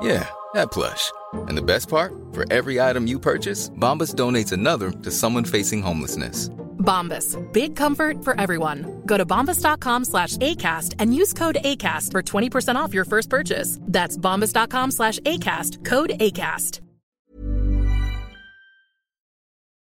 [0.00, 1.12] Yeah, that plush.
[1.32, 2.12] And the best part?
[2.32, 6.48] For every item you purchase, Bombas donates another to someone facing homelessness.
[6.78, 7.36] Bombas.
[7.52, 9.02] Big comfort for everyone.
[9.06, 13.78] Go to bombas.com slash ACAST and use code ACAST for 20% off your first purchase.
[13.82, 15.84] That's bombas.com slash ACAST.
[15.84, 16.80] Code ACAST.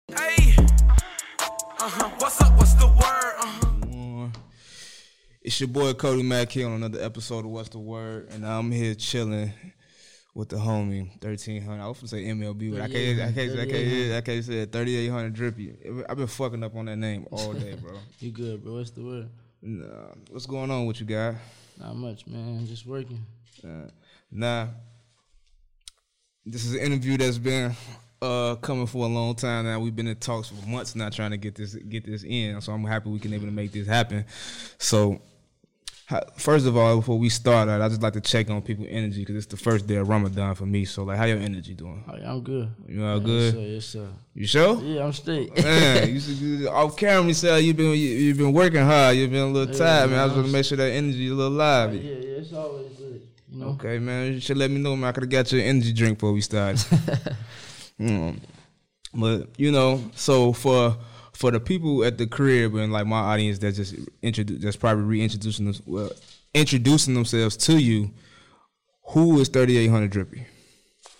[0.09, 0.55] Hey.
[1.81, 2.09] Uh-huh.
[2.17, 2.57] What's up?
[2.57, 3.33] What's the word?
[3.39, 4.27] Uh-huh.
[5.41, 8.71] It's your boy Cody Mack here on another episode of What's the Word, and I'm
[8.71, 9.53] here chilling
[10.33, 11.83] with the homie thirteen hundred.
[11.83, 14.66] I was gonna say MLB, but I can't, I can't, I can't, I can't say
[14.66, 15.75] thirty eight hundred drippy.
[16.08, 17.94] I've been fucking up on that name all day, bro.
[18.19, 18.75] you good, bro?
[18.75, 19.30] What's the word?
[19.61, 21.36] Nah, what's going on with you, guy?
[21.80, 22.66] Not much, man.
[22.66, 23.25] Just working.
[23.63, 23.89] Uh,
[24.31, 24.67] nah,
[26.45, 27.75] this is an interview that's been
[28.21, 29.80] uh, coming for a long time now.
[29.80, 32.59] We've been in talks for months now, trying to get this get this in.
[32.61, 34.25] So I'm happy we can able to make this happen.
[34.77, 35.21] So
[36.37, 39.36] First of all, before we start, I just like to check on people's energy because
[39.36, 40.83] it's the first day of Ramadan for me.
[40.86, 42.03] So, like, how your energy doing?
[42.08, 42.67] Oh, yeah, I'm good.
[42.87, 43.53] You all yeah, good?
[43.53, 44.08] Yes sir, yes, sir.
[44.33, 44.81] You sure?
[44.81, 45.55] Yeah, I'm straight.
[45.64, 49.17] man, you, you, off camera, you said you've been you, have been working hard.
[49.17, 50.17] You've been a little yeah, tired, man.
[50.17, 50.19] man.
[50.19, 51.93] I was going to make sure that energy is a little live.
[51.93, 53.27] Yeah, yeah, it's always good.
[53.52, 53.67] You know?
[53.67, 54.33] Okay, man.
[54.33, 55.09] You should let me know, man.
[55.09, 56.77] I could have got you an energy drink before we started.
[57.99, 58.39] mm.
[59.14, 60.98] But you know, so for
[61.39, 65.05] for the people at the crib and like my audience that just introduce that's probably
[65.05, 66.11] reintroducing them, well,
[66.54, 68.11] introducing themselves to you,
[69.05, 70.45] who is thirty eight hundred Drippy?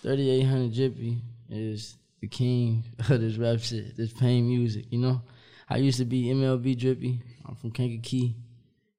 [0.04, 4.88] Thirty eight hundred Drippy is the king of this rap shit, this pain music.
[4.90, 5.22] You know,
[5.70, 7.22] I used to be MLB Drippy.
[7.48, 8.36] I'm from Kankakee.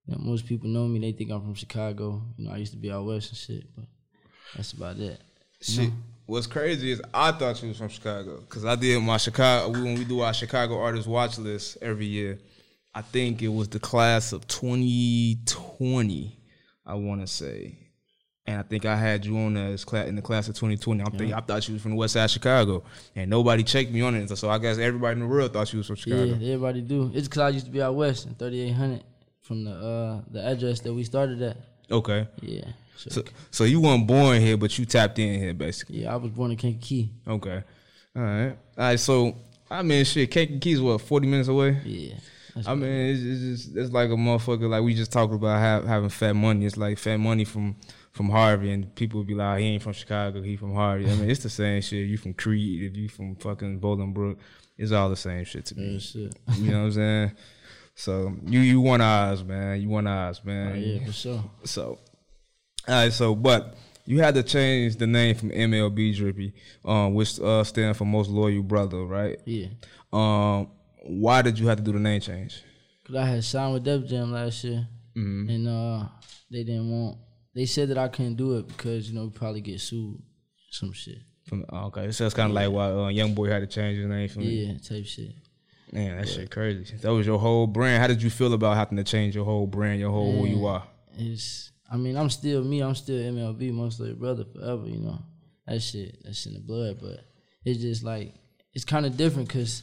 [0.07, 1.01] You know, most people know me.
[1.01, 2.23] They think I'm from Chicago.
[2.39, 3.85] You know, I used to be out west and shit, but
[4.57, 5.21] that's about it.
[5.61, 5.91] Shit
[6.31, 9.97] what's crazy is I thought she was from Chicago because I did my Chicago when
[9.97, 12.39] we do our Chicago artist watch list every year.
[12.95, 16.37] I think it was the class of 2020.
[16.87, 17.79] I want to say,
[18.47, 21.01] and I think I had you on as class in the class of 2020.
[21.01, 21.19] I'm yeah.
[21.19, 22.85] thinking I thought she was from the West Side Chicago,
[23.17, 24.37] and nobody checked me on it.
[24.37, 26.25] So I guess everybody in the world thought she was from Chicago.
[26.25, 27.11] Yeah, everybody do.
[27.13, 29.03] It's because I used to be out west in 3800
[29.43, 31.57] from the uh, the address that we started at.
[31.91, 32.29] Okay.
[32.41, 32.67] Yeah.
[33.09, 36.03] So, so you weren't born here, but you tapped in here, basically.
[36.03, 37.11] Yeah, I was born in Kankakee.
[37.27, 37.63] Okay.
[38.15, 38.51] All right.
[38.51, 39.01] All right.
[39.01, 39.37] So
[39.71, 41.81] I mean, shit, Kankakee's what forty minutes away.
[41.85, 42.17] Yeah.
[42.67, 44.69] I mean, it's, it's just it's like a motherfucker.
[44.69, 46.67] Like we just talked about have, having fat money.
[46.67, 47.77] It's like fat money from
[48.13, 51.09] from Harvey, and people would be like, oh, he ain't from Chicago, he from Harvey.
[51.09, 52.09] I mean, it's the same shit.
[52.09, 54.37] You from Crete, if you from fucking Bolingbrook,
[54.77, 55.99] it's all the same shit to me.
[56.01, 56.37] shit.
[56.57, 57.33] You know what I'm saying?
[57.95, 59.81] So you you want eyes, man.
[59.81, 60.73] You want eyes, man.
[60.73, 61.45] Oh, yeah, for sure.
[61.65, 61.99] So
[62.89, 63.77] all right, so but
[64.07, 66.53] you had to change the name from MLB Drippy,
[66.85, 69.39] um, which uh, stands for Most Loyal Brother, right?
[69.45, 69.67] Yeah.
[70.13, 70.69] Um,
[71.03, 72.63] why did you have to do the name change?
[73.07, 74.87] Cause I had signed with Def Jam last year,
[75.17, 75.49] mm-hmm.
[75.49, 76.09] and uh,
[76.51, 77.19] they didn't want.
[77.55, 80.21] They said that I couldn't do it because you know we probably get sued,
[80.71, 81.19] some shit.
[81.47, 82.67] From oh, okay, so it's kind of yeah.
[82.67, 85.33] like why uh, Young Boy had to change his name from yeah, type shit.
[85.93, 86.97] Man, that but, shit crazy.
[86.97, 88.01] That was your whole brand.
[88.01, 90.47] How did you feel about having to change your whole brand, your whole man, who
[90.47, 90.85] you are?
[91.17, 92.83] It's I mean, I'm still me.
[92.83, 94.87] I'm still MLB, most like brother forever.
[94.87, 95.19] You know,
[95.67, 96.99] that shit, that's in the blood.
[97.01, 97.25] But
[97.65, 98.35] it's just like
[98.73, 99.83] it's kind of different because,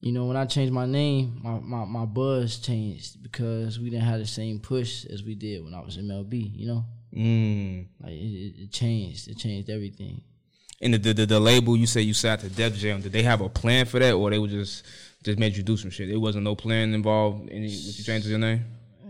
[0.00, 4.04] you know, when I changed my name, my, my my buzz changed because we didn't
[4.04, 6.52] have the same push as we did when I was MLB.
[6.54, 6.84] You know,
[7.16, 7.86] mm.
[8.00, 9.28] like it, it changed.
[9.28, 10.22] It changed everything.
[10.80, 13.40] And the, the the, label you say you signed to Def Jam, did they have
[13.40, 14.84] a plan for that, or they would just
[15.24, 16.10] just made you do some shit?
[16.10, 18.64] It wasn't no plan involved in with you changing your name.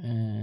[0.05, 0.42] Uh,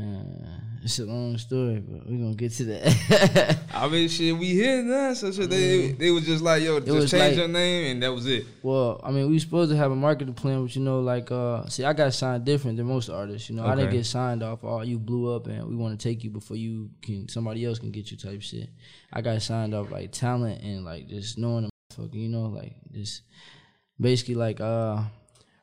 [0.84, 3.60] it's a long story, but we're gonna get to that.
[3.74, 5.14] I mean, shit, we here now.
[5.14, 8.14] So shit, they they was just like, yo, just change like- your name, and that
[8.14, 8.46] was it.
[8.64, 11.66] well, I mean, we supposed to have a marketing plan, but you know, like, uh,
[11.68, 13.50] see, I got signed different than most artists.
[13.50, 14.60] You know, I didn't get signed off.
[14.64, 17.28] Oh, you blew up, and we want to take you before you can.
[17.28, 18.70] Somebody else can get you, type shit.
[19.12, 22.14] I got signed off like talent and like just knowing the motherfucker.
[22.16, 23.24] You know, like just
[24.00, 25.02] basically like uh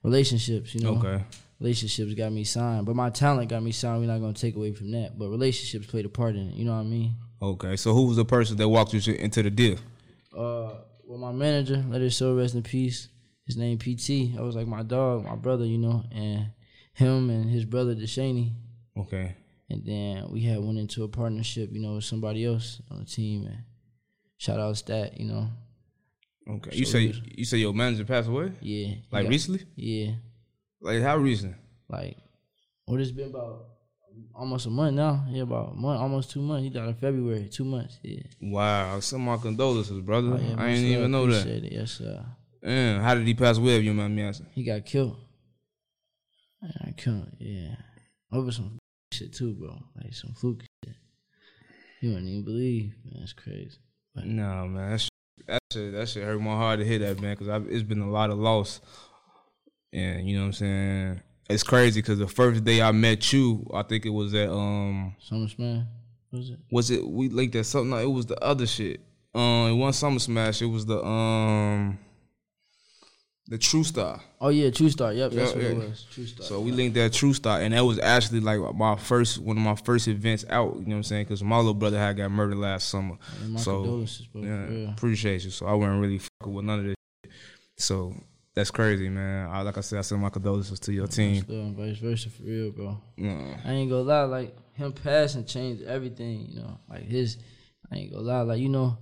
[0.03, 0.75] relationships.
[0.75, 1.25] You know, Okay.
[1.61, 4.01] Relationships got me signed, but my talent got me signed.
[4.01, 6.55] We're not gonna take away from that, but relationships played a part in it.
[6.55, 7.15] You know what I mean?
[7.41, 7.77] Okay.
[7.77, 9.79] So who was the person that walked you into the deal?
[10.37, 10.75] uh
[11.07, 13.09] well my manager, let his soul rest in peace.
[13.47, 14.37] His name PT.
[14.37, 16.51] I was like my dog, my brother, you know, and
[16.95, 18.53] him and his brother Deshaney.
[18.99, 19.37] Okay.
[19.71, 23.05] And then we had went into a partnership, you know, with somebody else on the
[23.05, 23.59] team and
[24.37, 25.49] shout out Stat, you know.
[26.49, 26.77] Okay.
[26.77, 28.53] You say you say your manager passed away?
[28.61, 28.95] Yeah.
[29.11, 29.65] Like got- recently?
[29.77, 30.13] Yeah.
[30.87, 31.57] Like how recent?
[31.89, 33.67] Like oh, what it's been about
[34.35, 35.27] almost a month now.
[35.29, 36.63] Yeah, about a month, almost two months.
[36.63, 37.49] He died in February.
[37.49, 37.99] Two months.
[38.03, 38.23] Yeah.
[38.41, 39.01] Wow.
[39.01, 40.35] Send my condolences, brother.
[40.35, 41.45] Oh, yeah, I didn't even know that.
[41.45, 41.73] It.
[41.73, 42.25] Yes, sir.
[42.63, 43.77] Man, how did he pass away?
[43.77, 44.47] If you mind me asking.
[44.53, 45.17] He got killed.
[46.85, 47.29] I killed.
[47.39, 47.75] Yeah,
[48.33, 48.79] over some
[49.13, 49.77] shit too, bro.
[49.97, 50.95] Like some fluke shit.
[52.01, 53.21] You wouldn't even believe, man.
[53.21, 53.79] That's crazy.
[54.15, 55.11] But No, man, that shit,
[55.49, 58.11] that shit, that shit hurt my heart to hear that, man, because it's been a
[58.11, 58.81] lot of loss.
[59.93, 61.21] And you know what I'm saying?
[61.49, 65.15] It's crazy because the first day I met you, I think it was at um,
[65.21, 65.85] Summer Smash,
[66.33, 66.59] was it?
[66.71, 67.91] was it we linked at something?
[67.91, 69.01] No, it was the other shit.
[69.35, 70.61] Um, it wasn't Summer Smash.
[70.63, 71.99] It was the um,
[73.47, 74.21] the True Star.
[74.41, 75.13] Oh yeah, True Star.
[75.13, 75.85] Yep, that's Yeah, what it yeah.
[75.89, 76.07] was.
[76.11, 76.47] True Star.
[76.47, 79.63] So we linked at True Star, and that was actually like my first one of
[79.63, 80.75] my first events out.
[80.75, 81.25] You know what I'm saying?
[81.27, 83.19] Because my little brother had got murdered last summer.
[83.59, 84.05] So
[84.35, 85.51] yeah, appreciate you.
[85.51, 86.95] So I wasn't really fucking with none of this.
[87.25, 87.33] Shit.
[87.79, 88.15] So
[88.57, 89.49] that's crazy, man.
[89.51, 91.43] I, like I said, I send my condolences to your team.
[91.43, 92.99] Still, and vice versa for real, bro.
[93.17, 93.57] Yeah.
[93.65, 96.79] I ain't gonna lie, like him passing changed everything, you know.
[96.89, 97.37] Like his,
[97.93, 98.99] I ain't gonna lie, like you know,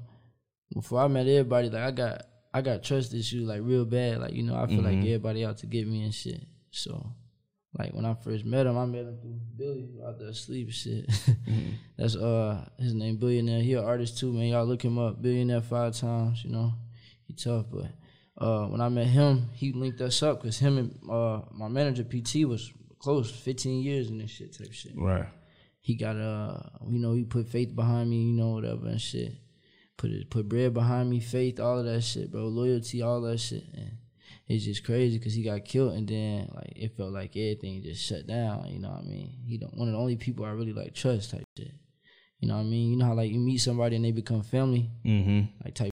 [0.73, 2.23] before I met everybody, like I got,
[2.53, 4.19] I got trust issues like real bad.
[4.21, 5.05] Like you know, I feel like Mhm.
[5.07, 6.43] everybody out to get me and shit.
[6.71, 7.15] So,
[7.79, 10.75] like when I first met him, I met him through Billy out there asleep and
[10.75, 11.11] shit.
[11.97, 13.63] That's uh his name Billionaire.
[13.63, 14.47] He an artist too, man.
[14.47, 15.23] Y'all look him up.
[15.23, 16.73] Billionaire five times, you know.
[17.27, 17.87] He tough, but
[18.39, 22.05] uh when I met him, he linked us up because him and uh my manager
[22.05, 24.93] PT was close, fifteen years in this shit type shit.
[24.97, 25.27] Right.
[25.81, 29.33] He got uh you know, he put faith behind me, you know, whatever and shit.
[29.97, 32.49] Put it put bread behind me, faith, all of that shit, bro.
[32.49, 33.65] Loyalty, all that shit.
[33.75, 33.99] And
[34.49, 38.05] it's just crazy because he got killed and then like it felt like everything just
[38.05, 39.39] shut down, you know what I mean?
[39.47, 41.71] He don't one of the only people I really like trust type shit.
[42.41, 42.91] You know what I mean?
[42.91, 44.91] You know how like you meet somebody and they become family?
[45.07, 45.49] Mhm.
[45.65, 45.91] Like type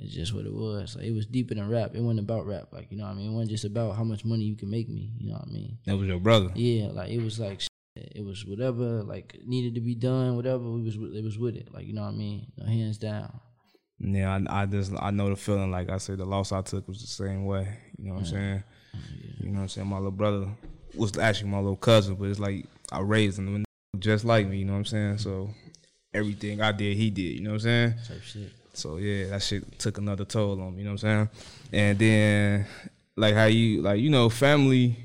[0.00, 0.96] it's just what it was.
[0.96, 1.94] Like it was deeper than rap.
[1.94, 2.68] It wasn't about rap.
[2.72, 3.30] Like, you know what I mean?
[3.30, 5.12] It wasn't just about how much money you can make me.
[5.18, 5.78] You know what I mean?
[5.84, 6.50] That was your brother.
[6.54, 7.60] Yeah, like it was like
[7.96, 11.72] it was whatever like needed to be done, whatever we was it was with it.
[11.72, 12.46] Like you know what I mean?
[12.56, 13.40] No, hands down.
[13.98, 15.70] Yeah, I, I just I know the feeling.
[15.70, 17.68] Like I said, the loss I took was the same way.
[17.98, 18.62] You know what I'm saying?
[18.94, 18.98] Oh,
[19.40, 19.86] you know what I'm saying?
[19.86, 20.48] My little brother
[20.94, 23.64] was actually my little cousin, but it's like I raised him
[23.98, 24.58] just like me.
[24.58, 25.18] You know what I'm saying?
[25.18, 25.50] So
[26.14, 27.34] everything I did, he did.
[27.34, 27.94] You know what I'm saying?
[28.08, 28.52] Type shit.
[28.72, 30.82] So yeah, that shit took another toll on me.
[30.82, 31.28] You know what I'm saying?
[31.72, 32.66] And then
[33.16, 34.96] like how you like you know family,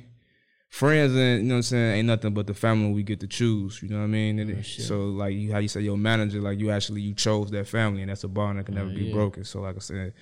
[0.70, 3.28] friends, and you know what I'm saying ain't nothing but the family we get to
[3.28, 3.82] choose.
[3.82, 4.40] You know what I mean?
[4.40, 7.52] Oh, it- so like you how you say your manager like you actually you chose
[7.52, 9.14] that family and that's a bond that can never oh, be yeah.
[9.14, 9.44] broken.
[9.44, 10.14] So like I said,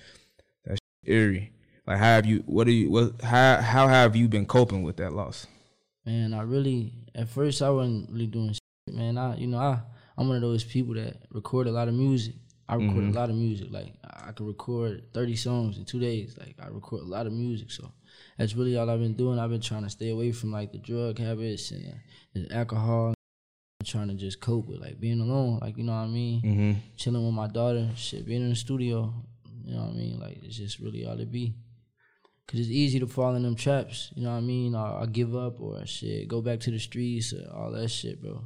[0.64, 1.52] that's eerie.
[1.86, 2.42] Like how have you?
[2.46, 2.90] What are you?
[2.90, 3.20] What?
[3.22, 5.46] How how have you been coping with that loss?
[6.06, 9.18] Man, I really at first I wasn't really doing shit, man.
[9.18, 9.80] I you know, I
[10.16, 12.34] I'm one of those people that record a lot of music.
[12.68, 13.10] I record Mhm.
[13.14, 13.68] a lot of music.
[13.70, 16.36] Like I I can record 30 songs in two days.
[16.38, 17.70] Like I record a lot of music.
[17.70, 17.92] So
[18.38, 19.38] that's really all I've been doing.
[19.38, 21.94] I've been trying to stay away from like the drug habits and
[22.34, 23.08] the alcohol.
[23.80, 25.58] I'm trying to just cope with like being alone.
[25.60, 26.40] Like you know what I mean?
[26.42, 26.76] Mhm.
[26.96, 27.90] Chilling with my daughter.
[27.96, 29.12] Shit, being in the studio.
[29.64, 30.18] You know what I mean?
[30.18, 31.54] Like it's just really all it be.
[32.46, 34.74] Cause it's easy to fall in them traps, you know what I mean?
[34.74, 38.20] Or I give up or shit, go back to the streets or all that shit,
[38.20, 38.44] bro.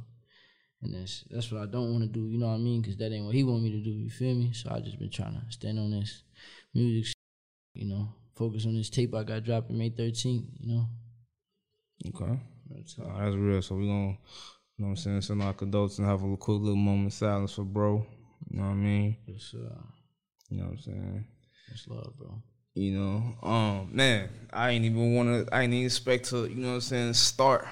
[0.81, 2.81] And that's that's what I don't want to do, you know what I mean?
[2.81, 4.53] Cause that ain't what he want me to do, you feel me?
[4.53, 6.23] So I just been trying to stand on this
[6.73, 7.13] music,
[7.73, 10.85] you know, focus on this tape I got dropping May 13th, you know.
[12.07, 12.39] Okay.
[12.69, 13.61] That's that's real.
[13.61, 14.15] So we gonna, you
[14.77, 17.13] know what I'm saying, send our condolences and have a little quick little moment of
[17.13, 18.05] silence for bro.
[18.49, 19.17] You know what I mean?
[19.27, 19.81] Yes, uh,
[20.49, 21.25] You know what I'm saying?
[21.67, 22.41] that's love, bro.
[22.75, 26.69] You know, um, man, I ain't even wanna I ain't even expect to, you know
[26.69, 27.67] what I'm saying, start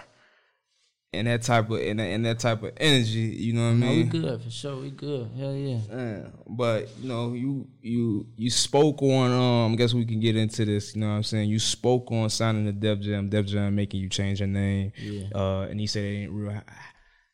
[1.13, 3.73] in that type of in that, in that type of energy, you know what I
[3.73, 4.77] No, we good for sure.
[4.77, 5.29] We good.
[5.37, 5.79] Hell yeah.
[5.89, 10.35] Yeah, but you know, you you you spoke on um I guess we can get
[10.35, 11.49] into this, you know what I'm saying?
[11.49, 14.91] You spoke on signing the Def Jam, Def Jam making you change your name.
[14.97, 15.27] Yeah.
[15.33, 16.61] Uh and he said it ain't real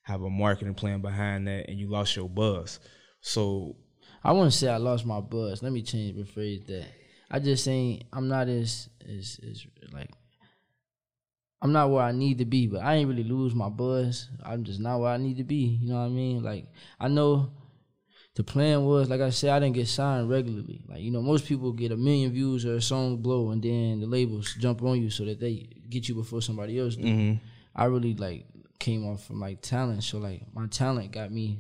[0.04, 2.80] have a marketing plan behind that, and you lost your buzz.
[3.22, 3.78] So
[4.24, 5.64] I wouldn't say I lost my buzz.
[5.64, 6.88] Let me change rephrase that.
[7.32, 10.12] I just saying I'm not as as as like
[11.64, 14.30] I'm not where I need to be, but I ain't really lose my buzz.
[14.44, 15.80] I'm just not where I need to be.
[15.82, 16.44] You know what I mean?
[16.44, 16.68] Like
[17.00, 17.52] I know
[18.36, 20.84] the plan was, like I said, I didn't get signed regularly.
[20.90, 24.02] Like you know, most people get a million views or a song blow, and then
[24.02, 27.04] the labels jump on you so that they get you before somebody else do.
[27.08, 27.40] Mhm.
[27.76, 28.46] I really like
[28.80, 31.60] came off from like talent, so like my talent got me.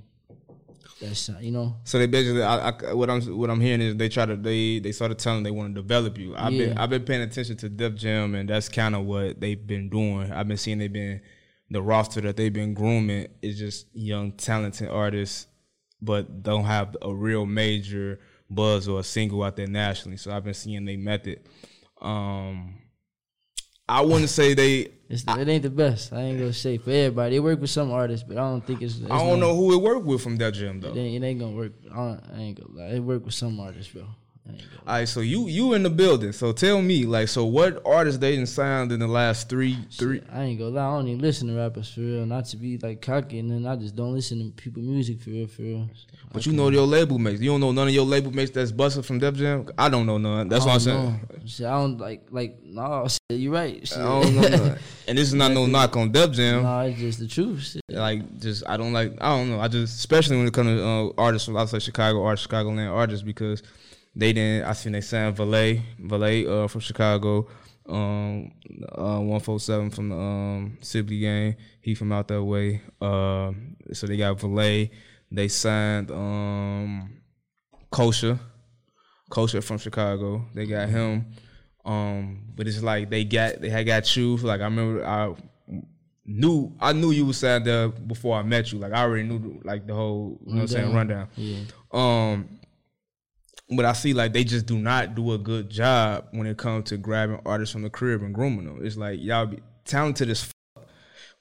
[1.04, 1.78] That's you know.
[1.84, 4.80] So they basically, I, I, what I'm what I'm hearing is they try to they
[4.80, 6.36] they started telling they want to develop you.
[6.36, 9.66] I've been I've been paying attention to Def Jam, and that's kind of what they've
[9.66, 10.32] been doing.
[10.32, 11.22] I've been seeing they've been
[11.70, 15.48] the roster that they've been grooming is just young talented artists,
[16.02, 18.20] but don't have a real major
[18.50, 20.18] buzz or a single out there nationally.
[20.18, 21.42] So I've been seeing they method.
[22.02, 22.83] Um,
[23.88, 24.90] I wouldn't say they.
[25.10, 26.14] It's, it ain't the best.
[26.14, 27.36] I ain't gonna say for everybody.
[27.36, 28.98] They work with some artists, but I don't think it's.
[29.00, 30.90] it's I don't no- know who it worked with from that Jam though.
[30.94, 31.74] It ain't, it ain't gonna work.
[31.94, 32.96] I, I ain't gonna lie.
[32.96, 34.06] It work with some artists, bro.
[34.46, 36.34] I All right, so you you in the building.
[36.34, 40.22] So tell me, like, so what artists they didn't signed in the last three three?
[40.32, 40.86] I ain't gonna lie.
[40.86, 42.26] I don't even listen to rappers for real.
[42.26, 45.30] Not to be like cocky, and then I just don't listen to people music for
[45.30, 45.90] real, for real.
[46.34, 47.42] But you know your label mates.
[47.42, 49.70] You don't know none of your label mates that's busted from Def Jam.
[49.78, 50.50] I don't know none.
[50.50, 51.28] That's what I'm saying.
[51.46, 53.08] Shit, I don't like like no.
[53.08, 53.88] Shit, you right.
[53.88, 53.98] Shit.
[53.98, 54.80] I don't know none.
[55.08, 56.64] And this is not no knock on Def Jam.
[56.64, 57.62] no, it's just the truth.
[57.62, 57.82] Shit.
[57.90, 59.14] Like, just I don't like.
[59.22, 59.60] I don't know.
[59.60, 63.24] I just especially when it comes to uh, artists from outside Chicago, artists, Chicagoland artists,
[63.24, 63.62] because
[64.16, 64.68] they didn't.
[64.68, 67.48] I seen they signed Valet, Valet uh, from Chicago.
[67.88, 68.52] Um,
[68.94, 71.56] uh, one four seven from the um Sibley gang.
[71.82, 72.82] He from out that way.
[73.02, 73.52] Uh,
[73.92, 74.92] so they got Valet.
[75.32, 77.18] They signed um,
[77.92, 78.40] Kosha,
[79.30, 80.46] Kosher from Chicago.
[80.54, 81.34] They got him.
[81.84, 84.38] Um, but it's like they got they had got you.
[84.38, 85.34] Like I remember I
[86.26, 88.80] knew I knew you was signed there before I met you.
[88.80, 91.28] Like I already knew like the whole you know what I'm saying rundown.
[91.36, 91.64] Yeah.
[91.92, 92.60] Um,
[93.76, 96.90] but I see like they just do not do a good job when it comes
[96.90, 98.86] to grabbing artists from the crib and grooming them.
[98.86, 100.88] It's like y'all be talented as fuck,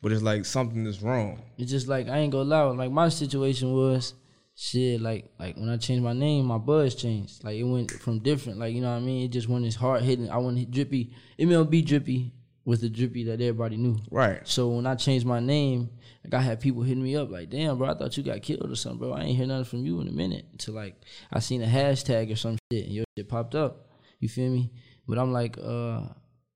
[0.00, 1.42] but it's like something is wrong.
[1.58, 2.62] It's just like I ain't gonna lie.
[2.62, 4.14] Like my situation was
[4.54, 5.00] shit.
[5.00, 7.44] Like like when I changed my name, my buzz changed.
[7.44, 8.58] Like it went from different.
[8.58, 9.24] Like you know what I mean.
[9.24, 10.30] It just went as hard hitting.
[10.30, 11.14] I went drippy.
[11.38, 12.32] MLB drippy
[12.64, 13.98] was the drippy that everybody knew.
[14.10, 14.46] Right.
[14.46, 15.90] So when I changed my name,
[16.24, 18.70] like I had people hitting me up like, "Damn, bro, I thought you got killed
[18.70, 19.12] or something, bro.
[19.12, 21.00] I ain't hear nothing from you in a minute." Until like
[21.32, 23.88] I seen a hashtag or some shit and your shit popped up.
[24.20, 24.70] You feel me?
[25.08, 26.02] But I'm like, uh,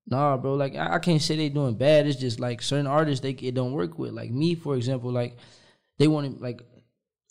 [0.07, 0.55] nah, bro.
[0.55, 2.07] Like I, I can't say they doing bad.
[2.07, 4.13] It's just like certain artists they it don't work with.
[4.13, 5.37] Like me, for example, like
[5.99, 6.63] they want to like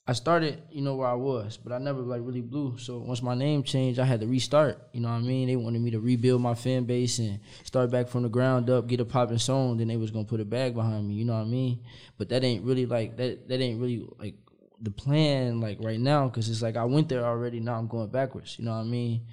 [0.07, 2.77] I started, you know, where I was, but I never like really blew.
[2.77, 4.87] So once my name changed, I had to restart.
[4.93, 5.47] You know what I mean?
[5.47, 8.85] They wanted me to rebuild my fan base and start back from the ground up,
[8.85, 9.77] get a popping song.
[9.77, 11.15] Then they was gonna put a bag behind me.
[11.15, 11.79] You know what I mean?
[12.19, 13.47] But that ain't really like that.
[13.47, 14.35] That ain't really like
[14.79, 17.59] the plan like right now because it's like I went there already.
[17.59, 18.59] Now I'm going backwards.
[18.59, 19.25] You know what I mean?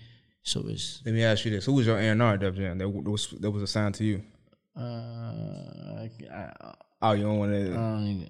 [0.43, 2.79] So it's Let me ask you this: Who was your A and R Def Jam
[2.79, 4.23] that was that was assigned to you?
[4.75, 7.71] uh, I, I, Oh, you don't want I to.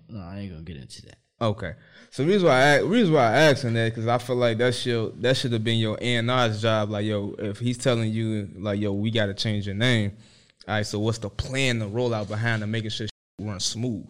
[0.08, 1.18] no, I ain't gonna get into that.
[1.42, 1.74] Okay.
[2.10, 4.74] So the reason why I reason why I asking that because I feel like that
[4.74, 6.90] should that should have been your A and R's job.
[6.90, 10.12] Like yo, if he's telling you like yo, we got to change your name.
[10.68, 10.86] All right.
[10.86, 13.08] So what's the plan, the rollout behind, to making sure
[13.40, 14.06] run smooth?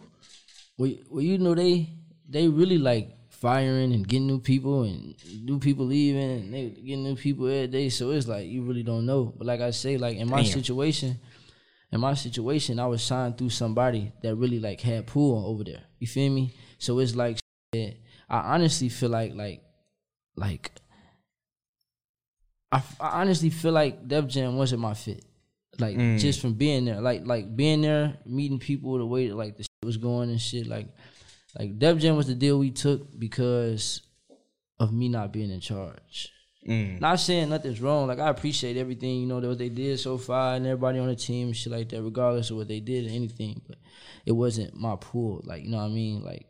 [0.77, 1.89] Well, well, you know they
[2.29, 7.03] they really like firing and getting new people and new people leaving and they getting
[7.03, 7.89] new people every day.
[7.89, 9.33] So it's like you really don't know.
[9.35, 10.51] But like I say, like in my Damn.
[10.51, 11.19] situation,
[11.91, 15.83] in my situation, I was signed through somebody that really like had pull over there.
[15.99, 16.53] You feel me?
[16.77, 17.39] So it's like
[17.73, 17.97] shit,
[18.29, 19.61] I honestly feel like like
[20.35, 20.71] like
[22.71, 25.23] I, I honestly feel like Def Jam wasn't my fit.
[25.79, 26.19] Like Mm.
[26.19, 29.63] just from being there, like like being there, meeting people, the way that like the
[29.63, 30.67] shit was going and shit.
[30.67, 30.87] Like
[31.57, 34.01] like Def Jam was the deal we took because
[34.79, 36.29] of me not being in charge.
[36.67, 37.01] Mm.
[37.01, 38.07] Not saying nothing's wrong.
[38.07, 41.07] Like I appreciate everything you know that what they did so far and everybody on
[41.07, 43.61] the team and shit like that, regardless of what they did or anything.
[43.67, 43.77] But
[44.25, 45.41] it wasn't my pool.
[45.43, 46.23] Like you know what I mean.
[46.23, 46.45] Like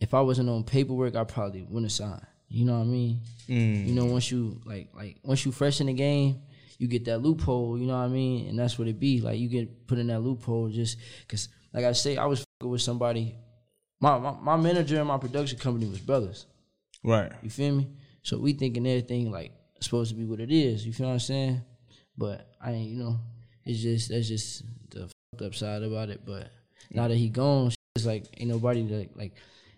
[0.00, 2.24] if I wasn't on paperwork, I probably wouldn't sign.
[2.48, 3.20] You know what I mean?
[3.48, 3.86] Mm.
[3.86, 6.40] You know once you like like once you fresh in the game,
[6.78, 7.78] you get that loophole.
[7.78, 8.48] You know what I mean?
[8.48, 9.20] And that's what it be.
[9.20, 12.82] Like you get put in that loophole just because, like I say, I was with
[12.82, 13.36] somebody.
[14.00, 16.46] My, my my manager and my production company was brothers.
[17.02, 17.32] Right.
[17.42, 17.88] You feel me?
[18.22, 20.86] So we thinking everything like supposed to be what it is.
[20.86, 21.62] You feel what I'm saying?
[22.16, 23.18] But I ain't, you know,
[23.64, 26.22] it's just that's just the fucked up side about it.
[26.24, 26.48] But
[26.90, 29.34] now that he gone, it's like ain't nobody like like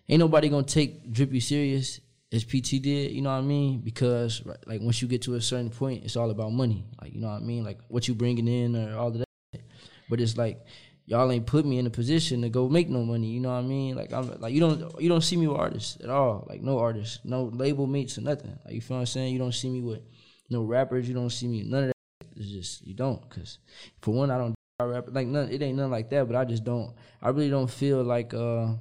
[0.09, 1.99] ain't nobody gonna take Drippy serious
[2.31, 3.11] as PT did.
[3.11, 3.79] You know what I mean?
[3.79, 6.85] Because like once you get to a certain point, it's all about money.
[7.01, 7.63] Like you know what I mean?
[7.63, 9.61] Like what you bringing in or all of that.
[10.09, 10.65] But it's like
[11.05, 13.27] y'all ain't put me in a position to go make no money.
[13.27, 13.95] You know what I mean?
[13.95, 16.45] Like I'm like you don't you don't see me with artists at all.
[16.49, 18.57] Like no artists, no label mates or nothing.
[18.65, 19.33] Like you feel what I'm saying?
[19.33, 20.01] You don't see me with
[20.49, 21.07] no rappers.
[21.07, 22.27] You don't see me none of that.
[22.35, 23.27] It's just you don't.
[23.29, 23.59] Cause
[24.01, 25.49] for one, I don't do rap like none.
[25.49, 26.27] It ain't nothing like that.
[26.27, 26.93] But I just don't.
[27.21, 28.33] I really don't feel like.
[28.33, 28.73] uh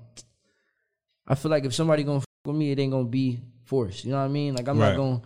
[1.26, 4.04] I feel like if somebody gonna f- with me, it ain't gonna be forced.
[4.04, 4.54] You know what I mean?
[4.54, 4.90] Like I'm Right.
[4.90, 5.22] not gonna.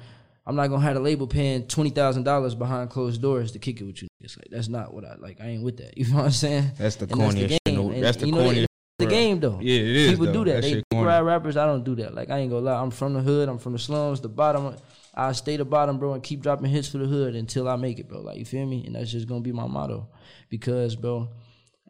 [0.47, 3.81] I'm not gonna have a label paying twenty thousand dollars behind closed doors to kick
[3.81, 4.09] it with you.
[4.21, 5.41] It's like that's not what I like.
[5.41, 5.97] I ain't with that.
[5.99, 6.73] You know what I'm saying?
[6.79, 7.91] That's the corniest shit in the- game.
[7.93, 8.67] And, that's the you know, corniest
[8.99, 9.59] The game though.
[9.63, 10.33] Yeah, it is, People though.
[10.33, 10.55] do that.
[10.57, 11.57] That they shit rap rappers.
[11.57, 12.15] I don't do that.
[12.15, 12.81] Like I ain't gonna lie.
[12.83, 13.49] I'm from the hood.
[13.49, 14.21] I'm from the slums.
[14.21, 14.75] The bottom.
[15.15, 17.99] I stay the bottom, bro, and keep dropping hits for the hood until I make
[17.99, 18.21] it, bro.
[18.21, 18.85] Like you feel me?
[18.87, 20.09] And that's just gonna be my motto.
[20.49, 21.29] Because, bro,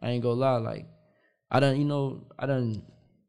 [0.01, 0.57] I ain't gonna lie.
[0.57, 0.85] Like
[1.49, 2.83] I don't, you know, I done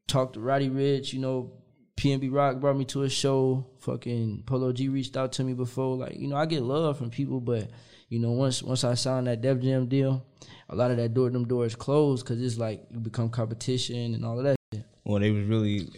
[0.09, 1.13] talked to Roddy Ricch.
[1.13, 1.53] You know,
[1.97, 3.67] PNB Rock brought me to a show.
[3.81, 5.97] Fucking Polo G reached out to me before.
[5.97, 7.71] Like you know, I get love from people, but
[8.09, 10.25] you know, once once I signed that Def Jam deal,
[10.69, 14.25] a lot of that door them doors closed because it's like you become competition and
[14.25, 14.57] all of that.
[14.75, 14.85] Shit.
[15.05, 15.89] Well, they was really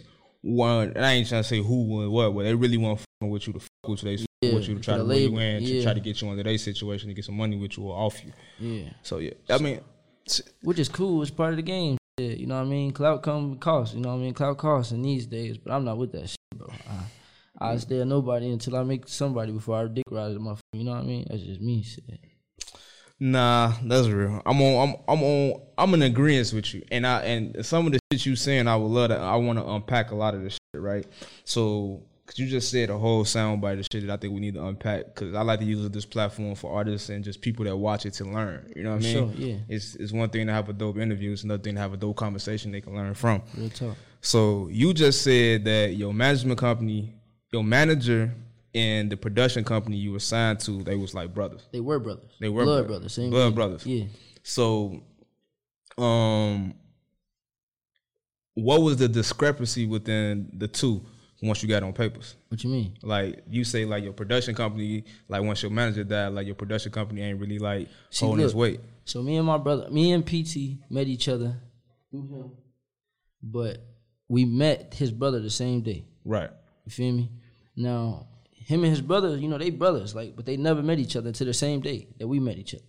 [0.41, 0.93] one.
[0.95, 3.47] and I ain't trying to say who and what, but they really want fucking with
[3.47, 4.09] you to fuck with you.
[4.11, 6.21] They fuck Yeah, with you to try to lure you in, to try to get
[6.21, 8.31] you under their situation to get some money with you or off you.
[8.59, 9.81] Yeah, So yeah, I mean,
[10.61, 11.21] which is cool.
[11.21, 11.97] It's part of the game.
[12.17, 12.91] Shit, you know what I mean?
[12.91, 13.93] Clout come with cost.
[13.93, 14.33] You know what I mean?
[14.33, 16.69] Clout costs in these days, but I'm not with that shit, bro.
[17.59, 20.59] I, I stay a nobody until I make somebody before I dick ride the motherfucker.
[20.71, 21.27] You know what I mean?
[21.29, 21.83] That's just me.
[21.83, 22.05] Shit.
[23.19, 24.41] Nah, that's real.
[24.45, 24.89] I'm on.
[24.89, 24.95] I'm.
[25.09, 25.61] I'm on.
[25.77, 28.77] I'm in agreement with you, and I and some of the shit you saying, I
[28.77, 29.17] would love to.
[29.17, 31.05] I want to unpack a lot of this shit, right?
[31.43, 34.55] So, cause you just said a whole soundbite of shit that I think we need
[34.55, 35.15] to unpack.
[35.15, 38.13] Cause I like to use this platform for artists and just people that watch it
[38.15, 38.71] to learn.
[38.75, 39.13] You know what I mean?
[39.13, 39.57] sure, yeah.
[39.69, 41.31] It's it's one thing to have a dope interview.
[41.31, 43.41] It's another thing to have a dope conversation they can learn from.
[43.57, 43.97] Real talk.
[44.21, 47.13] So you just said that your management company,
[47.51, 48.33] your manager,
[48.73, 51.61] and the production company you were signed to, they was like brothers.
[51.71, 52.31] They were brothers.
[52.39, 53.15] They were blood brothers.
[53.15, 53.31] brothers.
[53.31, 53.55] Blood thing.
[53.55, 53.85] brothers.
[53.85, 54.05] Yeah.
[54.43, 55.01] So,
[55.97, 56.73] um,
[58.55, 61.05] what was the discrepancy within the two
[61.41, 62.35] once you got on papers?
[62.49, 62.97] What you mean?
[63.01, 66.91] Like you say, like your production company, like once your manager died, like your production
[66.91, 68.79] company ain't really like See, holding its weight.
[69.05, 71.57] So me and my brother, me and PT met each other
[72.09, 72.51] through him,
[73.43, 73.79] but
[74.27, 76.05] we met his brother the same day.
[76.23, 76.49] Right.
[76.85, 77.31] You feel me?
[77.75, 81.15] Now, him and his brother, you know, they brothers, like, but they never met each
[81.15, 82.83] other until the same day that we met each other.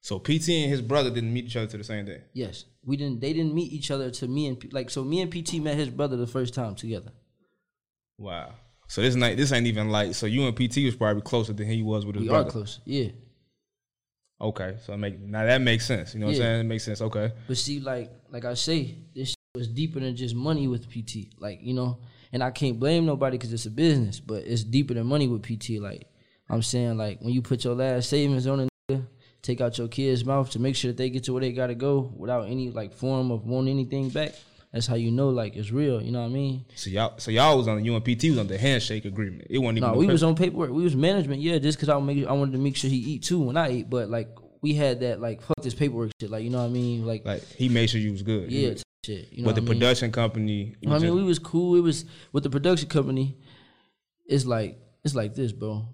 [0.00, 2.22] So PT and his brother didn't meet each other to the same day.
[2.32, 3.20] Yes, we didn't.
[3.20, 4.88] They didn't meet each other to me and like.
[4.88, 7.10] So me and PT met his brother the first time together.
[8.18, 8.54] Wow.
[8.88, 10.14] So this night, this ain't even like.
[10.14, 12.48] So you and PT was probably closer than he was with his We brother.
[12.48, 13.08] are close, yeah.
[14.40, 16.12] Okay, so I make now that makes sense.
[16.14, 16.60] You know what I'm saying?
[16.60, 17.00] It makes sense.
[17.00, 17.32] Okay.
[17.48, 21.32] But see, like like I say, this shit was deeper than just money with PT.
[21.38, 21.98] Like you know,
[22.32, 25.42] and I can't blame nobody because it's a business, but it's deeper than money with
[25.42, 25.80] PT.
[25.80, 26.06] Like
[26.50, 29.06] I'm saying, like when you put your last savings on a nigga,
[29.40, 31.74] take out your kid's mouth to make sure that they get to where they gotta
[31.74, 34.34] go without any like form of wanting anything back.
[34.76, 36.02] That's how you know like it's real.
[36.02, 36.66] You know what I mean?
[36.74, 39.46] So y'all, so y'all was on the and PT was on the handshake agreement.
[39.48, 39.88] It wasn't even.
[39.88, 40.68] No, no we was on paperwork.
[40.70, 43.22] We was management, yeah, just because I make I wanted to make sure he eat
[43.22, 43.88] too when I eat.
[43.88, 44.28] But like
[44.60, 46.28] we had that like fuck this paperwork shit.
[46.30, 47.06] Like you know what I mean?
[47.06, 48.52] Like, Like he made sure you was good.
[48.52, 48.74] yeah,
[49.06, 49.32] shit.
[49.32, 49.68] You know but the I mean?
[49.68, 50.74] production company.
[50.84, 51.74] I mean, just- we was cool.
[51.76, 53.38] It was with the production company.
[54.26, 55.88] It's like it's like this, bro.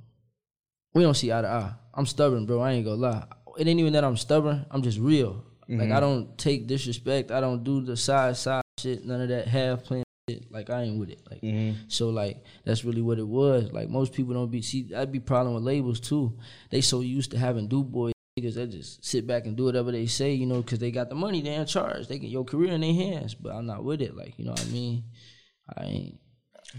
[0.93, 1.73] We don't see eye to eye.
[1.95, 2.59] I'm stubborn, bro.
[2.59, 3.27] I ain't gonna lie.
[3.61, 4.67] It ain't even that I'm stubborn.
[4.73, 5.45] I'm just real.
[5.69, 5.93] Like Mm-hmm.
[5.93, 7.31] I don't take disrespect.
[7.31, 9.05] I don't do the side side shit.
[9.05, 10.51] None of that half plan shit.
[10.51, 11.21] Like I ain't with it.
[11.31, 11.83] Like Mm-hmm.
[11.89, 13.71] so, like that's really what it was.
[13.73, 14.83] Like most people don't be see.
[14.85, 16.39] That'd be problem with labels too.
[16.71, 19.93] They so used to having do boys niggas that just sit back and do whatever
[19.93, 21.43] they say, you know, because they got the money.
[21.43, 22.09] They in charge.
[22.09, 23.35] They get your career in their hands.
[23.35, 24.17] But I'm not with it.
[24.17, 25.05] Like you know what I mean.
[25.77, 26.19] I ain't.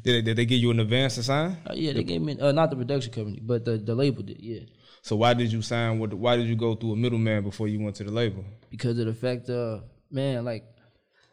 [0.04, 1.58] did, they, did they give you an advance to sign?
[1.70, 4.40] Uh, yeah, they gave me uh, not the production company, but the the label did.
[4.42, 4.62] Yeah,
[5.02, 6.14] So why did you sign with?
[6.14, 8.44] Why did you go through a middleman before you went to the label?
[8.72, 10.64] because of the fact of man, like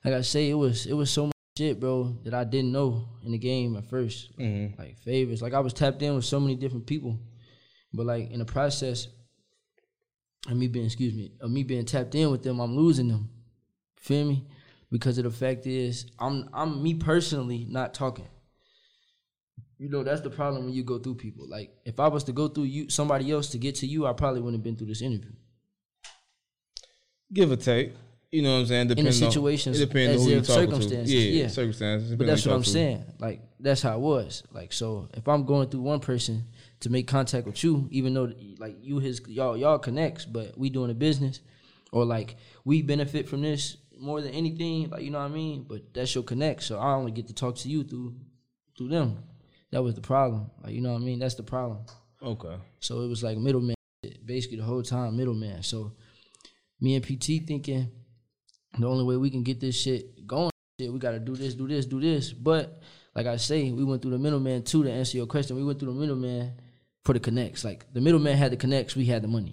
[0.04, 3.08] like I say, it was it was so much shit, bro, that I didn't know
[3.24, 4.80] in the game at 1st Mm-hmm.
[4.80, 7.18] Like favors, like I was tapped in with so many different people,
[7.92, 9.08] but like in the process
[10.48, 13.30] of me being, excuse me, of me being tapped in with them, I'm losing them.
[13.98, 14.46] Feel me?
[14.90, 18.26] Because of the fact is, I'm I'm me personally not talking.
[19.78, 21.48] You know, that's the problem when you go through people.
[21.48, 24.12] Like, if I was to go through you, somebody else to get to you, I
[24.12, 25.32] probably wouldn't have been through this interview.
[27.32, 27.94] Give or take.
[28.30, 28.88] You know what I'm saying?
[28.88, 31.16] Depending situations on, it depends as on who you circumstances, to.
[31.16, 31.48] Yeah, yeah.
[31.48, 32.14] circumstances.
[32.14, 32.68] But that's what I'm to.
[32.68, 33.04] saying.
[33.18, 34.44] Like that's how it was.
[34.52, 36.44] Like so, if I'm going through one person
[36.80, 40.70] to make contact with you, even though like you his y'all y'all connects, but we
[40.70, 41.40] doing a business,
[41.90, 44.90] or like we benefit from this more than anything.
[44.90, 45.66] Like you know what I mean.
[45.68, 46.62] But that's your connect.
[46.62, 48.14] So I only get to talk to you through
[48.78, 49.24] through them.
[49.72, 50.52] That was the problem.
[50.62, 51.18] Like you know what I mean.
[51.18, 51.80] That's the problem.
[52.22, 52.56] Okay.
[52.78, 53.74] So it was like middleman,
[54.24, 55.64] basically the whole time middleman.
[55.64, 55.94] So
[56.80, 57.90] me and PT thinking
[58.78, 61.66] the only way we can get this shit going, shit, we gotta do this, do
[61.68, 62.32] this, do this.
[62.32, 62.80] But
[63.14, 65.56] like I say, we went through the middleman too to answer your question.
[65.56, 66.52] We went through the middleman
[67.04, 67.64] for the connects.
[67.64, 69.52] Like the middleman had the connects, we had the money.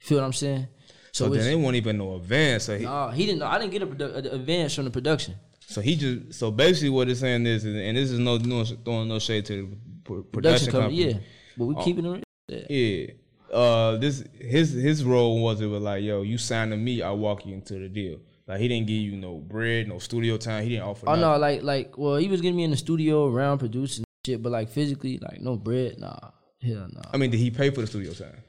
[0.00, 0.68] Feel what I'm saying?
[1.12, 2.64] So, it's- then they won't even know advance.
[2.64, 3.46] So he, Nah, he didn't know.
[3.46, 5.34] I didn't get a, produ- advance from the production.
[5.66, 9.08] so he just so basically what it's saying is, and this is no, no throwing
[9.08, 11.12] no shade to the production, Production company, company.
[11.24, 11.28] yeah.
[11.56, 11.84] But we Oh.
[11.84, 12.08] keeping it.
[12.08, 12.22] real.
[12.70, 13.06] Yeah.
[13.52, 17.10] Uh, this his his role was it was like, yo, you sign to me, I
[17.10, 18.18] walk you into the deal.
[18.46, 20.62] Like he didn't give you no bread, no studio time.
[20.64, 21.06] He didn't offer.
[21.06, 21.20] Oh nothing.
[21.22, 24.52] no, like like well, he was getting me in the studio around producing shit, but
[24.52, 26.16] like physically, like no bread, nah,
[26.62, 27.02] hell no.
[27.12, 28.42] I mean, did he pay for the studio time?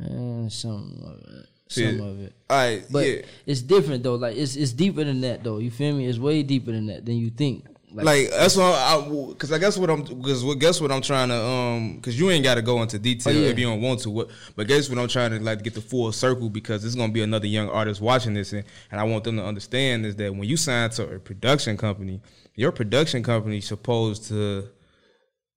[0.00, 2.32] Eh, some of it, See, some of it.
[2.48, 3.22] All right, But yeah.
[3.46, 4.14] it's different though.
[4.16, 5.58] Like it's it's deeper than that though.
[5.58, 6.06] You feel me?
[6.06, 7.66] It's way deeper than that than you think.
[7.94, 11.28] Like, that's what I because I guess what I'm because what guess what I'm trying
[11.28, 13.48] to um because you ain't got to go into detail Oh, yeah.
[13.48, 14.10] if you don't want to.
[14.10, 17.12] What but guess what I'm trying to like get the full circle because there's gonna
[17.12, 20.34] be another young artist watching this and, and I want them to understand is that
[20.34, 22.20] when you sign to a production company,
[22.54, 24.68] your production company supposed to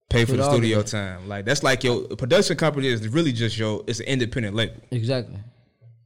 [0.10, 1.28] pay for Put the studio time.
[1.28, 4.76] Like that's like your production company is really just your it's an independent label.
[4.91, 5.38] exactly,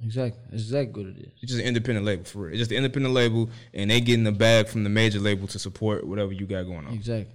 [0.03, 1.31] exactly, That's exactly what it is.
[1.41, 2.51] It's just an independent label for real.
[2.51, 5.59] It's just an independent label, and they getting the bag from the major label to
[5.59, 6.93] support whatever you got going on.
[6.93, 7.33] Exactly.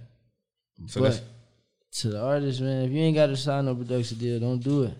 [0.87, 1.21] So but
[1.93, 4.83] to the artist, man, if you ain't got to sign no production deal, don't do
[4.83, 4.93] it.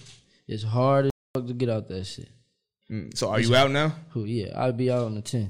[0.48, 2.30] It's hard as fuck to get out that shit.
[2.90, 3.30] Mm, so.
[3.30, 3.94] Are you out now?
[4.12, 4.26] Who?
[4.26, 5.50] Yeah, I'll be out on the 10th.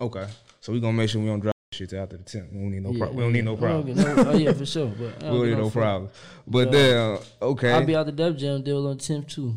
[0.00, 0.26] Okay,
[0.60, 2.50] so we gonna make sure we don't drop shit after the tenth.
[2.52, 2.90] We don't need no.
[2.92, 3.96] Yeah, Pro- we don't need no problem.
[3.96, 4.86] no- oh yeah, for sure.
[4.86, 5.72] But we don't need no fuck.
[5.74, 6.10] problem.
[6.46, 9.56] But But, then uh, okay, I'll be out the Def Jam deal on 10th too.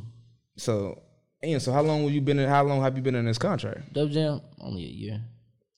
[0.57, 1.01] so
[1.43, 2.47] and so how long have you been in?
[2.47, 3.93] How long have you been in this contract?
[3.93, 5.21] Def Jam only a year.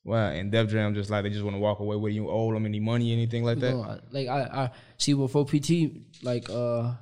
[0.04, 2.54] Wow, and Def Jam just like they just want to walk away with you owe
[2.54, 4.02] them any money, anything like that.
[4.12, 6.94] Like I, I see with 4PT, like uh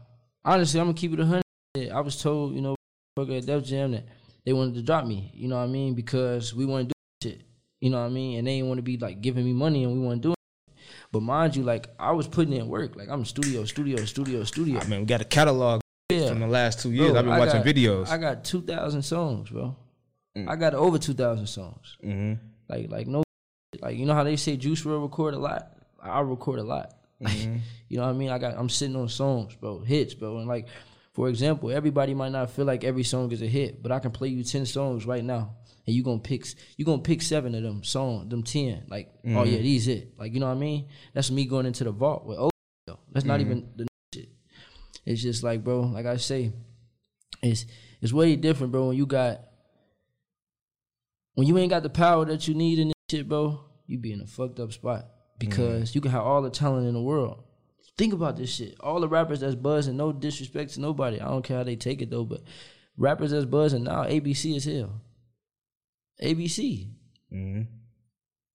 [0.46, 1.92] honestly I'm gonna keep it a hundred.
[1.92, 2.76] I was told, you know,
[3.18, 4.06] fuck at Def Jam that
[4.46, 5.94] they wanted to drop me, you know what I mean?
[5.94, 7.42] Because we want to do shit.
[7.82, 8.40] You know what I mean?
[8.40, 10.32] And they didn't want to be like giving me money and we want to do
[10.32, 10.76] it.
[11.12, 12.96] But mind you, like I was putting in work.
[12.96, 14.80] Like I'm studio, studio, studio, studio.
[14.80, 16.28] I mean, we got a catalog Yeah.
[16.30, 17.12] from the last two years.
[17.12, 18.10] Bro, I've been I watching got- videos.
[18.10, 19.76] I got two thousand songs, bro.
[20.38, 20.50] Mm.
[20.50, 21.98] I got over two thousand songs.
[22.04, 22.34] mm-hmm.
[22.70, 23.24] Like like no,
[23.82, 25.72] like you know how they say Juice WRLD record a lot.
[26.02, 26.94] I record a lot.
[27.24, 27.58] Mm-hmm.
[27.88, 28.30] you know what I mean?
[28.32, 30.68] I got I'm sitting on songs, bro, hits, bro, and like
[31.14, 34.12] for example, everybody might not feel like every song is a hit, but I can
[34.12, 35.52] play you ten songs right now,
[35.88, 38.84] and you gonna pick you gonna pick seven of them songs, them ten.
[38.90, 39.52] Like oh Mm-hmm.
[39.54, 40.14] yeah, these it.
[40.20, 40.88] Like you know what I mean?
[41.14, 42.50] That's me going into the vault with oh.
[43.14, 43.52] That's not Mm-hmm.
[43.52, 43.90] even the shit.
[45.06, 46.54] It's just like bro, like I say,
[47.42, 47.66] it's
[48.02, 48.88] it's way different, bro.
[48.88, 49.42] When you got
[51.36, 54.14] when you ain't got the power that you need in this shit, bro, you be
[54.14, 55.08] in a fucked up spot
[55.40, 57.44] because you can have all the talent in the world.
[57.98, 58.76] Think about this shit.
[58.80, 61.20] All the rappers that's buzzing, no disrespect to nobody.
[61.20, 62.42] I don't care how they take it though, but
[62.98, 65.02] rappers that's buzzing now, ABC is hell.
[66.22, 66.90] ABC.
[67.32, 67.62] Mm-hmm.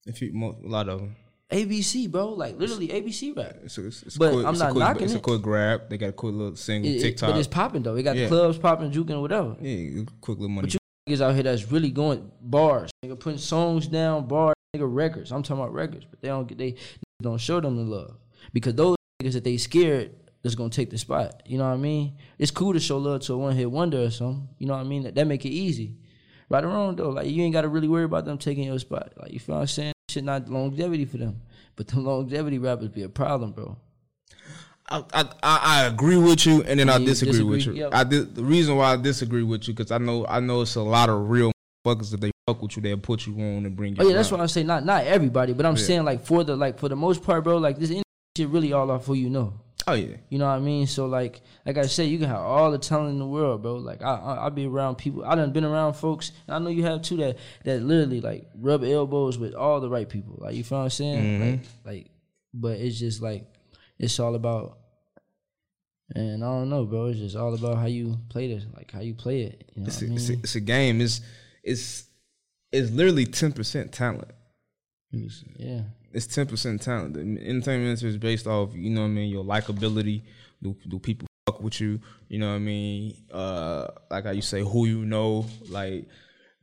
[0.07, 1.17] If you, a lot of them.
[1.51, 2.31] ABC, bro.
[2.31, 3.57] Like literally ABC rap.
[3.65, 5.43] It's a, it's, it's But quick, I'm it's not a quick, knocking It's a quick
[5.43, 5.89] grab.
[5.89, 7.31] They got a quick little single It- it- TikTok.
[7.31, 7.95] but it's popping though.
[7.95, 8.29] They got Yeah.
[8.29, 9.57] clubs popping, juking, whatever.
[9.61, 10.67] yeah, quick little money.
[10.69, 10.81] But you
[11.17, 15.33] niggas out here that's really going bars, nigga putting songs down, bars, nigga records.
[15.33, 16.75] I'm talking about records, but they don't get they
[17.23, 18.15] don't show them the love
[18.53, 20.11] because those niggas that they scared
[20.43, 21.43] that's gonna take the spot.
[21.47, 22.13] You know what I mean?
[22.39, 24.49] It's cool to show love to a one hit wonder or something.
[24.59, 25.05] You know what I mean?
[25.05, 25.97] That, that make it easy.
[26.51, 29.15] Right or wrong though, like you ain't gotta really worry about them taking your spot.
[29.17, 29.93] Like you feel what I'm saying?
[30.09, 31.41] Shit not longevity for them,
[31.77, 33.77] but the longevity rappers be a problem, bro.
[34.91, 37.75] I, I I agree with you, and then I You disagree, with you.
[37.75, 37.91] Yep.
[37.93, 40.77] I di- the reason why I disagree with you because I know I know it's
[40.77, 41.53] a lot of real
[41.87, 44.03] fuckers that they fuck with you, they'll put you on and bring you.
[44.03, 44.67] Oh yeah, that's what I'm saying.
[44.67, 45.83] Not not everybody, but I'm Yeah.
[45.83, 47.59] saying like for the like for the most part, bro.
[47.59, 47.91] Like this
[48.37, 49.53] shit really all off who you know.
[49.89, 50.87] Oh yeah, You know what I mean?
[50.87, 53.77] So like, like I said, you can have all the talent in the world, bro.
[53.77, 55.25] Like I, I, I be around people.
[55.25, 57.17] I done been around folks, and I know you have too.
[57.17, 60.37] That that literally like rub elbows with all the right people.
[60.39, 61.23] Like you feel what I'm saying?
[61.23, 61.51] Mm-hmm.
[61.51, 62.11] Like, like,
[62.53, 63.47] but it's just like
[63.99, 64.79] it's all about.
[66.15, 67.07] And I don't know, bro.
[67.07, 69.71] It's just all about how you play this, like how you play it.
[69.75, 71.01] You know it's what a, I it's, a, it's a game.
[71.01, 71.21] It's
[71.63, 72.05] it's
[72.73, 74.31] it's literally ten percent talent.
[75.57, 75.81] Yeah.
[76.13, 77.15] It's ten percent talent.
[77.15, 80.23] The entertainment industry is based off, you know what I mean, your likability.
[80.63, 82.01] Do do people fuck with you?
[82.29, 83.17] You know what I mean?
[83.33, 86.09] Uh, like how you say, who you know, like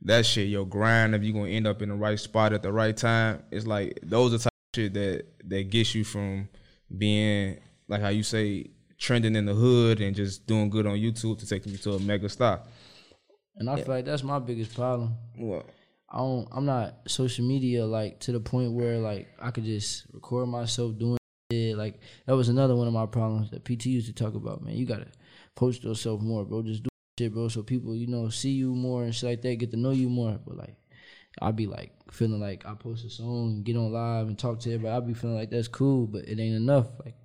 [0.02, 0.48] that shit.
[0.48, 1.14] Your grind.
[1.14, 3.98] If you gonna end up in the right spot at the right time, it's like
[4.02, 6.48] those are type of shit that that gets you from
[6.96, 8.66] being like how you say
[8.98, 12.00] trending in the hood and just doing good on YouTube to taking you to a
[12.00, 12.62] mega star.
[13.56, 15.14] And I feel like that's my biggest problem.
[15.36, 15.66] What?
[16.16, 20.06] I don't I'm not social media like to the point where like I could just
[20.14, 21.18] record myself doing
[21.50, 21.76] it.
[21.76, 24.76] Like that was another one of my problems that PT used to talk about, man.
[24.76, 25.08] You gotta
[25.56, 26.62] post yourself more, bro.
[26.62, 27.48] Just do shit, bro.
[27.48, 30.08] So people, you know, see you more and shit like that, get to know you
[30.08, 30.40] more.
[30.46, 30.76] But like,
[31.42, 34.72] I'd be like feeling like I post a song, get on live and talk to
[34.72, 34.96] everybody.
[34.96, 36.86] I'd be feeling like that's cool, but it ain't enough.
[37.04, 37.16] Like,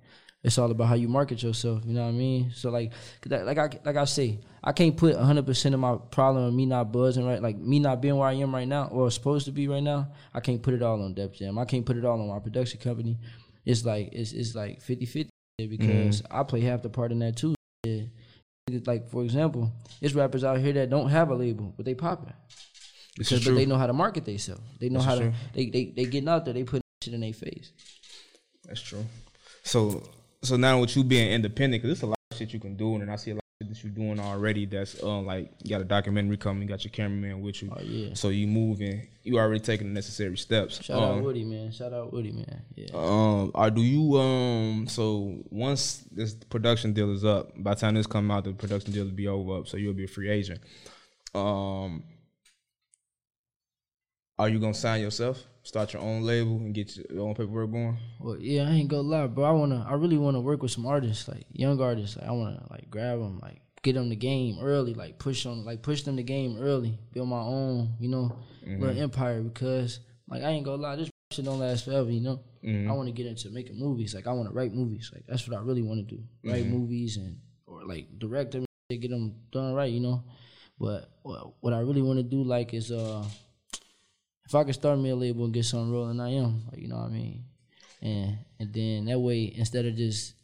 [0.44, 1.82] it's all about how you market yourself.
[1.84, 2.50] You know what I mean?
[2.54, 2.92] So like,
[3.26, 6.66] like I like I say, I can't put 100 percent of my problem on me
[6.66, 9.52] not buzzing right, like me not being where I am right now or supposed to
[9.52, 10.08] be right now.
[10.34, 11.58] I can't put it all on Def Jam.
[11.58, 13.18] I can't put it all on my production company.
[13.64, 15.30] It's like it's it's like 50 50
[15.68, 16.36] because mm-hmm.
[16.36, 17.54] I play half the part in that too.
[17.84, 18.02] Yeah.
[18.86, 22.32] Like for example, it's rappers out here that don't have a label, but they popping
[23.16, 24.62] because but they know how to market themselves.
[24.80, 25.32] They know This how to true.
[25.52, 26.54] they they they getting out there.
[26.54, 27.72] They put shit in their face.
[28.66, 29.04] That's true.
[29.64, 30.02] So
[30.42, 32.96] so now with you being independent, because there's a lot of shit you can do,
[32.96, 34.66] and I see a lot of shit that you're doing already.
[34.66, 37.72] That's um like you got a documentary coming, you got your cameraman with you.
[37.74, 38.14] Oh yeah.
[38.14, 40.82] So you moving, you already taking the necessary steps.
[40.82, 41.70] Shout um, out Woody, man.
[41.70, 42.62] Shout out Woody, man.
[42.74, 42.88] Yeah.
[42.94, 44.86] Um, or do you um?
[44.88, 48.92] So once this production deal is up, by the time this come out, the production
[48.92, 49.58] deal will be over.
[49.58, 50.60] Up, so you'll be a free agent.
[51.34, 52.02] Um,
[54.38, 57.96] are you gonna sign yourself, start your own label, and get your own paperwork going?
[58.20, 59.44] Well, yeah, I ain't gonna lie, bro.
[59.44, 62.16] I wanna, I really wanna work with some artists, like young artists.
[62.16, 65.64] Like, I wanna like grab them, like get them the game early, like push them,
[65.64, 69.02] like push them the game early, build my own, you know, little mm-hmm.
[69.02, 69.42] empire.
[69.42, 72.40] Because like I ain't gonna lie, this shit don't last forever, you know.
[72.64, 72.90] Mm-hmm.
[72.90, 74.14] I want to get into making movies.
[74.14, 75.10] Like I want to write movies.
[75.12, 76.22] Like that's what I really want to do.
[76.44, 76.76] Write mm-hmm.
[76.76, 80.24] movies and or like direct them, get them done right, you know.
[80.78, 83.24] But what what I really want to do, like, is uh,
[84.46, 86.64] if I could start me a label and get something rolling, I am.
[86.70, 87.44] Like, you know what I mean?
[88.00, 90.34] And and then that way, instead of just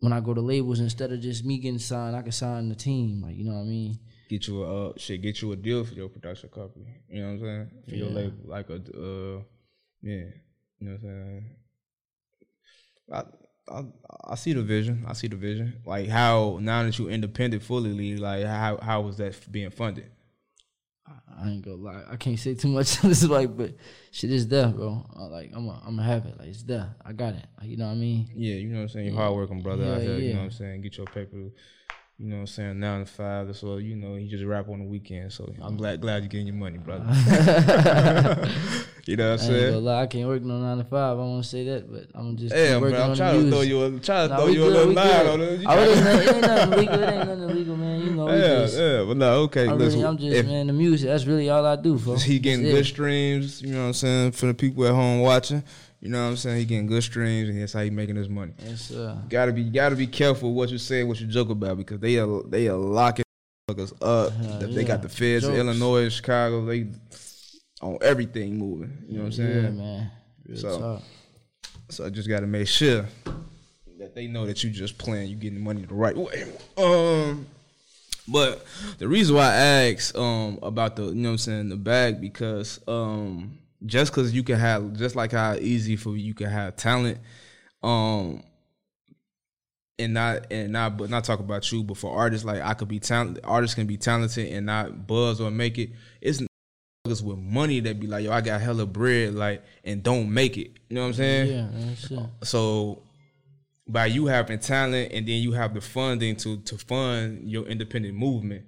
[0.00, 2.74] when I go to labels, instead of just me getting signed, I can sign the
[2.74, 3.22] team.
[3.22, 3.98] Like, you know what I mean?
[4.28, 7.02] Get you a uh, shit, get you a deal for your production company.
[7.08, 7.70] You know what I'm saying?
[7.88, 9.42] For your label, like a uh,
[10.02, 10.24] yeah.
[10.78, 11.44] You know what I'm saying?
[13.12, 13.22] I,
[13.68, 13.84] I
[14.32, 15.04] I see the vision.
[15.06, 15.82] I see the vision.
[15.84, 20.10] Like how now that you independent fully, like how how was that being funded?
[21.06, 22.02] I ain't gonna lie.
[22.10, 22.98] I can't say too much.
[23.02, 23.74] this is like, but
[24.12, 25.04] shit is there, bro.
[25.16, 26.38] I, like I'm, a, I'm gonna have it.
[26.38, 26.94] Like it's there.
[27.04, 27.44] I got it.
[27.58, 28.30] Like you know what I mean?
[28.34, 29.06] Yeah, you know what I'm saying.
[29.06, 30.18] You're hardworking brother out Yeah, here.
[30.18, 30.32] You yeah.
[30.34, 30.80] know what I'm saying.
[30.82, 31.36] Get your paper.
[32.18, 32.78] You know what I'm saying.
[32.78, 33.46] Nine to five.
[33.48, 33.80] That's all.
[33.80, 35.32] You know, you just rap on the weekend.
[35.32, 37.04] So I'm glad glad you're getting your money, brother.
[39.06, 39.84] you know what I'm I ain't gonna saying.
[39.84, 40.02] lie.
[40.02, 41.18] I can't work no nine to five.
[41.18, 43.02] I won't say that, but I'm just working bro.
[43.02, 43.82] I'm trying to throw you.
[43.82, 45.60] A, trying to Nah, throw you a good, little we line on it.
[45.60, 47.02] You Oh, it ain't, nothing, it legal.
[47.02, 48.00] It ain't nothing illegal, man.
[48.30, 49.68] You know, Yeah, just, yeah, but no, okay.
[49.68, 50.66] I listen, really, I'm just if man.
[50.66, 51.08] The music.
[51.08, 52.22] That's really all I do, folks.
[52.22, 52.84] he getting That's good it.
[52.86, 55.62] streams, you know what I'm saying, for the people at home watching,
[56.00, 56.58] you know what I'm saying.
[56.58, 58.52] He getting good streams, and that's how he making his money.
[58.64, 59.16] Yes, sir.
[59.28, 62.42] Gotta be, gotta be careful what you say, what you joke about, because they are,
[62.44, 63.24] they are locking
[63.70, 64.32] motherfuckers up.
[64.40, 65.56] Yeah, they got the feds, Jokes.
[65.56, 66.86] Illinois, Chicago, they
[67.80, 68.96] on everything moving.
[69.08, 69.64] You know what I'm saying?
[69.64, 70.10] Yeah, man.
[70.46, 71.02] Real So- talk.
[71.88, 73.04] So I just got to make sure
[73.98, 76.44] that they know that you just playing, you getting money the right way.
[76.78, 77.46] Um,
[78.28, 78.64] but
[78.98, 82.20] the reason why I asked um about the you know what I'm saying the bag
[82.20, 86.76] because um just because you can have just like how easy for you can have
[86.76, 87.18] talent
[87.82, 88.42] um
[89.98, 92.88] and not and not but not talk about you but for artists like I could
[92.88, 96.42] be talented artists can be talented and not buzz or make it it's
[97.04, 100.70] with money that be like yo I got hella bread like and don't make it
[100.88, 101.94] you know what I'm saying Yeah.
[101.96, 102.18] Shit.
[102.44, 103.02] so
[103.92, 108.16] by you having talent and then you have the funding to to fund your independent
[108.16, 108.64] movement,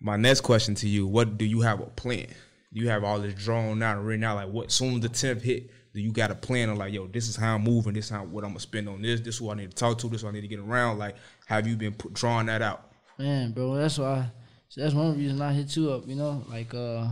[0.00, 2.26] my next question to you, what do you have a plan?
[2.72, 4.36] You have all this drawn out and written out?
[4.36, 7.28] Like what soon the 10th hit, do you got a plan of like, yo, this
[7.28, 9.38] is how I'm moving, this is how what I'm gonna spend on this, this is
[9.38, 10.98] who I need to talk to, this is who I need to get around.
[10.98, 12.90] Like, have you been put, drawing that out?
[13.18, 14.30] Man, bro, that's why.
[14.70, 16.08] So that's one reason I hit you up.
[16.08, 17.06] You know, like uh,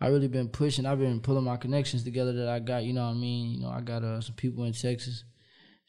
[0.00, 0.86] I really been pushing.
[0.86, 2.82] I've been pulling my connections together that I got.
[2.82, 3.52] You know what I mean?
[3.52, 5.22] You know, I got uh, some people in Texas.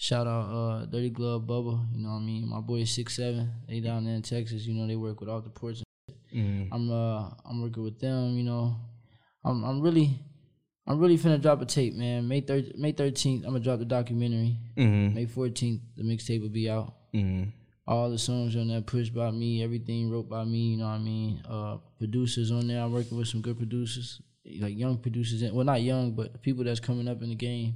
[0.01, 1.75] Shout out uh, Dirty Glove Bubba.
[1.93, 2.49] You know what I mean?
[2.49, 3.51] My boy is six seven.
[3.69, 4.65] They down there in Texas.
[4.65, 5.83] You know, they work with all the ports.
[6.33, 6.73] And shit.
[6.73, 8.35] I'm uh, I'm working with them.
[8.35, 8.75] You know,
[9.45, 10.19] I'm I'm really.
[10.87, 12.27] I'm really finna drop a tape, man.
[12.27, 14.57] May thir- May thirteenth, I'm gonna drop the documentary.
[14.75, 15.13] Mm-hmm.
[15.13, 17.49] May fourteenth, the mixtape will be out Mm-hmm.
[17.87, 20.93] all the songs on there pushed by me, everything wrote by me, you know what
[20.93, 21.43] I mean?
[21.47, 22.81] Uh producers on there.
[22.81, 24.19] I'm working with some good producers.
[24.59, 27.75] Like young producers well not young, but people that's coming up in the game,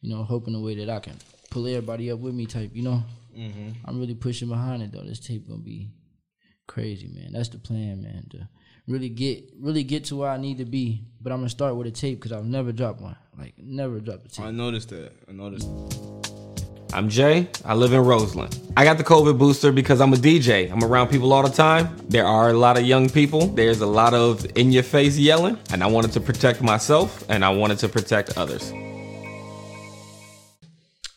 [0.00, 1.16] you know, hoping the way that I can
[1.52, 3.04] pull everybody up with me type, you know?
[3.36, 3.70] Mm-hmm.
[3.84, 5.02] I'm really pushing behind it though.
[5.02, 5.90] This tape gonna be
[6.66, 7.32] crazy, man.
[7.32, 8.26] That's the plan, man.
[8.30, 8.48] To
[8.88, 11.04] really get really get to where I need to be.
[11.20, 13.16] But I'm gonna start with a tape because I've never dropped one.
[13.38, 14.46] Like never dropped a tape.
[14.46, 15.12] I noticed that.
[15.28, 15.68] I noticed.
[16.94, 17.48] I'm Jay.
[17.64, 18.58] I live in Roseland.
[18.76, 20.70] I got the COVID booster because I'm a DJ.
[20.70, 21.96] I'm around people all the time.
[22.08, 23.46] There are a lot of young people.
[23.46, 25.58] There's a lot of in your face yelling.
[25.70, 28.72] And I wanted to protect myself and I wanted to protect others.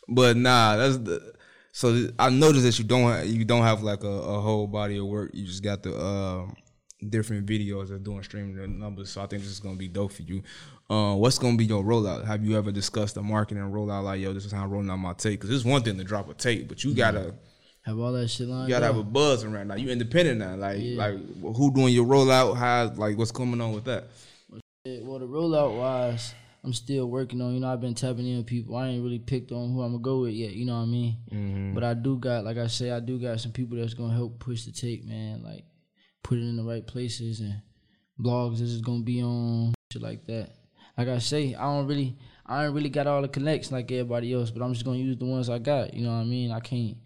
[0.08, 1.34] But nah, that's the
[1.72, 5.06] So I noticed that you don't you don't have like a, a whole body of
[5.08, 5.32] work.
[5.34, 6.56] You just got the um,
[7.10, 9.10] different videos of doing streaming numbers.
[9.12, 10.42] So I think this is gonna be dope for you.
[10.90, 12.26] Uh, what's gonna be your rollout?
[12.26, 14.04] Have you ever discussed the marketing rollout?
[14.04, 15.40] Like, yo, this is how I'm rolling out my tape.
[15.42, 17.34] Because it's one thing to drop a tape, but you gotta
[17.82, 18.96] Have all that shit lined you gotta up.
[18.96, 19.68] have a buzz around.
[19.70, 20.56] Now you independent now.
[20.56, 20.98] Like Yeah.
[20.98, 21.18] like
[21.58, 22.56] who doing your rollout?
[22.58, 24.06] How like what's coming on with that?
[24.86, 27.54] Well, the rollout wise, I'm still working on.
[27.54, 28.76] You know, I've been tapping in with people.
[28.76, 30.54] I ain't really picked on who I'm gonna go with yet.
[30.54, 31.18] You know what I mean?
[31.32, 31.74] Mm-hmm.
[31.76, 34.40] But I do got, like I say, I do got some people that's gonna help
[34.40, 35.44] push the tape, man.
[35.44, 35.64] Like
[36.24, 37.62] put it in the right places and
[38.20, 38.58] blogs.
[38.58, 40.50] This is gonna be on shit like that.
[40.98, 44.34] Like I say, I don't really, I ain't really got all the connects like everybody
[44.34, 44.50] else.
[44.50, 45.94] But I'm just gonna use the ones I got.
[45.94, 46.52] You know what I mean?
[46.52, 46.98] I can't,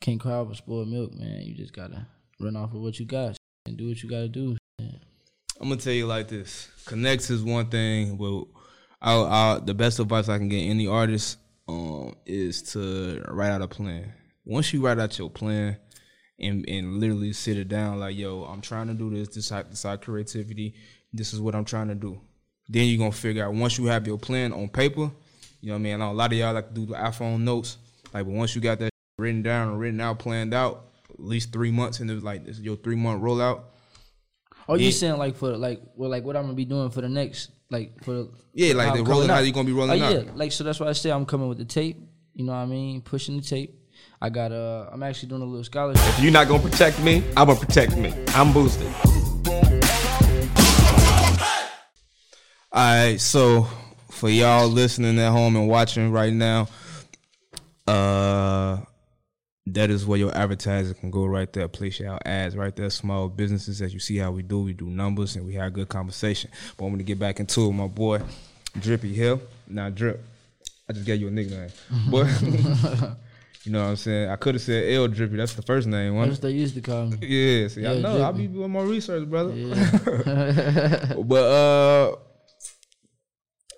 [0.00, 1.42] can't cry over spoiled milk, man.
[1.42, 2.08] You just gotta
[2.40, 4.56] run off of what you got and do what you gotta do.
[5.60, 8.44] I'm gonna tell you like this: connects is one thing, but
[9.04, 11.38] I, I, the best advice I can get any artist
[11.68, 14.14] um, is to write out a plan.
[14.46, 15.76] Once you write out your plan
[16.38, 19.28] and and literally sit it down, like, yo, I'm trying to do this.
[19.28, 20.74] This side, this creativity.
[21.12, 22.18] This is what I'm trying to do.
[22.68, 25.10] Then you're gonna figure out once you have your plan on paper.
[25.60, 26.00] You know what I mean?
[26.00, 27.76] I a lot of y'all like to do the iPhone notes.
[28.12, 31.52] Like, but once you got that written down or written out, planned out, at least
[31.52, 33.64] three months into like this is your three month rollout.
[34.66, 34.86] Oh, Yeah.
[34.86, 37.50] you saying like for like well like what I'm gonna be doing for the next
[37.70, 39.46] like for the Yeah, like how the I'm rolling coming out, out.
[39.46, 40.12] you gonna be rolling oh, out.
[40.12, 41.98] yeah, like so that's why I say I'm coming with the tape.
[42.34, 43.00] You know what I mean?
[43.00, 43.80] Pushing the tape.
[44.20, 46.02] I got uh I'm actually doing a little scholarship.
[46.06, 48.12] If you're not gonna protect me, I'm gonna protect me.
[48.28, 48.92] I'm boosted.
[52.72, 53.68] All right, so
[54.10, 56.66] for y'all listening at home and watching right now,
[57.86, 58.78] uh,
[59.66, 61.68] that is where your advertising can go right there.
[61.68, 62.90] Place your ads right there.
[62.90, 65.70] Small businesses, as you see how we do, we do numbers and we have a
[65.70, 66.50] good conversation.
[66.76, 68.20] But I'm gonna get back into it, my boy,
[68.78, 69.40] Drippy Hill.
[69.66, 70.22] Now, Drip,
[70.88, 71.70] I just gave you a nickname,
[72.10, 72.26] but
[73.64, 74.28] you know what I'm saying.
[74.28, 75.36] I could have said L Drippy.
[75.36, 76.28] That's the first name, That's one.
[76.30, 77.16] what they used to call me.
[77.22, 78.22] Yeah, see, I know.
[78.22, 78.46] I Drippy.
[78.48, 79.54] be doing more research, brother.
[79.54, 81.14] Yeah.
[81.24, 82.16] but uh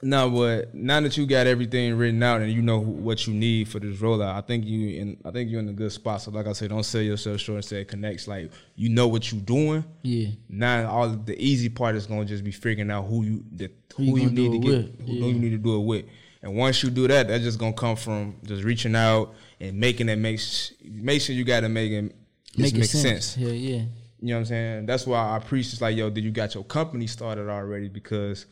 [0.07, 3.69] no, but now that you got everything written out and you know what you need
[3.69, 6.23] for this rollout, I think you in I think you're in a good spot.
[6.23, 8.29] So like I said, don't sell yourself short and say it connects.
[8.29, 9.85] Like you know what you're doing.
[10.03, 10.29] yeah.
[10.49, 14.05] Now all the easy part is gonna just be figuring out who you the, Who
[14.05, 15.27] who, you you need to get with, who, yeah.
[15.27, 16.05] you need to do it with.
[16.43, 20.09] And once you do that, that's just gonna come from just reaching out and making
[20.09, 20.41] it make
[20.85, 22.15] make sure you gotta make it
[22.59, 23.03] Make, make, sense.
[23.03, 23.37] sense.
[23.37, 23.83] Yeah, yeah.
[24.21, 24.87] You know what I'm saying?
[24.87, 27.89] That's why I preach it's like, yo, did you got your company started already?
[27.89, 28.47] Because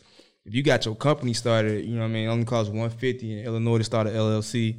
[0.47, 3.39] if you got your company started, you know what I mean, it only costs 150
[3.41, 4.77] in Illinois to start an LLC.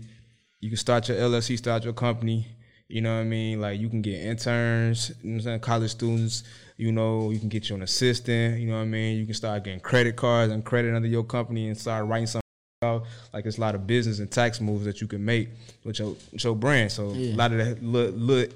[0.60, 2.48] You can start your LLC, start your company.
[2.88, 3.60] You know what I mean?
[3.62, 6.44] Like you can get interns, you know what I'm saying, college students,
[6.78, 9.18] you know, you can get you an assistant, you know what I mean?
[9.18, 12.42] You can start getting credit cards and credit under your company and start writing something
[12.84, 13.06] out.
[13.34, 15.50] Like there's a lot of business and tax moves that you can make
[15.84, 16.92] with your, with your brand.
[16.92, 17.34] So Yeah.
[17.34, 18.54] a lot of that little, little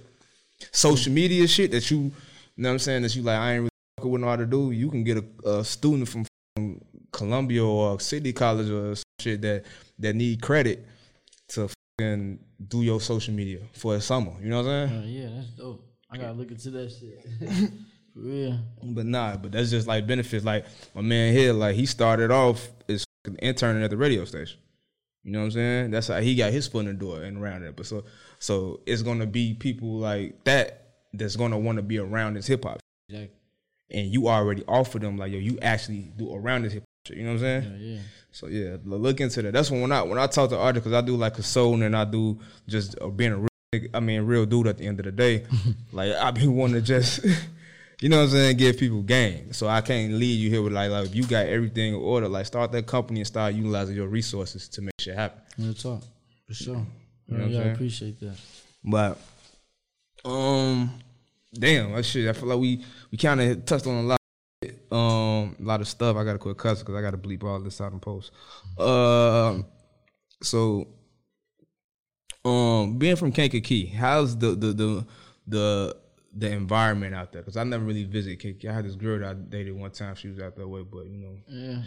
[0.72, 2.12] social media shit that you, you
[2.58, 4.46] know what I'm saying, that you like, I ain't really fucking with know how to
[4.46, 6.26] do, you can get a, a student from
[7.12, 9.66] Columbia or City College or some shit that,
[10.00, 10.86] that need credit
[11.50, 14.34] to fucking do your social media for a summer.
[14.42, 15.02] You know what I'm saying?
[15.02, 15.86] Oh, yeah, that's dope.
[16.12, 17.72] I gotta look into that shit.
[18.14, 18.60] For real.
[18.84, 20.44] But nah, but that's just like benefits.
[20.44, 24.60] Like my man here, like he started off as fucking interning at the radio station.
[25.24, 25.92] You know what I'm saying?
[25.92, 27.76] That's how he got his foot in the door and around it.
[27.76, 28.06] But so
[28.40, 32.64] so it's gonna be people like that that's gonna want to be around this hip
[32.64, 32.80] hop.
[33.10, 33.36] Exactly.
[33.92, 36.89] And you already offer them like yo, you actually do around this hip hop shit.
[37.08, 37.78] You know what I'm saying?
[37.80, 38.02] Yeah, yeah.
[38.32, 39.54] So yeah, look into that.
[39.54, 41.82] That's when when I when I talk to artists, because I do like a soul
[41.82, 45.00] and I do just uh, being a real, I mean real dude at the end
[45.00, 45.46] of the day.
[45.92, 47.24] like I be wanting to just,
[48.02, 49.54] you know what I'm saying, give people game.
[49.54, 52.28] So I can't leave you here with like like if you got everything in order,
[52.28, 55.42] like start that company and start utilizing your resources to make shit happen.
[55.58, 56.04] Real talk.
[56.48, 56.86] For sure.
[57.28, 58.38] You know yeah, I appreciate that.
[58.84, 59.18] But
[60.26, 60.92] um,
[61.54, 62.30] damn, that shit.
[62.30, 64.19] I feel like we we kind of touched on a lot.
[64.92, 66.18] Um, a lot of stuff.
[66.18, 68.32] I got to quit cussing because I got to bleep all this out in post.
[68.78, 69.60] Uh,
[70.42, 70.88] so,
[72.46, 75.06] um, being from Kankakee, how's the the the
[75.48, 75.98] the
[76.36, 77.42] the environment out there?
[77.42, 78.70] Because I never really visit Kankakee.
[78.70, 80.16] I had this girl that I dated one time.
[80.16, 81.82] She was out that way, but you know, Yeah.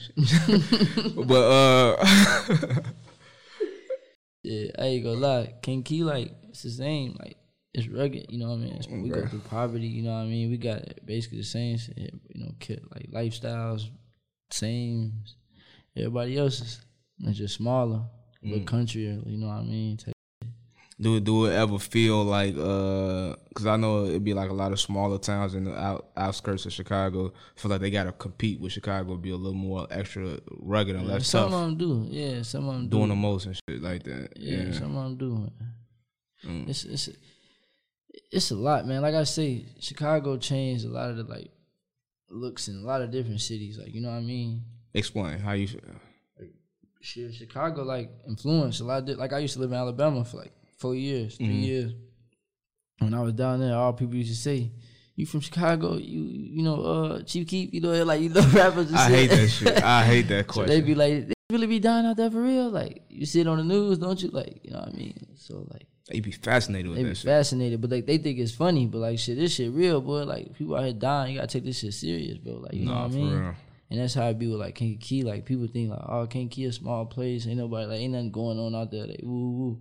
[1.25, 2.81] but uh,
[4.43, 5.55] Yeah, I ain't gonna lie.
[5.62, 7.16] King Key, like, it's the same.
[7.18, 7.37] Like,
[7.75, 8.73] it's rugged, you know what I mean?
[8.75, 10.51] It's, we go through poverty, you know what I mean?
[10.51, 11.97] We got basically the same shit,
[12.35, 12.53] you know,
[12.95, 13.89] like lifestyles,
[14.51, 15.12] same.
[15.97, 16.81] Everybody else's.
[17.25, 18.03] It's just smaller,
[18.43, 18.66] but Mm.
[18.66, 19.99] country, you know what I mean?
[21.01, 24.55] Do it do it ever feel like uh cuz I know it'd be like a
[24.55, 28.12] lot of smaller towns in the out, outskirts of Chicago feel like they got to
[28.12, 31.66] compete with Chicago be a little more extra rugged and Yeah, less some tough of
[31.66, 32.07] them do.
[32.09, 32.97] Yeah, some of them do.
[32.99, 34.37] doing the most and shit like that.
[34.37, 34.73] Yeah, Yeah.
[34.73, 35.51] some of them do.
[36.47, 36.68] Mm.
[36.68, 37.09] It's it's
[38.33, 39.03] it's a lot, man.
[39.03, 41.51] Like I say, Chicago changed a lot of the like
[42.30, 43.78] looks in a lot of different cities.
[43.78, 44.62] Like you know what I mean?
[44.95, 45.68] Explain how you.
[47.01, 49.01] Shit, Chicago like influenced a lot.
[49.01, 51.62] Of, di- like I used to live in Alabama for like four years, 3 Mhm.
[51.64, 51.93] years.
[53.01, 54.70] When I was down there, all people used to say,
[55.16, 55.97] "You from Chicago?
[55.97, 57.74] You you know uh Chief Keef?
[57.74, 59.18] You know like you know rappers." and I shit.
[59.18, 59.83] hate that shit.
[59.99, 60.68] I hate that So question.
[60.68, 62.70] they be like, "They really be dying out there for real?
[62.70, 64.28] Like you see it on the news, don't you?
[64.30, 65.26] Like you know what I mean?
[65.35, 67.25] So like They be fascinated with they that be shit.
[67.25, 70.25] fascinated, but like they think it's funny, but like shit, this shit real, boy.
[70.25, 72.55] Like people out here dying, you gotta take this shit serious, bro.
[72.55, 73.39] Like you know Nah, what I mean?
[73.41, 73.55] real.
[73.91, 75.21] And that's how it be with like Kankakee.
[75.21, 75.23] Key.
[75.25, 78.59] Like people think like, oh, Kankakee a small place, ain't nobody like ain't nothing going
[78.59, 79.07] on out there.
[79.07, 79.79] Like woo woo,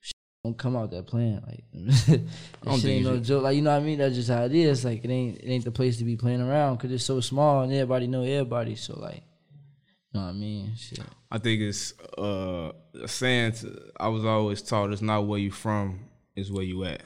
[0.00, 0.14] shit
[0.44, 1.42] don't come out that plan.
[1.46, 1.64] Like
[2.06, 2.20] that
[2.62, 3.42] don't shit ain't no joke.
[3.42, 3.98] Like you know what I mean?
[3.98, 4.84] That's just how it is.
[4.84, 7.62] Like it ain't it ain't the place to be playing around because it's so small
[7.62, 8.74] and everybody know everybody.
[8.76, 9.22] So like,
[10.14, 10.72] you know what I mean?
[10.76, 11.00] Shit.
[11.28, 12.70] I think it's uh,
[13.02, 13.52] a saying.
[13.52, 15.98] To, I was always taught it's not where you from,
[16.36, 17.02] it's where you at.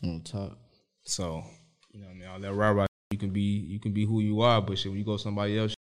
[0.00, 0.56] Don't talk.
[1.04, 1.42] So
[1.90, 2.86] you know, what I mean, all that rah rah.
[3.10, 5.58] You can be you can be who you are, but shit, when you go somebody
[5.58, 5.74] else,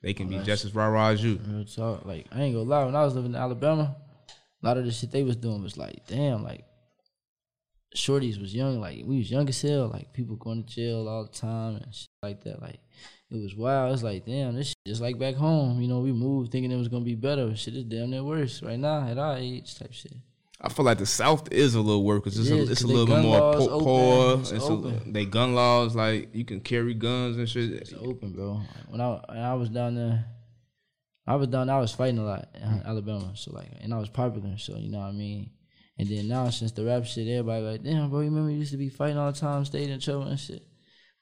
[0.00, 1.40] they can be just as rah rah as you.
[1.44, 2.04] Real talk.
[2.04, 3.96] Like I ain't gonna lie, when I was living in Alabama,
[4.62, 6.64] a lot of the shit they was doing was like, damn, like
[7.96, 11.24] shorties was young, like we was young as hell, like people going to jail all
[11.24, 12.62] the time and shit like that.
[12.62, 12.78] Like
[13.32, 13.94] it was wild.
[13.94, 15.80] It's like, damn, this shit just like back home.
[15.80, 17.56] You know, we moved thinking it was gonna be better.
[17.56, 20.12] Shit is damn near worse right now at our age type shit.
[20.60, 22.86] I feel like the South is a little worse because it's, It a, it's a
[22.86, 23.84] little bit more po- open.
[23.84, 24.40] poor.
[24.40, 27.72] It's It's a- they gun laws like you can carry guns and shit.
[27.72, 28.60] It's open, bro.
[28.88, 30.26] When I when I was down there,
[31.26, 31.68] I was down.
[31.68, 32.84] There, I was fighting a lot in mm.
[32.84, 35.50] Alabama, so like, and I was popular, so you know what I mean.
[35.98, 38.72] And then now since the rap shit, everybody like, damn, bro, you remember you used
[38.72, 40.62] to be fighting all the time, stayed in trouble and shit.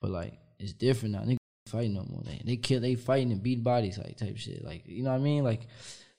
[0.00, 1.36] But like, it's different now.
[1.70, 2.22] Fight no more.
[2.24, 4.64] They they kill, they fighting and beat bodies like type shit.
[4.64, 5.44] Like you know what I mean?
[5.44, 5.68] Like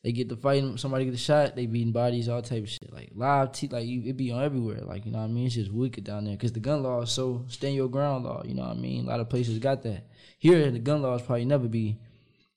[0.04, 2.91] they get to fighting, somebody get a shot, they beating bodies, all type of shit.
[2.91, 4.82] Like live, t- like you, it be on everywhere.
[4.82, 5.45] Like you know what I mean?
[5.45, 8.41] It's just wicked down there because the gun law is so stand your ground law.
[8.45, 9.06] You know what I mean?
[9.06, 10.08] A lot of places got that.
[10.39, 11.99] Here, the gun laws probably never be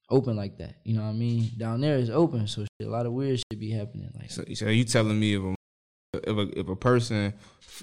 [0.09, 0.77] open like that.
[0.85, 1.51] You know what I mean?
[1.59, 4.11] Down there is open, so shit, a lot of weird shit be happening.
[4.19, 5.55] Like So, so you telling me if a
[6.27, 7.33] if a, if a person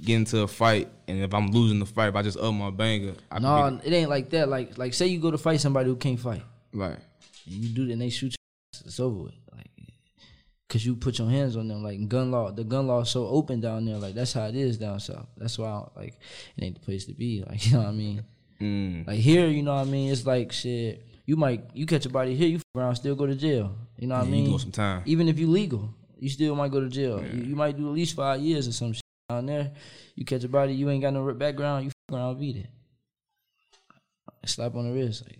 [0.03, 2.69] get into a fight and if I'm losing the fight, if I just up my
[2.69, 4.49] banger, I no, it ain't like that.
[4.49, 6.97] Like like say you go to fight somebody who can't fight, Right.
[7.45, 9.33] and you do that, and they shoot you, it's over with.
[9.53, 9.67] Like,
[10.69, 11.83] cause you put your hands on them.
[11.83, 13.97] Like gun law, the gun law is so open down there.
[13.97, 15.27] Like that's how it is down south.
[15.37, 16.19] That's why I, like
[16.57, 17.43] it ain't the place to be.
[17.49, 18.23] Like you know what I mean.
[18.61, 20.11] mm, Like here, you know what I mean.
[20.11, 21.05] It's like shit.
[21.25, 23.75] You might you catch a body here, you f- around, still go to jail.
[23.97, 24.45] You know what Yeah, I mean?
[24.45, 25.03] doing some time.
[25.05, 27.19] Even if you legal, you still might go to jail.
[27.19, 29.71] You, you might do at least five years or some shit down there.
[30.15, 32.67] You catch a body, you ain't got no background, you f- around, beat it.
[34.45, 35.39] Slap on the wrist, like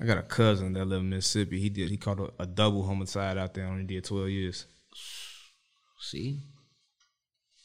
[0.00, 1.60] I got a cousin that live in Mississippi.
[1.60, 3.66] He did he caught a, a double homicide out there.
[3.66, 4.64] Only did twelve years.
[6.00, 6.40] see.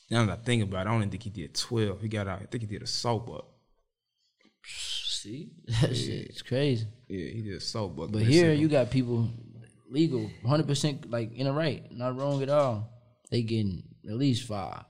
[0.09, 2.01] Now that I think about it, I don't think he did twelve.
[2.01, 2.41] He got out.
[2.41, 3.45] I think he did a assault buck.
[4.65, 5.51] See,
[5.81, 6.87] that shit is crazy.
[7.07, 8.11] Yeah, he did assault buck.
[8.11, 9.29] But here you got people
[9.91, 12.89] legal, hundred percent like in the right, not wrong at all.
[13.29, 14.83] They getting at least five.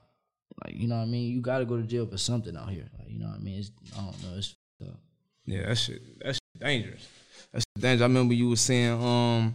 [0.64, 1.32] Like you know what I mean.
[1.32, 2.88] You got to go to jail for something out here.
[2.98, 3.58] Like you know what I mean.
[3.58, 4.38] It's I don't know.
[4.38, 4.98] It's up.
[5.44, 6.18] Yeah, that shit.
[6.20, 7.08] That shit dangerous.
[7.52, 8.00] That's dangerous.
[8.00, 9.54] I remember you were saying, um,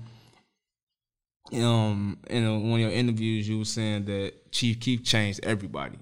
[1.53, 5.97] um, in a, one of your interviews, you were saying that Chief Keef changed everybody.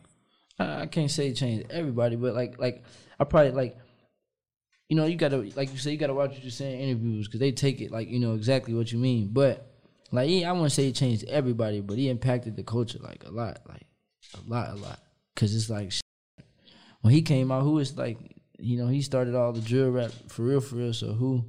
[0.58, 2.84] I, I can't say changed everybody, but like like
[3.20, 3.78] I probably like.
[4.90, 7.28] You know, you gotta like you say, you gotta watch what you say in interviews
[7.28, 9.30] because they take it like you know exactly what you mean.
[9.32, 9.68] But
[10.12, 13.32] like, yeah, I wouldn't say he changed everybody, but he impacted the culture like a
[13.32, 13.88] lot, like
[14.36, 15.00] a lot, a lot.
[15.36, 15.92] Cause it's like
[17.02, 18.18] when he came out, who was like,
[18.58, 20.94] you know, he started all the drill rap for real, for real.
[20.94, 21.46] So who?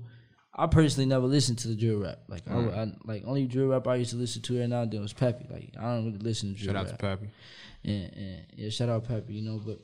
[0.59, 2.21] I personally never listened to the drill rap.
[2.29, 2.77] Like, I, mm.
[2.77, 5.13] I like only drill rap I used to listen to every now and then was
[5.13, 5.47] Pappy.
[5.51, 7.29] Like, I don't really listen to drill Shout out to Pappy.
[7.85, 9.79] And, and yeah, shout out Pappy, you know, but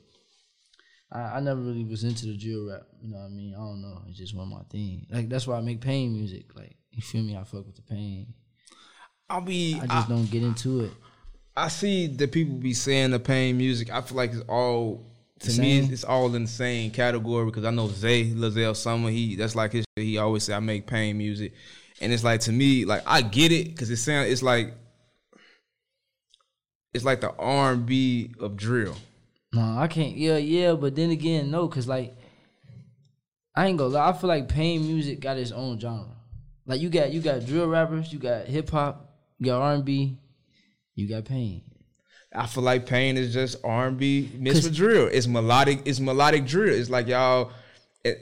[1.13, 3.53] I, I never really was into the drill rap, you know what I mean?
[3.53, 4.01] I don't know.
[4.09, 5.05] It's just wasn't my thing.
[5.09, 6.55] Like that's why I make pain music.
[6.55, 7.37] Like, you feel me?
[7.37, 8.33] I fuck with the pain.
[9.29, 9.79] I'll be.
[9.81, 10.91] I just don't get into it.
[11.55, 13.91] I see that people be saying the pain music.
[13.91, 15.05] I feel like it's all
[15.39, 15.79] to The me.
[15.79, 19.09] It's all in the same category because I know Zay Lazelle Summer.
[19.09, 19.85] He that's like his.
[19.95, 21.53] He always say I make pain music,
[22.01, 24.73] and it's like to me like I get it because it sound it's like
[26.93, 28.95] it's like the R and B of drill.
[29.53, 30.17] No, I can't.
[30.17, 32.15] Yeah, yeah, but then again, no, cause like
[33.55, 34.09] I ain't gonna lie.
[34.09, 36.17] I feel like pain music got its own genre.
[36.65, 39.85] Like you got you got drill rappers, you got hip hop, you got R and
[39.85, 40.17] B,
[40.95, 41.61] you got pain.
[42.35, 45.07] I feel like pain is just R and B mixed with drill.
[45.07, 45.81] It's melodic.
[45.85, 46.73] It's melodic drill.
[46.73, 47.51] It's like y'all,
[48.03, 48.17] it,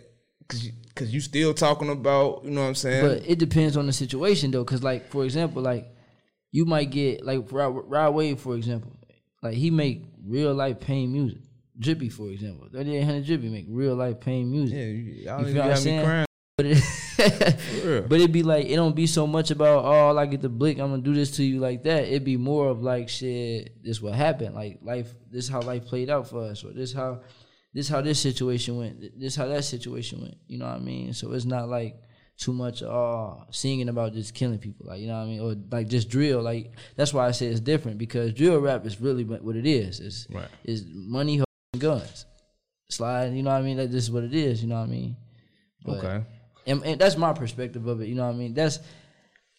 [0.50, 3.06] cause you, cause you still talking about you know what I'm saying.
[3.06, 5.88] But it depends on the situation though, cause like for example, like
[6.52, 8.92] you might get like Rod, Rod Wave for example,
[9.42, 11.42] like he make real life pain music.
[11.80, 14.78] Drippy, for example, 3800 Drippy make real life pain music.
[14.78, 16.26] Yeah, you, You feel what I'm saying?
[16.58, 20.42] But it, but it be like it don't be so much about oh I get
[20.42, 22.04] the blick I'm gonna do this to you like that.
[22.04, 23.84] It be more of like shit.
[23.84, 24.54] This what happened.
[24.54, 25.14] Like life.
[25.30, 26.64] This how life played out for us.
[26.64, 27.22] Or this how
[27.74, 29.20] this how this situation went.
[29.20, 30.36] This how that situation went.
[30.48, 31.14] You know what I mean?
[31.14, 31.96] So it's not like
[32.42, 34.88] too much uh singing about just killing people.
[34.88, 35.40] Like you know what I mean?
[35.42, 36.42] Or like just drill.
[36.42, 40.00] Like that's why I say it's different because drill rap is really what it is.
[40.00, 40.48] It's Right.
[40.64, 41.42] is money,
[41.78, 42.26] guns.
[42.90, 43.34] Slide.
[43.34, 43.78] You know what I mean?
[43.78, 44.62] That just what it is.
[44.64, 45.16] You know what I mean?
[45.86, 46.24] But- Okay.
[46.68, 48.08] and, and that's my perspective of it.
[48.08, 48.54] You know what I mean?
[48.54, 48.80] That's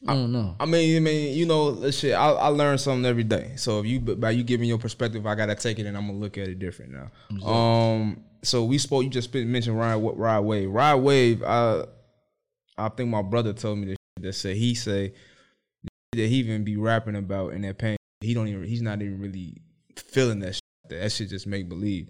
[0.06, 0.56] I don't know.
[0.58, 2.14] I mean, I mean, you know, shit.
[2.14, 3.52] I, I learn something every day.
[3.54, 6.18] So if you by you giving your perspective, I gotta take it and I'm gonna
[6.18, 7.46] look at it different now.
[7.48, 9.04] Um, so we spoke.
[9.04, 10.68] You just mentioned Rod Rod Wave.
[10.70, 11.44] Rod Wave.
[11.44, 11.84] I
[12.86, 13.96] I think my brother told me this.
[14.18, 15.12] shit That said he say
[16.12, 17.96] that he even be rapping about in that pain.
[18.20, 18.64] He don't even.
[18.64, 19.56] He's not even really
[19.96, 20.54] feeling that.
[20.54, 20.62] Shit.
[20.90, 22.08] That shit just make believe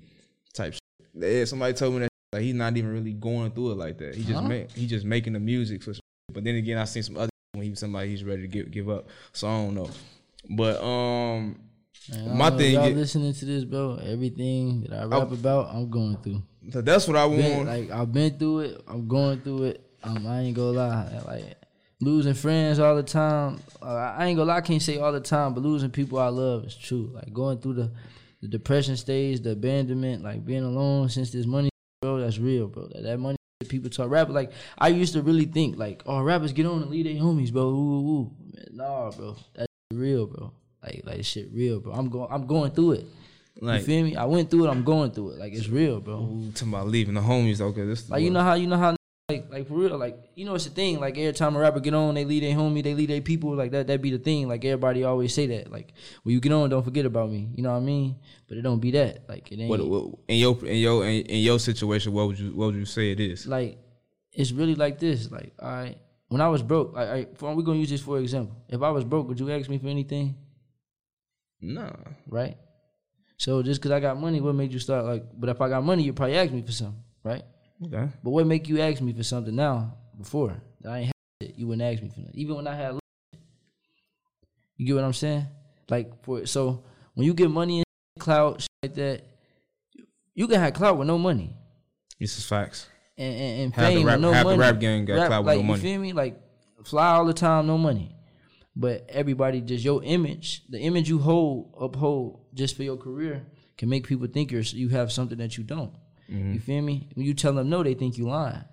[0.54, 0.72] type.
[0.74, 0.80] shit.
[1.14, 2.08] Yeah, somebody told me that.
[2.32, 4.14] Like he's not even really going through it like that.
[4.14, 4.48] He just Huh?
[4.48, 5.92] make he just making the music for.
[6.32, 8.70] But then again, I seen some other when he was somebody he's ready to give
[8.70, 9.08] give up.
[9.32, 9.90] So I don't know.
[10.50, 11.58] But um,
[12.10, 13.98] Man, my don't know if thing, y'all is, listening to this, bro.
[14.02, 16.42] Everything that I rap about, I'm going through.
[16.70, 17.68] so that's what I Been- want.
[17.68, 18.82] like I've been through it.
[18.88, 19.86] I'm going through it.
[20.05, 21.20] Um, I ain't gonna lie.
[21.26, 21.57] Like
[22.00, 23.61] losing friends all the time.
[23.80, 24.57] Uh, I ain't gonna lie.
[24.57, 27.11] I can't say all the time, but losing people I love is true.
[27.14, 27.92] Like going through the
[28.40, 32.20] the depression stage, the abandonment, like being alone since this money, bro.
[32.20, 32.88] That's real, bro.
[32.88, 33.36] That, that money.
[33.68, 36.90] People talk rap like I used to really think like, oh, rappers get on and
[36.90, 37.62] lead their homies, bro.
[37.62, 38.30] Ooh, ooh, ooh.
[38.53, 39.36] Man, nah, bro.
[39.55, 40.53] That's real, bro.
[40.82, 41.92] Like like shit, real, bro.
[41.92, 43.07] I'm going, I'm going through it.
[43.61, 44.16] Like- you feel me?
[44.16, 44.70] I went through it.
[44.70, 45.38] I'm going through it.
[45.38, 46.14] Like it's real, bro.
[46.14, 47.61] Ooh, talking about leaving the homies.
[47.61, 48.96] Okay, this Like you know how you know how
[49.28, 51.80] like like for real like you know it's the thing like every time a rapper
[51.80, 54.18] get on they lead their homie they lead their people like that that be the
[54.18, 55.92] thing like everybody always say that like
[56.22, 58.16] when you get on don't forget about me you know what I mean
[58.48, 61.22] but it don't be that like it ain't What, what in your in your in,
[61.26, 62.12] in your situation?
[62.12, 63.46] What would you what would you say it is?
[63.46, 63.78] like
[64.32, 65.96] it's really like this like I
[66.28, 68.90] when I was broke I, I for, we gonna use this for example if I
[68.90, 70.34] was broke would you ask me for anything
[71.60, 71.92] Nah.
[72.26, 72.56] right
[73.36, 75.84] so just because I got money what made you start like but if I got
[75.84, 77.44] money you probably ask me for something right
[77.85, 78.09] Okay.
[78.22, 81.55] But what make you ask me for something now before that I ain't had it?
[81.59, 82.35] You wouldn't ask me for nothing.
[82.35, 82.99] Even when I had,
[84.76, 85.47] you get what I'm saying?
[85.89, 87.87] Like for so when you get money and
[88.18, 89.22] clout shit like that,
[90.35, 91.55] you can have clout with no money
[92.18, 92.89] This is facts.
[93.18, 95.49] and and, and Half fame rap- with no half the rap gang got clout with
[95.49, 95.83] like, no money.
[95.83, 96.12] You feel me?
[96.12, 96.41] Like
[96.85, 98.14] fly all the time, no money.
[98.74, 103.45] But everybody just your image, the image you hold, uphold just for your career,
[103.76, 105.93] can make people think you're you have something that you don't.
[106.30, 106.54] Mm-hmm.
[106.54, 107.08] You feel me?
[107.14, 108.64] When you tell them no, they think you lying.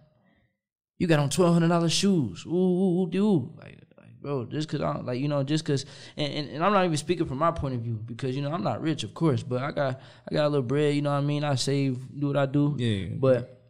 [0.98, 2.46] You got on twelve hundred dollars shoes.
[2.46, 3.58] Ooh, ooh, ooh, dude.
[3.58, 5.86] Like, like, bro, just cause I'm like, you know, just cause,
[6.18, 8.52] and, and, and I'm not even speaking from my point of view because you know
[8.52, 10.96] I'm not rich, of course, but I got I got a little bread.
[10.96, 11.44] You know what I mean?
[11.44, 12.76] I save, do what I do.
[12.78, 13.16] Yeah.
[13.18, 13.62] But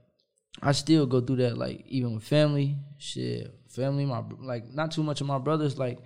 [0.62, 5.04] I still go through that, like even with family, shit, family, my like not too
[5.04, 6.00] much of my brothers, like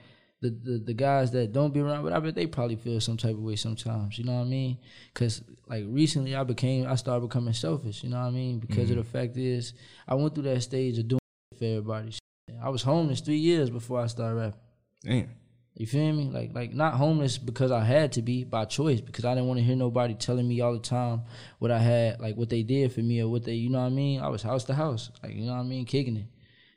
[0.44, 3.16] the, the the guys that don't be around, but I bet they probably feel some
[3.16, 4.18] type of way sometimes.
[4.18, 4.78] You know what I mean?
[5.14, 8.04] Because like recently, I became, I started becoming selfish.
[8.04, 8.60] You know what I mean?
[8.60, 9.12] Because of mm-hmm.
[9.12, 9.74] the fact is,
[10.06, 11.20] I went through that stage of doing
[11.58, 12.14] for everybody.
[12.62, 14.60] I was homeless three years before I started rapping.
[15.04, 15.30] Damn.
[15.76, 16.30] You feel me?
[16.30, 19.60] Like like not homeless because I had to be by choice because I didn't want
[19.60, 21.24] to hear nobody telling me all the time
[21.60, 23.88] what I had, like what they did for me or what they, you know what
[23.88, 24.22] I mean?
[24.22, 26.28] I was house to house, like you know what I mean, kicking it.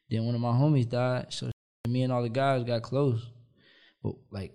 [0.09, 1.51] Then one of my homies died, so
[1.89, 3.27] me and all the guys got close.
[4.07, 4.53] But like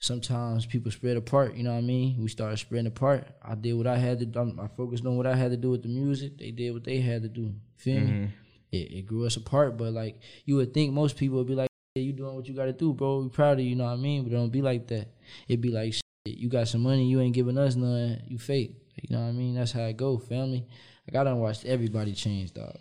[0.00, 2.20] sometimes people spread apart, you know what I mean?
[2.20, 3.26] We started spreading apart.
[3.40, 4.58] I did what I had to do.
[4.60, 6.38] I focused on what I had to do with the music.
[6.38, 7.54] They did what they had to do.
[7.76, 8.10] Feel me?
[8.10, 8.24] Mm-hmm.
[8.72, 11.68] It, it grew us apart, but like you would think most people would be like,
[11.94, 13.20] yeah, you doing what you got to do, bro.
[13.20, 14.24] We proud of you, you know what I mean?
[14.24, 15.06] But it don't be like that.
[15.46, 18.74] It'd be like, shit, you got some money, you ain't giving us none, you fake.
[19.00, 19.54] You know what I mean?
[19.54, 20.66] That's how it go, family.
[21.06, 22.76] Like I done watched everybody change, dog.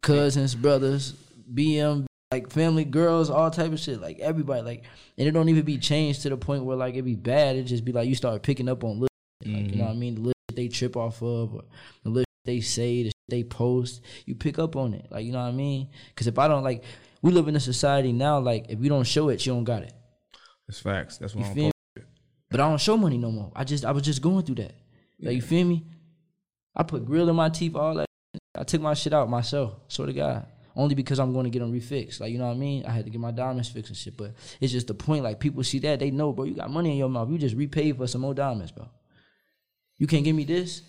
[0.00, 1.14] Cousins, brothers,
[1.52, 4.00] BM, like family, girls, all type of shit.
[4.00, 4.84] Like everybody, like,
[5.16, 7.54] and it don't even be changed to the point where like it be bad.
[7.54, 9.08] It just be like you start picking up on little,
[9.44, 10.00] like you know what I mm-hmm.
[10.00, 10.14] mean?
[10.14, 11.62] The little shit they trip off of, or
[12.02, 14.02] the little shit they say, the they post.
[14.26, 15.90] You pick up on it, like you know what I mean?
[16.08, 16.82] Because if I don't like,
[17.22, 18.40] we live in a society now.
[18.40, 19.92] Like if you don't show it, you don't got it.
[20.68, 21.18] It's facts.
[21.18, 21.70] That's what I'm?
[22.50, 23.52] But I don't show money no more.
[23.54, 24.74] I just I was just going through that.
[25.20, 25.84] Like you feel me?
[26.74, 28.06] I put grill in my teeth, all that.
[28.56, 29.74] I took my shit out myself.
[29.86, 30.46] Swear to God.
[30.76, 32.20] Only because I'm going to get them refixed.
[32.20, 32.84] Like you know what I mean?
[32.84, 34.16] I had to get my diamonds fixed and shit.
[34.16, 35.22] But it's just the point.
[35.22, 36.44] Like people see that they know, bro.
[36.44, 37.30] You got money in your mouth.
[37.30, 38.88] You just repaid for some more diamonds, bro.
[39.96, 40.82] You can't give me this.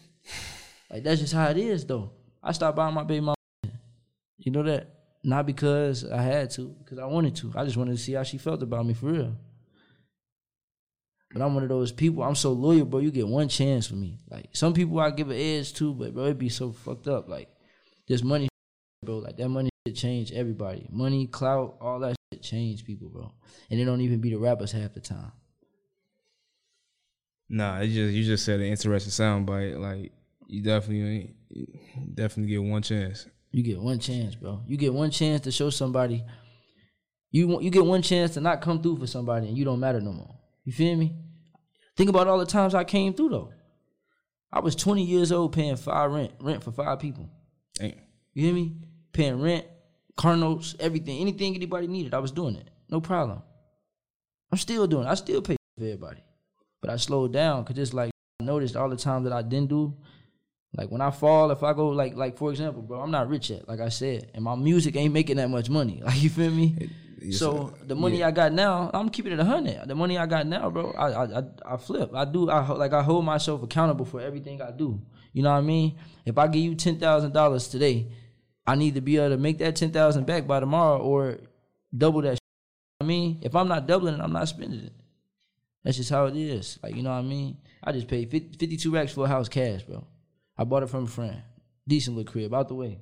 [0.90, 2.12] Like that's just how it is, though.
[2.42, 3.36] I stopped buying my baby mama.
[4.38, 4.92] You know that?
[5.24, 7.52] Not because I had to, because I wanted to.
[7.56, 9.36] I just wanted to see how she felt about me for real.
[11.32, 12.24] But I'm one of those people.
[12.24, 13.00] I'm so loyal, bro.
[13.00, 14.20] You get one chance for me.
[14.30, 17.28] Like some people, I give an edge to, but bro, it be so fucked up.
[17.28, 17.50] Like
[18.08, 18.48] this money,
[19.04, 19.18] bro.
[19.18, 20.88] Like that money shit change everybody.
[20.92, 23.32] Money, clout, all that shit change people, bro.
[23.70, 25.32] And it don't even be the rappers half the time.
[27.50, 29.80] Nah, it just you just said an interesting soundbite.
[29.80, 30.12] Like
[30.48, 31.68] you definitely you
[32.14, 33.28] definitely get one chance.
[33.52, 34.62] You get one chance, bro.
[34.68, 36.24] You get one chance to show somebody.
[37.32, 40.02] You you get one chance to not come through for somebody, and you don't matter
[40.02, 40.36] no more.
[40.64, 41.16] You feel me?
[41.96, 43.54] Think about all the times I came through though.
[44.52, 47.30] I was 20 years old paying five rent rent for five people.
[47.76, 47.94] Damn.
[48.34, 48.76] You hear me?
[49.14, 49.66] Paying rent,
[50.16, 52.70] car notes, everything, anything anybody needed, I was doing it.
[52.90, 53.42] No problem.
[54.52, 55.10] I'm still doing it.
[55.10, 56.24] I still pay for everybody.
[56.82, 59.70] But I slowed down because it's like I noticed all the time that I didn't
[59.70, 59.96] do.
[60.78, 63.50] Like when I fall, if I go like like for example, bro, I'm not rich
[63.50, 66.02] yet, like I said, and my music ain't making that much money.
[66.06, 66.90] Like you feel me?
[67.22, 67.86] Yes, so sir.
[67.88, 68.28] the money Yeah.
[68.28, 69.88] I got now, I'm keeping it a hundred.
[69.88, 71.44] The money I got now, bro, I, I I
[71.74, 72.14] I flip.
[72.14, 72.50] I do.
[72.50, 75.02] I like I hold myself accountable for everything I do.
[75.32, 75.98] You know what I mean?
[76.26, 78.08] If I give you ten thousand dollars today,
[78.68, 81.38] I need to be able to make that ten thousand back by tomorrow or
[81.96, 82.40] double that.
[83.02, 84.94] I mean, if I'm not doubling it, I'm not spending it.
[85.84, 86.80] That's just how it is.
[86.82, 87.58] Like you know what I mean?
[87.84, 90.06] I just paid 50, 52 racks for a house cash, bro.
[90.58, 91.42] I bought it from a friend.
[91.88, 92.98] Decent little crib, out the way.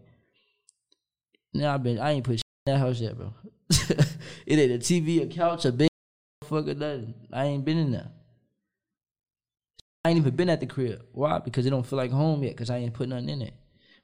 [1.54, 3.34] Now I've been I ain't put shit in that house yet, bro.
[3.70, 5.90] it ain't a TV, a couch, a bed,
[6.44, 7.14] fucking nothing.
[7.32, 8.10] I ain't been in there.
[10.04, 11.06] I ain't even been at the crib.
[11.14, 11.40] Why?
[11.40, 12.58] Because it don't feel like home yet.
[12.58, 13.54] Cause I ain't put nothing in it.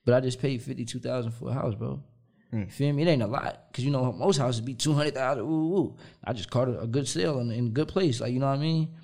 [0.10, 2.02] But I just paid fifty two thousand for a house, bro.
[2.50, 2.62] Hmm.
[2.62, 3.04] You feel me?
[3.04, 3.66] It ain't a lot.
[3.72, 5.44] Cause you know most houses be two hundred thousand.
[5.44, 5.98] Ooh, ooh.
[6.24, 8.20] I just caught a, a good sale in, in a good place.
[8.20, 8.96] Like you know what I mean?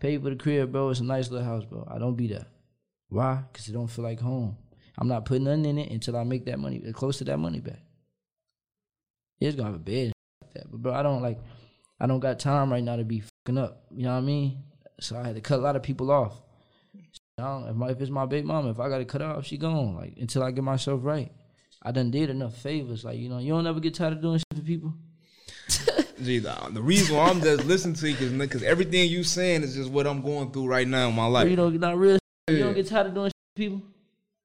[0.00, 0.88] Paid for the crib, bro.
[0.88, 1.86] It's a nice little house, bro.
[1.90, 2.46] I don't be there.
[3.10, 3.42] Why?
[3.52, 4.56] Cause it don't feel like home.
[4.96, 7.60] I'm not putting nothing in it until I make that money close to that money
[7.60, 7.82] back.
[9.40, 11.40] It's gonna have a bed and like that, but bro, I don't like.
[12.00, 13.84] I don't got time right now to be fucking up.
[13.90, 14.62] You know what I mean?
[14.98, 16.40] So I had to cut a lot of people off.
[17.36, 19.46] Don't, if, my, if it's my big mama, if I got to cut her off,
[19.46, 19.96] she gone.
[19.96, 21.32] Like until I get myself right.
[21.82, 23.04] I done did enough favors.
[23.04, 24.94] Like you know, you don't ever get tired of doing shit for people.
[26.22, 29.74] Gee, the, reason why I'm just listening to you because because everything you saying is
[29.74, 31.50] just what I'm going through right now in my life.
[31.50, 32.18] you know, not real.
[32.48, 33.82] You don't get tired of doing shit for people.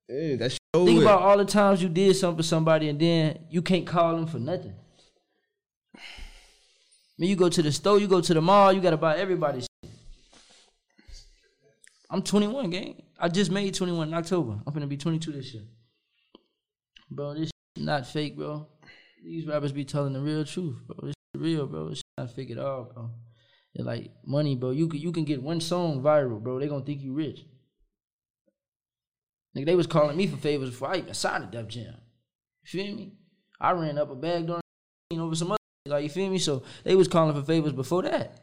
[0.08, 1.02] Yeah, that's Think it.
[1.02, 4.26] about all the times you did something for somebody and then you can't call them
[4.28, 4.74] for nothing.
[5.96, 6.00] I
[7.18, 9.62] mean, you go to the store, you go to the mall, you gotta buy everybody
[9.62, 9.69] shit.
[12.10, 13.02] I'm 21, gang.
[13.20, 14.60] I just made 21 in October.
[14.66, 15.64] I'm gonna be 22 this year.
[17.12, 18.68] Bro, this not fake, bro.
[19.24, 21.08] These rappers be telling the real truth, bro.
[21.08, 21.90] This real, bro.
[21.90, 23.10] This shit not fake at all, bro.
[23.74, 24.72] It's like money, bro.
[24.72, 26.60] You can you can get one song viral, bro.
[26.60, 27.46] They gonna think you rich.
[29.56, 31.96] Nigga, they was calling me for favors before I even signed a Def Jam.
[32.64, 33.14] You feel me?
[33.60, 34.62] I ran up a bag during
[35.22, 36.38] over some other like you feel me?
[36.38, 38.40] So they was calling for favors before that.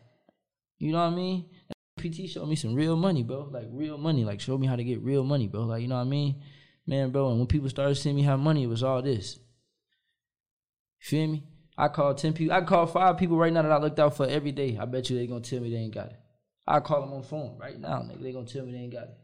[0.78, 1.50] You know what I mean?
[1.98, 3.48] PT showed me some real money, bro.
[3.50, 4.24] Like real money.
[4.24, 5.62] Like showed me how to get real money, bro.
[5.62, 6.42] Like you know what I mean?
[6.86, 9.36] Man, bro, and when people started seeing me have money, it was all this.
[11.00, 11.42] You feel me?
[11.78, 12.54] I called 10 people.
[12.54, 14.78] I call five people right now that I looked out for every day.
[14.80, 16.20] I bet you they gonna tell me they ain't got it.
[16.66, 18.22] I call them on the phone right now, nigga.
[18.22, 19.16] They gonna tell me they ain't got it.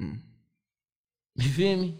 [0.00, 0.18] Mm.
[1.36, 1.98] You feel me?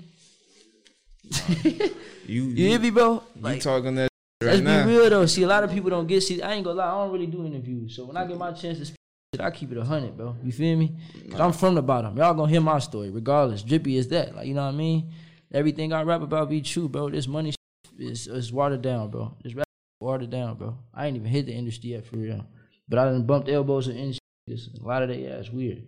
[2.27, 3.23] You You hear me, bro?
[3.43, 4.09] You talking that
[4.43, 4.87] shit Let's now?
[4.87, 5.27] be real though.
[5.27, 6.23] See, a lot of people don't get.
[6.23, 6.87] See, I ain't gonna lie.
[6.87, 7.97] I don't really do interviews.
[7.97, 8.97] So when I get my chance to speak,
[9.41, 10.37] I keep it a hundred, bro.
[10.43, 10.97] You feel me?
[11.31, 12.17] Cause I'm from the bottom.
[12.17, 13.63] Y'all gonna hear my story, regardless.
[13.63, 14.35] Drippy is that.
[14.35, 15.13] Like you know what I mean?
[15.53, 17.11] Everything I rap about be true, bro.
[17.11, 17.55] This money
[17.99, 19.37] is is watered down, bro.
[19.43, 19.67] This rap
[20.01, 20.79] watered down, bro.
[20.93, 22.47] I ain't even hit the industry yet for real.
[22.89, 24.21] But I done bumped elbows in industry.
[24.49, 25.85] A lot of they ass weird.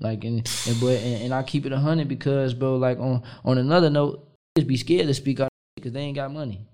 [0.00, 2.76] Like and and but and, and I keep it a hundred because, bro.
[2.76, 6.32] Like on on another note, just be scared to speak out because they ain't got
[6.32, 6.66] money.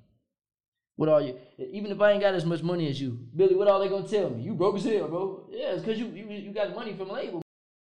[1.01, 1.34] What are you?
[1.57, 4.07] Even if I ain't got as much money as you, Billy, what are they gonna
[4.07, 4.42] tell me?
[4.42, 5.46] You broke as hell, bro.
[5.51, 7.40] Yeah, it's cause you you, you got money from a label.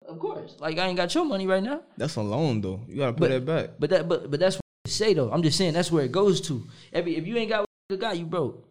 [0.05, 0.57] Of course.
[0.59, 1.83] Like I ain't got your money right now.
[1.97, 2.81] That's a loan though.
[2.89, 3.71] You gotta put But- that back.
[3.79, 5.31] But that but but that's what I say though.
[5.31, 6.67] I'm just saying that's where it goes to.
[6.93, 8.69] Every if you ain't got what you got, you broke.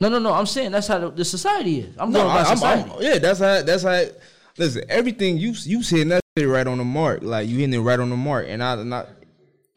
[0.00, 0.32] No, no, no.
[0.32, 1.94] I'm saying that's how the, the society is.
[1.98, 2.90] I'm No, going by I, I'm, society.
[2.92, 3.60] I'm- yeah, that's how.
[3.60, 4.04] That's how.
[4.56, 7.22] Listen, everything you you hitting that shit right on the mark.
[7.22, 9.06] Like you hitting it right on the mark, and I not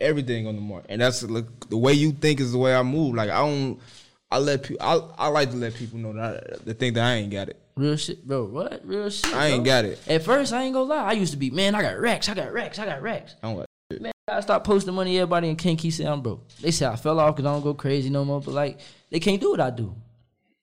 [0.03, 0.85] everything on the mark.
[0.89, 3.15] And that's like, the way you think is the way I move.
[3.15, 3.79] Like I don't.
[4.29, 4.85] I let people.
[4.85, 7.59] I, I like to let people know that the thing that I ain't got it.
[7.75, 8.45] Real shit, bro.
[8.45, 8.81] What?
[8.83, 9.33] Real shit.
[9.33, 9.71] I ain't bro.
[9.71, 9.99] got it.
[10.07, 11.03] At first, I ain't gonna lie.
[11.03, 13.35] I used to be, man, I got racks, I got racks, I got racks.
[13.41, 15.17] I don't got Man, I stop posting money.
[15.19, 16.47] Everybody in Kankakee say I'm broke.
[16.61, 18.41] They say I fell off because I don't go crazy no more.
[18.41, 18.79] But like,
[19.11, 19.95] they can't do what I do.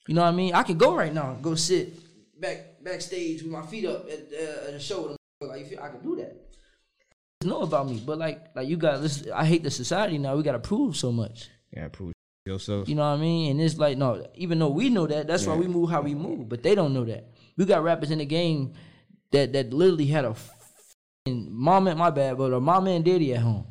[0.09, 0.55] You know what I mean?
[0.55, 1.95] I can go right now, and go sit
[2.41, 5.03] back backstage with my feet up at, uh, at a show.
[5.03, 5.49] with them.
[5.49, 6.37] Like, I can do that.
[7.43, 9.01] Know about me, but like, like you got.
[9.01, 10.37] Listen, I hate the society now.
[10.37, 11.49] We got to prove so much.
[11.73, 12.13] Yeah, prove
[12.45, 12.87] yourself.
[12.87, 13.53] You know what I mean?
[13.53, 16.15] And it's like, no, even though we know that, that's why we move how we
[16.15, 16.51] move.
[16.51, 17.31] But they don't know that.
[17.57, 18.75] We got rappers in the game
[19.33, 20.35] that that literally had a
[21.27, 23.67] mom and my bad, but a mama and daddy at home.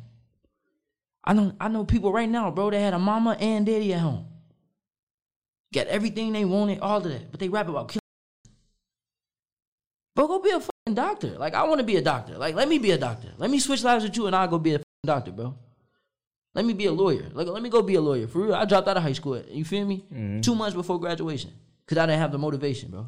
[1.24, 4.00] I know I know people right now, bro, that had a mama and daddy at
[4.00, 4.26] home.
[5.72, 7.99] Got everything they wanted, all of that, but they rap about killing.
[10.20, 11.38] Bro, go be a fucking doctor.
[11.38, 12.36] Like I want to be a doctor.
[12.36, 13.32] Like let me be a doctor.
[13.38, 15.54] Let me switch lives with you, and I'll go be a doctor, bro.
[16.54, 17.30] Let me be a lawyer.
[17.32, 18.54] Like let me go be a lawyer for real.
[18.54, 19.42] I dropped out of high school.
[19.48, 20.04] You feel me?
[20.12, 20.40] Mm-hmm.
[20.42, 21.52] Two months before graduation,
[21.86, 23.06] cause I didn't have the motivation, bro.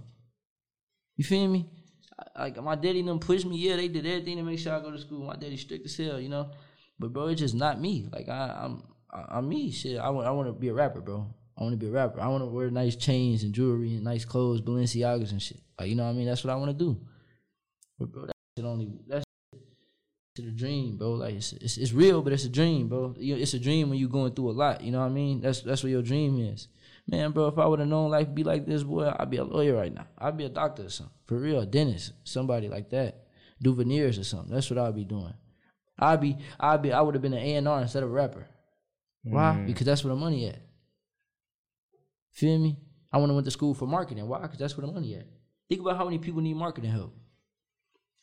[1.19, 1.69] You feel me?
[2.19, 3.59] I- Like my daddy them pushed me.
[3.59, 5.23] Yeah, they did everything to make sure I go to school.
[5.27, 6.49] My daddy strict as hell, you know.
[6.99, 8.09] But bro, it's just not me.
[8.11, 8.83] Like I, I'm,
[9.13, 9.71] I, I'm me.
[9.71, 11.27] Shit, I want, I want to be a rapper, bro.
[11.57, 12.21] I want to be a rapper.
[12.21, 15.61] I want to wear nice chains and jewelry and nice clothes, Balenciagas and shit.
[15.79, 16.27] Like you know what I mean?
[16.27, 17.01] That's what I want to do.
[17.99, 19.25] But bro, that shit only that's
[20.37, 21.13] to the dream, bro.
[21.13, 23.15] Like it's, it's it's real, but it's a dream, bro.
[23.19, 24.83] You- It's a dream when you're going through a lot.
[24.83, 25.41] You know what I mean?
[25.43, 26.69] That's that's what your dream is.
[27.07, 29.37] Man, bro, if I would have known life would be like this, boy, I'd be
[29.39, 30.07] a lawyer right now.
[30.19, 31.15] I'd be a doctor or something.
[31.27, 33.27] For real, a dentist, somebody like that.
[33.61, 34.53] Do veneers or something.
[34.55, 35.35] That's what I'd be doing.
[35.99, 38.13] I'd be, I'd be, I would have been an A and R instead of a
[38.13, 38.47] rapper.
[39.25, 39.57] Why?
[39.67, 40.59] Because that's where the money at.
[42.33, 42.79] Feel me?
[43.13, 44.27] I want to went to school for marketing.
[44.27, 44.41] Why?
[44.41, 45.27] Because that's where the money at.
[45.69, 47.15] Think about how many people need marketing help.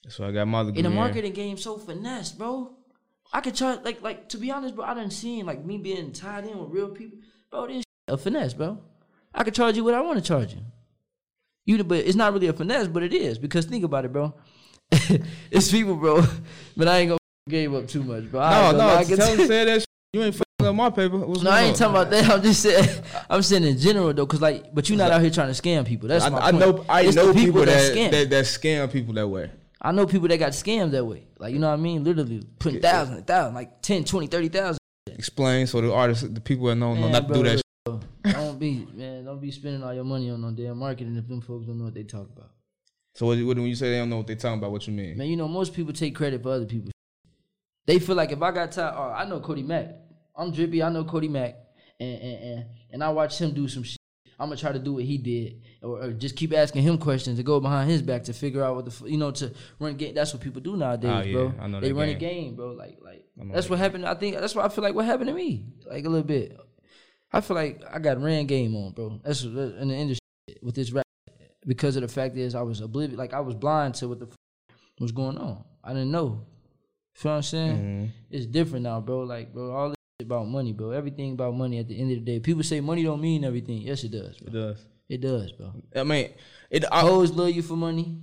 [0.04, 0.80] That's why I got my degree.
[0.80, 2.76] In the marketing game, so finesse, bro.
[3.32, 4.86] I could charge like like to be honest, bro.
[4.86, 7.20] I done seen like me being tied in with real people,
[7.52, 7.68] bro.
[7.68, 8.80] This a finesse, bro.
[9.34, 10.62] I could charge you what I want to charge you.
[11.66, 14.34] You, but it's not really a finesse, but it is because think about it, bro.
[15.52, 16.24] it's people, bro.
[16.78, 18.40] But I ain't gonna gave up too much, bro.
[18.40, 19.82] I No, no, gonna lie, tell him say that.
[19.82, 19.88] Shit.
[20.14, 21.18] You ain't fucking up my paper.
[21.18, 21.94] What's no, I ain't on?
[21.94, 22.30] talking about that.
[22.30, 23.04] I'm just saying.
[23.30, 25.86] I'm saying in general though, cause like, but you're not out here trying to scam
[25.86, 26.10] people.
[26.10, 26.60] That's I, my I point.
[26.60, 26.86] know.
[26.90, 28.12] I It's know people, that, scam.
[28.12, 29.52] that that scam people that way.
[29.82, 31.26] I know people that got scammed that way.
[31.38, 32.04] Like, you know what I mean?
[32.04, 34.78] Literally putting thousands, thousand, thousand, like 10, 20, 30,000.
[35.12, 37.62] Explain so the artists, the people that know, know Man, not to do that.
[37.86, 41.16] look, bro, Don't be, man, don't be spending all your money on no damn marketing
[41.16, 42.52] if them folks don't know what they talk about.
[43.16, 44.94] So what, what, when you say they don't know what they talking about, what you
[44.94, 45.18] mean?
[45.18, 46.92] Man, you know, most people take credit for other people.
[47.86, 49.96] They feel like if I got time, oh, I know Cody Mack.
[50.40, 51.56] I'm drippy, I know Cody Mack.
[52.00, 53.98] And, and, and, and I watch him do some shit.
[54.40, 57.36] I'm gonna try to do what he did, or, or just keep asking him questions
[57.38, 59.98] to go behind his back to figure out what the, f- you know, to run
[59.98, 60.14] game.
[60.16, 61.54] That's what people do nowadays, Oh, yeah, bro.
[61.60, 62.44] I know they run a game.
[62.46, 62.72] game, bro.
[62.72, 64.06] Like, like that's that what happened.
[64.08, 64.96] I think that's what I feel like.
[64.96, 66.58] What happened to me, like a little bit.
[67.34, 69.20] I feel like I got ran game on, bro.
[69.26, 70.22] That's what- in the industry
[70.64, 71.06] with this rap
[71.68, 74.28] because of the fact is I was oblivious, like I was blind to what the
[74.28, 74.36] f-
[75.02, 75.66] was going on.
[75.84, 76.46] I didn't know.
[77.14, 77.76] Feel what I'm saying?
[77.78, 78.06] Mm-hmm.
[78.32, 79.20] It's different now, bro.
[79.24, 80.92] Like, bro, all about money, bro.
[80.92, 81.80] Everything about money.
[81.80, 83.82] At the end of the day, people say money don't mean everything.
[83.82, 84.36] Yes, it does.
[84.42, 84.86] It does.
[85.08, 85.74] It does, bro.
[85.96, 86.32] I mean,
[86.70, 88.18] it I, Hoes love you for money.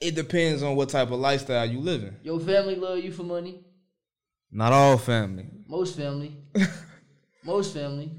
[0.00, 2.16] it depends on what type of lifestyle you living.
[2.22, 3.60] Your family love you for money.
[4.50, 5.46] Not all family.
[5.66, 6.36] Most family.
[7.44, 8.10] Most family.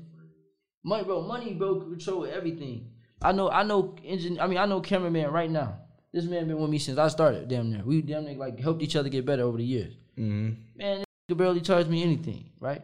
[0.83, 1.21] Money, bro.
[1.21, 2.89] Money, bro, control everything.
[3.21, 3.49] I know.
[3.49, 3.95] I know.
[4.03, 4.39] Engine.
[4.39, 5.77] I mean, I know cameraman right now.
[6.11, 7.47] This man been with me since I started.
[7.47, 7.83] Damn near.
[7.83, 9.93] We damn near like helped each other get better over the years.
[10.17, 10.77] Mm-hmm.
[10.77, 12.81] Man, nigga barely charge me anything, right?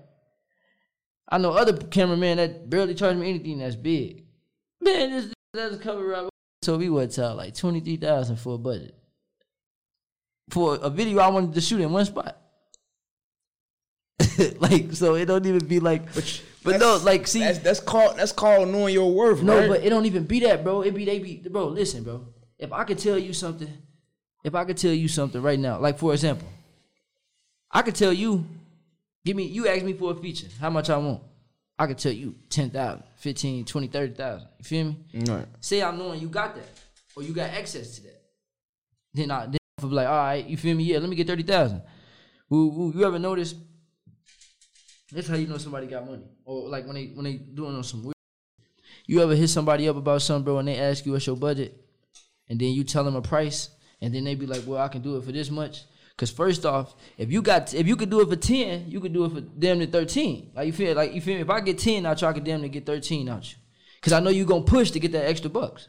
[1.27, 4.25] I know other cameraman that barely charge me anything that's big.
[4.81, 6.29] Man, this that's a cover up.
[6.61, 8.95] So we what out like twenty three thousand for a budget
[10.49, 12.37] for a video I wanted to shoot in one spot.
[14.59, 16.03] like so, it don't even be like.
[16.61, 19.41] But, no, like see, That's that's called that's called knowing your worth.
[19.41, 19.69] no, right?
[19.69, 20.81] but it don't even be that, bro.
[20.81, 21.67] It be they be bro.
[21.67, 22.27] Listen, bro.
[22.57, 23.71] If I could tell you something,
[24.43, 26.47] if I could tell you something right now, like for example,
[27.71, 28.45] I could tell you,
[29.25, 31.21] give me you ask me for a feature, how much I want.
[31.77, 34.47] I could tell you 10,000, 15, 20, 30,000.
[34.57, 34.97] You feel me?
[35.25, 35.45] right.
[35.61, 36.67] Say I'm knowing you got that
[37.15, 38.21] or you got access to that.
[39.13, 40.83] Then I then I be like, all right, you feel me?
[40.83, 41.81] Yeah, let me get 30,000.
[42.49, 43.55] Who, who, you ever notice?
[45.11, 46.25] That's how you know somebody got money.
[46.43, 48.15] Or like when they when they doing on some weird.
[49.05, 51.75] You ever hit somebody up about something, bro, and they ask you what's your budget,
[52.47, 53.69] and then you tell them a price,
[54.01, 55.83] and then they be like, well, I can do it for this much.
[56.19, 59.13] Cause first off, if you got if you could do it for ten, you could
[59.13, 60.51] do it for damn near thirteen.
[60.53, 61.41] Like you feel like you feel me?
[61.41, 63.57] If I get ten out you, I could damn near get thirteen out you.
[64.01, 65.87] Cause I know you gonna push to get that extra bucks.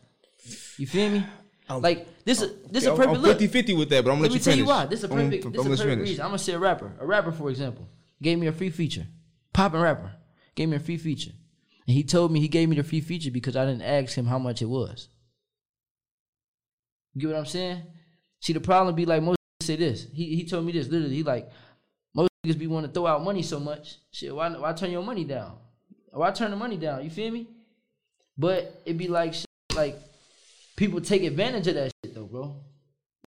[0.78, 1.26] You feel me?
[1.68, 3.38] like this is this is a I'm- perfect I'm look.
[3.40, 4.86] 50-50 with that, but I'm gonna let Let me you tell you why.
[4.86, 5.44] This is a I'm- perfect.
[5.46, 6.08] I'm this is gonna a perfect finish.
[6.10, 6.22] reason.
[6.24, 6.92] I'm gonna say a rapper.
[7.00, 7.88] A rapper, for example,
[8.22, 9.06] gave me a free feature.
[9.52, 10.12] Poppin' rapper
[10.54, 11.32] gave me a free feature,
[11.88, 14.26] and he told me he gave me the free feature because I didn't ask him
[14.26, 15.08] how much it was.
[17.14, 17.82] You get what I'm saying?
[18.40, 20.06] See, the problem be like most say this.
[20.12, 21.14] He he told me this literally.
[21.16, 21.50] He like
[22.14, 23.96] most niggas be want to throw out money so much.
[24.12, 25.56] Shit, why why turn your money down?
[26.10, 27.04] Why turn the money down?
[27.04, 27.46] You feel me?
[28.36, 29.98] But it be like shit, like
[30.76, 32.56] people take advantage of that shit though, bro.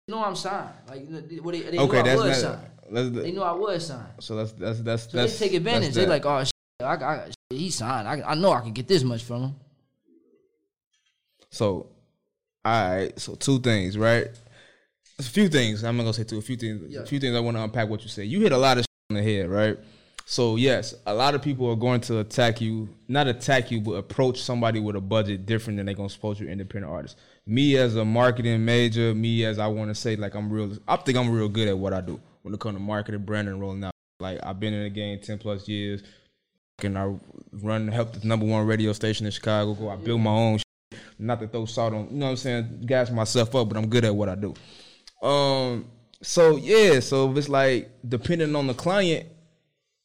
[0.07, 0.73] You know I'm signed.
[0.89, 2.59] Like know, they, they, Okay, knew I was signed.
[2.89, 4.13] the- they knew I was signed.
[4.19, 5.93] So that's that's that's So that's they take advantage.
[5.93, 6.51] They like, oh shit,
[6.81, 8.07] I, I, shit, he signed.
[8.07, 9.55] I, I know I can get this much from him.
[11.51, 11.87] So
[12.65, 14.27] All right, so two things, right?
[15.19, 15.83] A few things.
[15.83, 16.39] I'm not gonna say two.
[16.39, 16.95] A few things.
[16.95, 17.35] A few things.
[17.35, 18.27] I want to unpack what you said.
[18.27, 19.77] You hit a lot of shit on the head, right?
[20.25, 23.93] So yes, a lot of people are going to attack you, not attack you, but
[23.93, 27.17] approach somebody with a budget different than they're gonna support you're independent artist.
[27.45, 30.77] Me as a marketing major, me as I want to say like I'm real.
[30.87, 33.59] I think I'm real good at what I do when it comes to marketing, branding,
[33.59, 33.93] rolling out.
[34.19, 36.03] Like I've been in the game ten plus years.
[36.81, 37.15] And I
[37.61, 39.73] run help the number one radio station in Chicago.
[39.73, 40.57] Go, I build my own.
[40.57, 40.99] Shit.
[41.19, 43.87] Not to throw salt on, you know what I'm saying, gas myself up, but I'm
[43.87, 44.53] good at what I do.
[45.23, 45.89] Um.
[46.21, 49.27] So yeah, so if it's like depending on the client,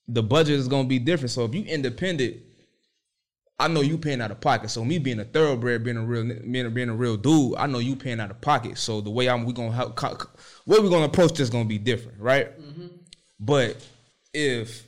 [0.09, 1.31] the budget is gonna be different.
[1.31, 2.39] So if you independent,
[3.61, 4.71] I know you paying out of pocket.
[4.71, 7.66] So me being a thoroughbred, being a real being a, being a real dude, I
[7.66, 8.79] know you paying out of pocket.
[8.79, 10.01] So the way I'm we gonna help,
[10.66, 12.49] way we gonna approach this gonna be different, right?
[13.39, 13.77] But
[14.33, 14.87] if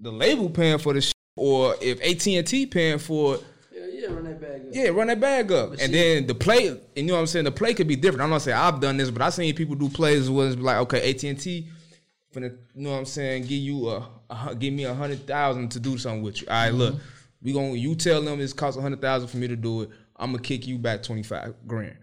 [0.00, 3.44] the label paying for the shit, or if AT and T paying for it,
[4.04, 4.66] Yeah, yeah, run that bag up.
[4.72, 5.72] yeah, run that bag up.
[5.80, 7.44] and then the play, and you know what I'm saying?
[7.44, 8.22] The play could be different.
[8.22, 10.76] I'm not saying I've done this, but I've seen people do plays where it's like,
[10.78, 11.68] okay, AT&T,
[12.34, 15.70] finna, you know what I'm saying, give you a, a give me a hundred thousand
[15.72, 16.48] to do something with you.
[16.48, 16.96] All right, look,
[17.42, 19.90] we gonna, you tell them it's cost a hundred thousand for me to do it.
[20.16, 21.96] I'm gonna kick you back 25 grand.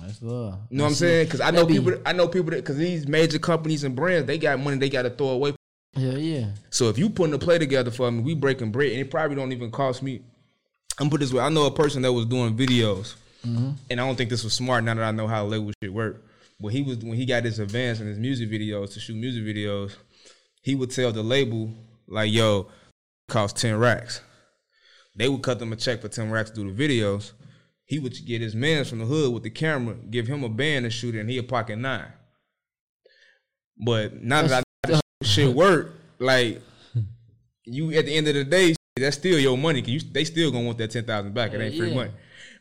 [0.00, 0.58] That's love.
[0.70, 1.26] You know what I'm saying?
[1.26, 4.38] Because I know people, I know people that, because these major companies and brands, they
[4.38, 5.54] got money they got to throw away.
[5.94, 6.46] Yeah, yeah.
[6.70, 9.36] So if you putting a play together for me, we breaking bread, and it probably
[9.36, 10.22] don't even cost me.
[10.98, 11.42] I'm gonna put this way.
[11.42, 13.14] I know a person that was doing videos,
[13.90, 14.84] and I don't think this was smart.
[14.84, 16.24] Now that I know how label shit work,
[16.60, 19.42] but he was when he got his advance in his music videos to shoot music
[19.42, 19.96] videos,
[20.62, 21.72] he would tell the label
[22.06, 22.68] like, "Yo,
[23.28, 24.20] cost ten racks."
[25.16, 27.32] They would cut them a check for ten racks to do the videos.
[27.84, 30.84] He would get his man from the hood with the camera, give him a band
[30.84, 32.12] to shoot it, and he'd pocket nine.
[33.84, 36.62] But now that I know how this shit work, like
[37.64, 39.80] you at the end of the day, that's still your money.
[39.80, 41.52] Cause you, they still gonna want that ten thousand back.
[41.52, 41.94] It ain't free yeah.
[41.94, 42.10] money.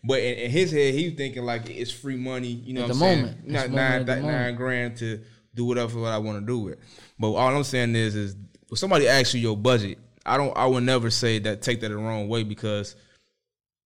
[0.03, 2.47] But in, in his head, he's thinking like it's free money.
[2.47, 3.21] You know At what I'm the saying?
[3.21, 3.47] moment.
[3.47, 5.19] Not moment nine, that nine grand to
[5.53, 6.79] do whatever what I want to do with.
[7.19, 8.36] But all I'm saying is, is
[8.71, 10.55] if somebody asks you your budget, I don't.
[10.57, 11.61] I would never say that.
[11.61, 12.95] Take that the wrong way because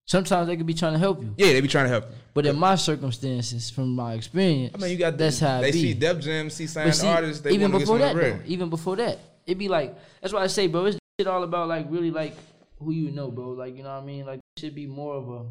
[0.08, 1.34] Sometimes they could be trying to help you.
[1.36, 2.06] yeah, they be trying to help.
[2.06, 2.16] you.
[2.36, 5.82] But in my circumstances, from my experience, I mean, you got that's how they be.
[5.82, 7.41] see Def Jam, see signed see, artists.
[7.41, 9.18] They even before some that, though, even before that,
[9.48, 12.36] it'd be like that's why I say, bro, it's shit all about like really like
[12.80, 13.49] who you know, bro.
[13.49, 14.26] Like you know what I mean?
[14.26, 15.45] Like it should be more of a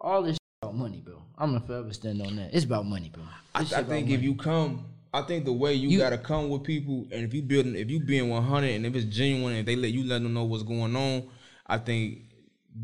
[0.00, 1.22] all this shit about money, bro.
[1.38, 2.54] I'm gonna forever stand on that.
[2.54, 3.22] It's about money, bro.
[3.54, 4.22] I, I think if money.
[4.22, 7.42] you come, I think the way you, You- gotta come with people, and if you
[7.42, 10.22] building, if you being one hundred, and if it's genuine, and they let you let
[10.22, 11.28] them know what's going on,
[11.66, 12.22] I think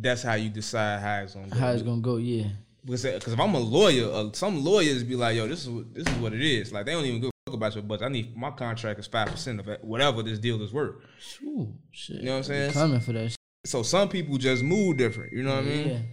[0.01, 1.57] that's how you decide how it's gonna go.
[1.59, 2.49] how it's gonna go, yeah.
[2.85, 6.07] Because if I'm a lawyer, uh, some lawyers be like, "Yo, this is what, this
[6.07, 8.07] is what it is." Like they don't even give fuck about your budget.
[8.07, 10.97] I need my contract is five percent of whatever this deal is worth.
[11.43, 12.17] Ooh, shit.
[12.17, 12.73] You know what I'm saying?
[12.73, 13.39] Coming for that shit.
[13.65, 15.33] So some people just move different.
[15.33, 16.09] You know what I mean?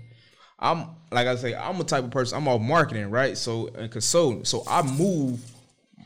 [0.59, 2.37] I'm like I say, I'm a type of person.
[2.37, 3.37] I'm off marketing, right?
[3.37, 4.45] So and consulting.
[4.45, 5.39] So I move.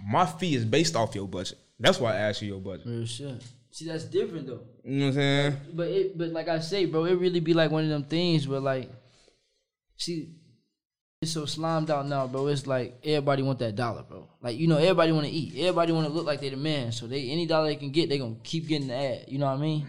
[0.06, 1.58] My fee is based off your budget.
[1.80, 2.86] That's why I ask you your budget.
[2.86, 3.42] Real shit.
[3.72, 4.62] See, that's different though.
[4.84, 5.58] You know what I'm saying?
[5.74, 8.48] But it, but like I say, bro, it really be like one of them things
[8.48, 8.92] where like,
[9.98, 10.36] see,
[11.24, 12.48] it's so slimed out now, bro.
[12.48, 14.28] It's like everybody want that dollar, bro.
[14.42, 15.58] Like you know, everybody want to eat.
[15.58, 16.92] Everybody want to look like they the man.
[16.92, 19.26] So they any dollar they can get, they gonna keep getting the ad.
[19.28, 19.88] You know what I mean?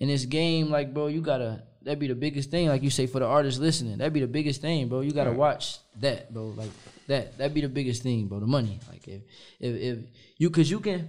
[0.00, 1.62] In this game, like, bro, you gotta.
[1.84, 3.98] That be the biggest thing, like you say, for the artists listening.
[3.98, 5.00] That be the biggest thing, bro.
[5.00, 5.38] You gotta Right.
[5.38, 6.54] watch that, bro.
[6.56, 6.70] Like
[7.08, 7.36] that.
[7.38, 8.38] That be the biggest thing, bro.
[8.40, 9.22] The money, like if
[9.58, 9.98] if if
[10.38, 11.08] you, cause you can,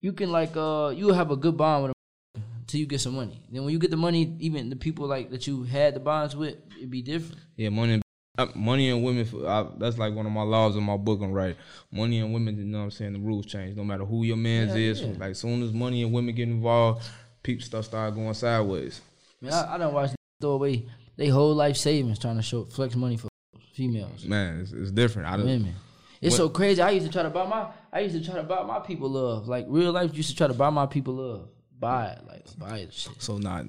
[0.00, 3.14] you can like uh, you have a good bond with a till you get some
[3.14, 3.42] money.
[3.52, 6.34] Then when you get the money, even the people like that you had the bonds
[6.34, 7.40] with, it'd be different.
[7.56, 8.00] Yeah, money.
[8.38, 9.26] Uh, Money and women.
[9.46, 11.20] I, that's like one of my laws in my book.
[11.22, 11.56] I'm right.
[11.90, 12.56] Money and women.
[12.58, 13.12] You know what I'm saying?
[13.14, 13.76] The rules change.
[13.76, 15.00] No matter who your man's Yeah, is.
[15.02, 15.12] yeah.
[15.18, 17.06] Like soon as money and women get involved,
[17.42, 19.00] people stuff start going sideways.
[19.44, 20.10] I I, I don't watch
[20.40, 23.28] throw away they whole life savings trying to show flex money for
[23.72, 25.28] females, Man, it's, it's different.
[25.28, 25.74] I don't, women.
[26.20, 26.80] It's What- so crazy.
[26.82, 27.68] I used to try to buy my.
[27.92, 29.48] I used to try to buy my people love.
[29.48, 31.48] Like real life, used to try to buy my people love.
[31.78, 32.92] Buy it, like buy it.
[32.92, 33.20] Shit.
[33.22, 33.64] So nah,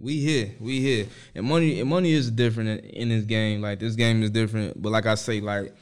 [0.00, 3.60] we here, we here, and money, and money is different in, in this game.
[3.60, 5.74] Like this game is different, but like I say, like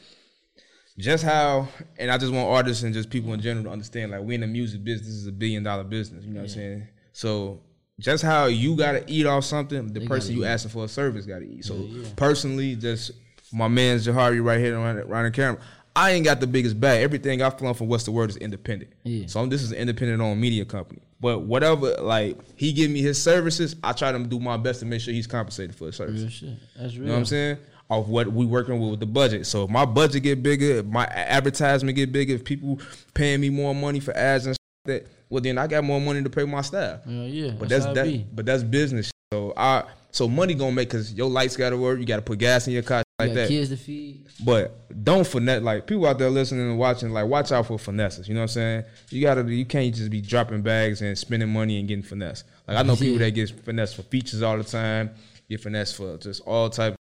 [0.98, 4.22] just how, and I just want artists and just people in general to understand, like
[4.22, 6.24] we in the music business this is a billion dollar business.
[6.24, 6.88] You know what I'm saying?
[7.12, 7.60] So
[8.00, 11.44] just how you gotta eat off something, the person you asking for a service gotta
[11.44, 11.64] eat.
[11.64, 13.12] So personally, just
[13.52, 15.60] my man's Jahari right here around, around the camera.
[15.98, 17.02] I ain't got the biggest bag.
[17.02, 18.92] Everything I've flown from What's the Word is independent.
[19.02, 19.26] Yeah.
[19.26, 21.02] So I'm, this is an independent owned media company.
[21.20, 24.86] But whatever, like he give me his services, I try to do my best to
[24.86, 26.22] make sure he's compensated for his services.
[26.22, 26.60] Real shit.
[26.76, 27.02] That's real.
[27.02, 27.58] You know what I'm saying?
[27.90, 29.44] Off what we working with, with the budget.
[29.46, 32.78] So if my budget get bigger, if my advertisement get bigger, if people
[33.14, 36.30] paying me more money for ads and that, well then I got more money to
[36.30, 37.00] pay my staff.
[37.06, 37.50] Yeah, yeah.
[37.58, 38.04] But that's, that's, that.
[38.04, 38.26] be.
[38.32, 39.10] But that's business.
[39.32, 41.98] So I so money gonna make because your lights gotta work.
[42.00, 43.02] You gotta put gas in your car.
[43.18, 43.48] like that.
[43.48, 44.26] kids to feed.
[44.44, 47.10] But don't finesse like people out there listening and watching.
[47.10, 48.28] Like watch out for finesses.
[48.28, 48.84] You know what I'm saying?
[49.10, 49.42] You gotta.
[49.42, 52.44] You can't just be dropping bags and spending money and getting finesse.
[52.66, 53.26] Like I know people Yeah.
[53.26, 55.10] that get finesse for features all the time.
[55.48, 56.94] Get finesse for just all type.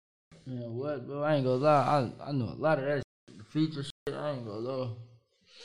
[0.47, 1.23] Yeah, what, bro?
[1.23, 2.11] I ain't gonna lie.
[2.23, 3.39] I I know a lot of that shit.
[3.39, 4.15] The feature shit.
[4.15, 4.91] I ain't gonna lie.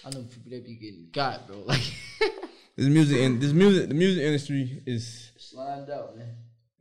[0.04, 1.58] I know people that be getting got, bro.
[1.68, 1.82] Like
[2.76, 3.90] This music and this music.
[3.90, 6.30] The music industry is slimed out, man.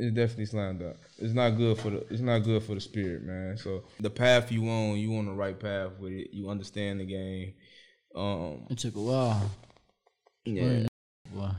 [0.01, 0.97] It's definitely slammed up.
[1.19, 2.07] It's not good for the.
[2.09, 3.59] It's not good for the spirit, man.
[3.59, 6.29] So the path you on, you on the right path with it.
[6.33, 7.53] You understand the game.
[8.17, 9.51] Um, It took a while.
[10.47, 10.87] yeah.
[11.35, 11.51] Boy,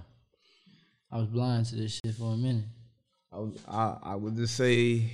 [1.11, 2.65] I was blind to this shit for a minute.
[3.31, 5.05] I, was, I I would just say,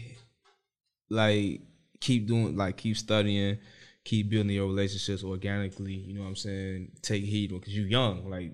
[1.09, 1.61] like,
[1.99, 3.57] keep doing, like, keep studying,
[4.05, 5.93] keep building your relationships organically.
[5.93, 6.93] You know what I'm saying?
[7.01, 8.29] Take heed because you're young.
[8.29, 8.53] Like,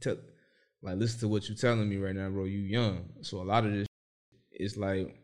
[0.00, 0.16] tell,
[0.84, 2.44] like, listen to what you're telling me right now, bro.
[2.44, 3.86] You young, so a lot of this
[4.52, 5.16] is like.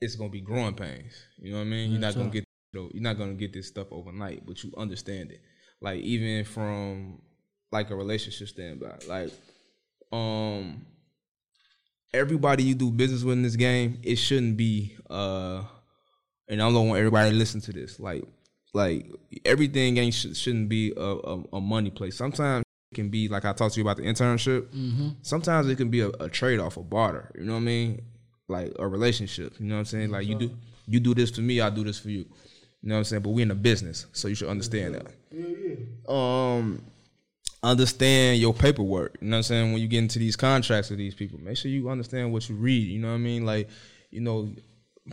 [0.00, 1.12] It's gonna be growing pains.
[1.38, 1.92] You know what I mean?
[1.92, 2.44] You're not gonna get.
[2.72, 5.40] You're not gonna get this stuff overnight, but you understand it.
[5.80, 7.22] Like even from
[7.70, 9.30] like a relationship standpoint, like
[10.12, 10.84] um
[12.12, 15.62] everybody you do business with in this game, it shouldn't be uh
[16.48, 18.00] and I don't want everybody to listen to this.
[18.00, 18.24] Like
[18.74, 19.10] like
[19.44, 22.10] everything ain't sh- shouldn't be a, a, a money play.
[22.10, 24.66] Sometimes it can be like I talked to you about the internship.
[24.68, 25.16] Mhm.
[25.22, 27.30] Sometimes it can be a, a trade off, a barter.
[27.38, 28.02] You know what I mean?
[28.48, 29.54] Like a relationship.
[29.58, 30.10] You know what I'm saying?
[30.10, 30.50] Like you do
[30.86, 32.20] you do this for me, I do this for you.
[32.82, 33.22] You know what I'm saying?
[33.22, 36.10] But we in a business, so you should understand that.
[36.12, 36.82] Um
[37.62, 39.16] understand your paperwork.
[39.20, 39.72] You know what I'm saying?
[39.72, 42.54] When you get into these contracts with these people, make sure you understand what you
[42.54, 42.86] read.
[42.88, 43.44] You know what I mean?
[43.44, 43.68] Like,
[44.10, 44.48] you know,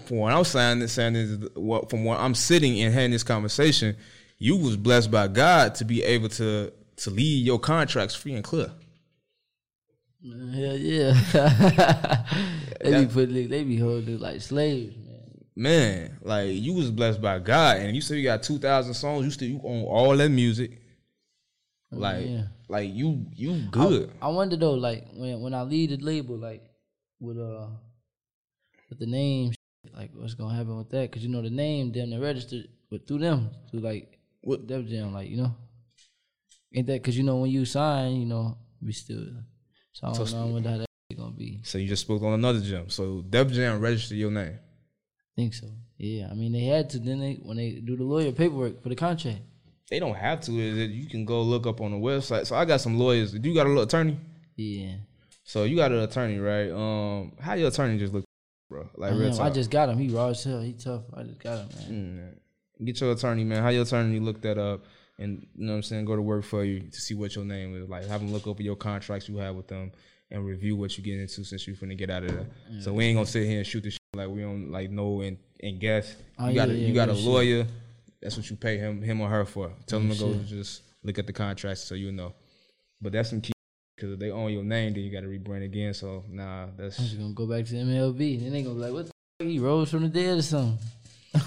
[0.06, 3.96] from what I'm saying, saying is what from what I'm sitting and having this conversation,
[4.38, 8.44] you was blessed by God to be able to to leave your contracts free and
[8.44, 8.72] clear.
[10.22, 12.26] Man, Hell yeah.
[12.82, 15.16] they be putting they be holding like slaves, man.
[15.56, 19.26] Man, like you was blessed by God, and you said you got two thousand songs.
[19.26, 20.82] You still you own all that music.
[21.92, 22.44] Like, yeah.
[22.68, 24.12] like you you good.
[24.22, 26.64] I, I wonder though, like when when I leave the label, like
[27.20, 27.68] with uh
[28.90, 29.54] with the name,
[29.94, 31.12] like what's gonna happen with that?
[31.12, 34.86] Cause you know the name them they registered, but through them, through like what Def
[34.88, 35.56] Jam, like you know,
[36.74, 37.04] ain't that?
[37.04, 39.26] Cause you know when you sign, you know we still.
[39.94, 40.86] So I don't So- know wonder that
[41.18, 41.62] gonna be.
[41.64, 42.90] So you just spoke on another gem.
[42.90, 44.58] So Def Jam registered your name.
[45.36, 45.68] think so.
[45.98, 47.00] Yeah, I mean they had to.
[47.00, 49.40] Then they when they do the lawyer paperwork for the contract.
[49.90, 50.52] They don't have to.
[50.60, 50.90] Is it?
[50.92, 52.48] You can go look up on the website.
[52.48, 53.32] So I got some lawyers.
[53.32, 54.18] Do you got a little attorney?
[54.58, 54.96] Yeah.
[55.44, 56.72] So you got an attorney, right?
[56.72, 58.25] Um, how your attorney just look,
[58.70, 58.90] bro?
[58.96, 59.98] Like I, real I just got him.
[59.98, 60.62] He raw as hell.
[60.62, 61.04] He tough.
[61.14, 62.38] I just got him, man.
[62.80, 63.64] Mm, Get your attorney, man.
[63.64, 64.84] How your attorney look that up,
[65.18, 67.46] and you know what I'm saying, go to work for you to see what your
[67.46, 67.90] name is.
[67.90, 69.92] Like have them look over your contracts you have with them
[70.32, 72.48] and review what you get into since you're finna get out of there.
[72.82, 75.22] So we ain't gonna sit here and shoot the shit like we don't like know
[75.22, 76.16] and, and guess.
[76.38, 77.30] Oh, you got yeah, a, yeah, you got a real shit.
[77.30, 77.68] lawyer.
[78.22, 79.72] That's what you pay him him or her for.
[79.86, 80.48] Tell them to go shit.
[80.48, 82.34] just look at the contracts so you know.
[83.02, 83.54] But that's some key
[83.96, 85.94] because if they own your name, then you got to rebrand again.
[85.94, 88.42] So nah, that's I'm just gonna go back to MLB.
[88.42, 89.48] Then they gonna be like, "What the fuck?
[89.48, 90.78] He rose from the dead or something?"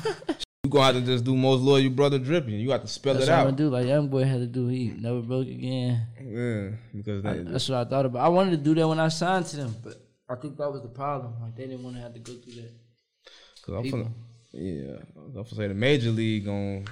[0.64, 2.54] you gonna have to just do most loyal your brother dripping.
[2.54, 3.68] You got to spell That's it what I'm gonna do.
[3.70, 4.68] Like young boy had to do.
[4.68, 6.06] He never broke again.
[6.22, 8.24] Yeah, because I- that's what I thought about.
[8.24, 9.94] I wanted to do that when I signed to them, but
[10.28, 11.34] I think that was the problem.
[11.40, 12.72] Like they didn't want to have to go through that.
[13.62, 14.10] Cause I'm finna,
[14.52, 16.86] yeah, I'm gonna say the major league on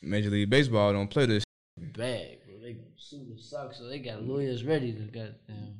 [0.00, 1.44] Major League Baseball don't play this.
[1.76, 2.18] Bag, bro.
[2.18, 2.37] They gonna
[2.98, 5.28] sue the Sox, so they got lawyers ready to got.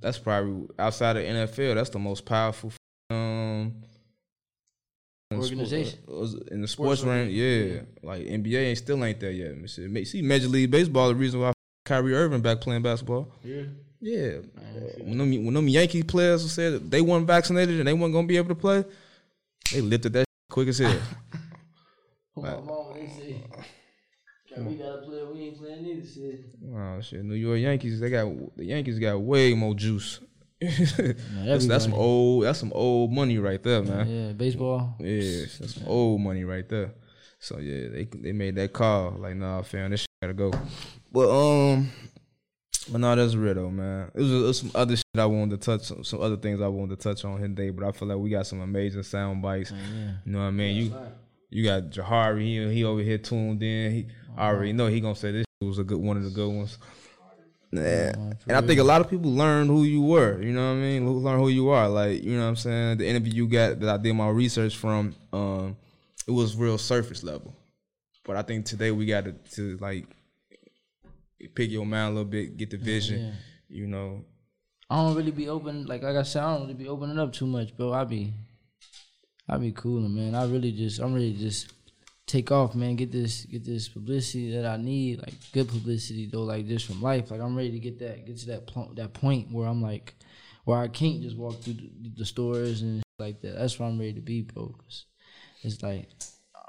[0.00, 1.74] That's probably outside of NFL.
[1.74, 2.72] That's the most powerful
[3.10, 3.74] um
[5.30, 5.98] in the sport- Organization.
[6.08, 7.30] uh, in the sports, Sports rank.
[7.32, 9.54] Yeah, like NBA ain't still ain't there yet.
[9.68, 11.52] See- Major League Baseball, the reason why
[11.84, 13.28] Kyrie Irving back playing basketball.
[13.44, 13.62] Yeah.
[14.00, 14.36] Yeah,
[15.02, 18.36] when them, when them Yankee players said they weren't vaccinated and they weren't gonna be
[18.36, 18.84] able to play,
[19.72, 21.00] they lifted that quick as hell.
[24.56, 25.22] my mama, they say, "Yeah, we gotta play.
[25.32, 26.06] We ain't playing either.
[26.06, 26.44] Shit.
[26.74, 27.24] Oh shit!
[27.24, 30.20] New York Yankees, they got the Yankees got way more juice.
[30.60, 34.08] that's, that's some old that's some old money right there, man.
[34.08, 34.96] Yeah, baseball.
[34.98, 36.92] Yeah, that's some old money right there.
[37.38, 40.50] So yeah, they they made that call like, nah, fam, this shit gotta go.
[41.12, 41.90] But um,
[42.90, 44.10] but no, that's real though, man.
[44.14, 46.60] It was, it was some other shit I wanted to touch, some, some other things
[46.60, 47.70] I wanted to touch on here today.
[47.70, 49.70] But I feel like we got some amazing sound bites.
[50.24, 50.76] You know what I mean?
[50.76, 50.94] You
[51.50, 53.92] you got Jahari, he he over here tuned in.
[53.92, 56.48] He I already know he gonna say this was a good one of the good
[56.48, 56.78] ones.
[57.70, 57.80] Nah.
[57.82, 60.80] And I think a lot of people learned who you were, you know what I
[60.80, 61.04] mean?
[61.04, 61.88] Who- Learn who you are.
[61.88, 62.98] Like, you know what I'm saying?
[62.98, 65.76] The interview you got that I did my research from, um,
[66.26, 67.54] it was real surface level.
[68.24, 70.06] But I think today we got to, to like
[71.54, 73.32] pick your mind a little bit, get the vision, yeah.
[73.68, 74.24] you know.
[74.90, 75.86] I don't really be open.
[75.86, 77.92] Like like I said, I don't really be opening up too much, bro.
[77.92, 78.32] I be
[79.48, 80.34] I'd be cool, man.
[80.34, 81.72] I really just, I'm ready to just
[82.26, 82.96] take off, man.
[82.96, 87.00] Get this, get this publicity that I need, like good publicity though, like just from
[87.00, 87.30] life.
[87.30, 90.14] Like I'm ready to get that, get to that pl- that point where I'm like,
[90.64, 93.56] where I can't just walk through the, the stores and like that.
[93.56, 94.74] That's where I'm ready to be, bro.
[94.78, 95.06] 'Cause
[95.62, 96.08] it's like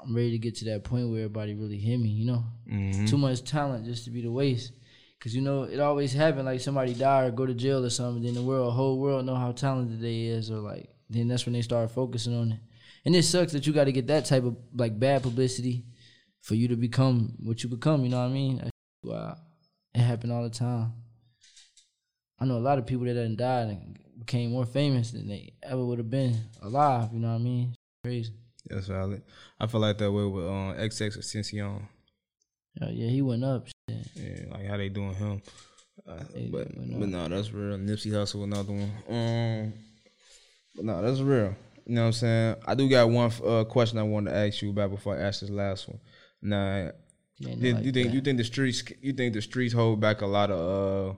[0.02, 2.08] I'm ready to get to that point where everybody really hear me.
[2.08, 3.06] You know, Mhm.
[3.08, 4.72] too much talent just to be the waste.
[5.20, 8.22] Cause you know it always happen like somebody die or go to jail or something.
[8.22, 11.52] Then the world, whole world know how talented they is, or like then that's when
[11.52, 12.58] they start focusing on it.
[13.04, 15.84] And it sucks that you got to get that type of like bad publicity
[16.42, 18.04] for you to become what you become.
[18.04, 18.56] You know what I mean?
[18.58, 18.70] That's
[19.02, 19.36] Wow,
[19.94, 20.92] it happened all the time.
[22.38, 25.54] I know a lot of people that done died and became more famous than they
[25.62, 27.10] ever would have been alive.
[27.12, 27.74] You know what I mean?
[28.04, 28.32] Crazy.
[28.66, 29.22] That's valid.
[29.58, 31.82] I feel like that way with um, XXXTentacion.
[32.80, 33.66] Yeah, yeah, he went up.
[33.66, 34.06] Shit.
[34.14, 35.42] Yeah, like how they doing him.
[36.06, 37.76] Uh, but but no, that's real.
[37.78, 38.92] Nipsey Hussle, another one.
[39.08, 39.72] Um,
[40.74, 41.54] but no, that's real.
[41.90, 42.56] You know what I'm saying?
[42.66, 45.40] I do got one uh, question I wanted to ask you about before I ask
[45.40, 45.98] this last one.
[46.40, 46.92] Now,
[47.40, 50.26] did, like you think you think the streets you think the streets hold back a
[50.26, 51.16] lot of uh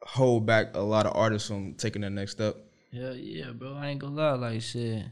[0.00, 2.56] hold back a lot of artists from taking that next step?
[2.90, 3.74] Yeah, yeah, bro.
[3.74, 5.04] I ain't gonna lie, like shit.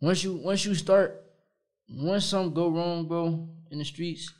[0.00, 1.24] Once you once you start,
[1.90, 4.32] once something go wrong, bro, in the streets,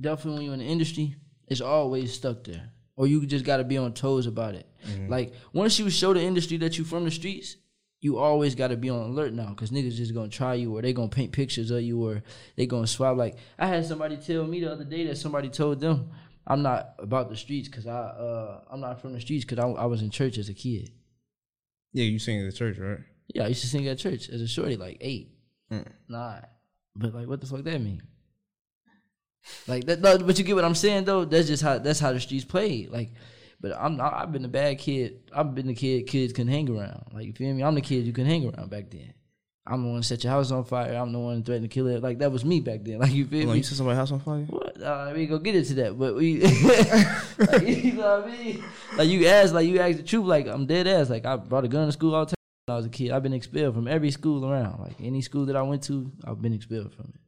[0.00, 1.14] definitely when you're in the industry,
[1.46, 2.70] it's always stuck there.
[2.98, 4.66] Or you just gotta be on toes about it.
[5.08, 7.56] Like once you show the industry that you from the streets,
[8.00, 10.92] you always gotta be on alert now, cause niggas just gonna try you, or they
[10.92, 12.22] gonna paint pictures of you, or
[12.56, 13.16] they gonna swap.
[13.16, 16.10] Like I had somebody tell me the other day that somebody told them
[16.44, 19.68] I'm not about the streets, cause I uh I'm not from the streets, cause I,
[19.68, 20.90] I was in church as a kid.
[21.92, 22.98] Yeah, you sing at the church, right?
[23.32, 25.34] Yeah, I used to sing at church as a shorty, like eight,
[25.70, 25.86] Mm.
[26.08, 26.46] nine.
[26.96, 28.02] But like, what the fuck that mean?
[29.66, 31.24] Like that, no, but you get what I'm saying though.
[31.24, 32.90] That's just how that's how the streets played.
[32.90, 33.10] Like,
[33.60, 35.20] but I'm not, I've been a bad kid.
[35.34, 37.04] I've been the kid kids couldn't hang around.
[37.12, 37.62] Like you feel me?
[37.62, 39.14] I'm the kid you couldn't hang around back then.
[39.70, 40.94] I'm the one that set your house on fire.
[40.94, 42.02] I'm the one threatened to kill it.
[42.02, 42.98] Like that was me back then.
[43.08, 43.58] Like you feel on, me?
[43.58, 44.44] you set somebody's house on fire?
[44.48, 44.82] What?
[44.82, 46.40] Uh, we go get into that, but we,
[47.38, 48.64] like, you know what I mean?
[48.96, 50.24] Like you asked, like you asked the truth.
[50.24, 51.10] Like I'm dead ass.
[51.10, 52.36] Like I brought a gun to school all the time
[52.66, 53.10] when I was a kid.
[53.10, 54.80] I've been expelled from every school around.
[54.80, 57.20] Like any school that I went to, I've been expelled from it.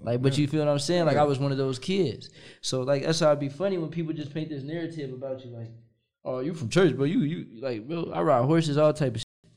[0.00, 1.06] Like, but you feel what I'm saying?
[1.06, 2.30] Like I was one of those kids.
[2.60, 5.50] So like that's how it'd be funny when people just paint this narrative about you.
[5.50, 5.70] Like,
[6.24, 7.04] oh, you from church, bro?
[7.04, 8.10] You you like, bro?
[8.12, 9.20] I ride horses, all type of.
[9.20, 9.50] shit.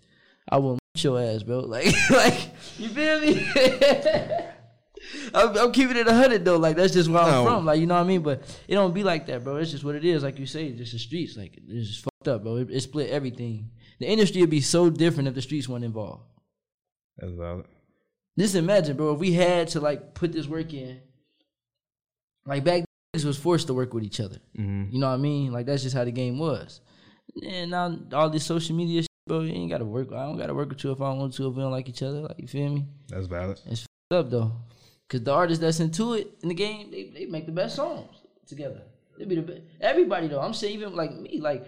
[0.50, 1.60] I will beat your ass, bro.
[1.68, 3.50] Like, like you feel me?
[5.34, 6.58] I'm, I'm keeping it a hundred though.
[6.58, 7.46] Like that's just where I'm No.
[7.46, 7.66] from.
[7.66, 8.22] Like you know what I mean.
[8.22, 9.56] But it don't be like that, bro.
[9.58, 10.24] It's just what it is.
[10.24, 11.38] Like you say, just the streets.
[11.38, 12.58] Like it's just fucked up, bro.
[12.58, 13.72] It, it split everything.
[14.00, 16.24] The industry would be so different if the streets weren't involved.
[17.18, 17.66] That's valid.
[18.38, 21.00] Just imagine, bro, if we had to like put this work in.
[22.46, 22.84] Like back
[23.14, 24.38] then, was forced to work with each other.
[24.58, 24.94] Mhm.
[24.94, 25.52] You know what I mean?
[25.52, 26.82] Like that's just how the game was.
[27.44, 30.12] And now all this social media, shit, bro, you ain't gotta work.
[30.14, 31.48] I don't gotta work with you if I don't want to.
[31.50, 32.86] If we don't like each other, like you feel me?
[33.10, 33.60] That's valid.
[33.66, 34.52] It's f***ed up though,
[35.10, 38.16] cause the artists that's into it in the game, they they make the best songs
[38.48, 38.82] together.
[39.18, 39.62] They be the best.
[39.82, 41.66] Everybody though, I'm saying even like me, like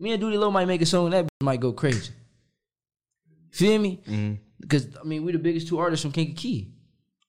[0.00, 2.12] me and Duty Low might make a song that might go crazy.
[3.50, 4.00] Feel me?
[4.06, 4.38] Mhm.
[4.60, 6.72] Because I mean, we the biggest two artists from Kankakee.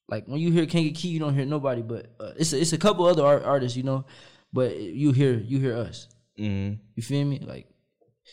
[0.09, 2.77] Like when you hear Kankakee, you don't hear nobody, but uh, it's a, it's a
[2.77, 4.05] couple other art, artists, you know.
[4.53, 6.07] But you hear you hear us.
[6.39, 6.79] Mhm.
[6.95, 7.39] You feel me?
[7.39, 7.67] Like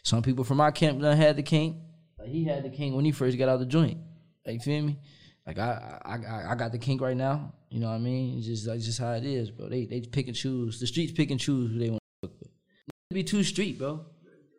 [0.02, 1.82] some people from our camp done had the king.
[2.18, 3.98] Like he had the king when he first got out the joint.
[4.46, 4.98] Like you feel me?
[5.46, 7.52] Like I I I, I got the king right now.
[7.70, 8.38] You know what I mean?
[8.38, 9.68] It's just that's just how it is, bro.
[9.68, 10.78] They they pick and choose.
[10.78, 12.50] The streets pick and choose who they want to fuck with.
[13.12, 14.06] Be too street, bro.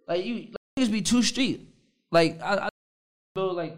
[0.07, 1.73] Like you, like, niggas be too street.
[2.11, 2.69] Like I, I
[3.33, 3.77] bro, like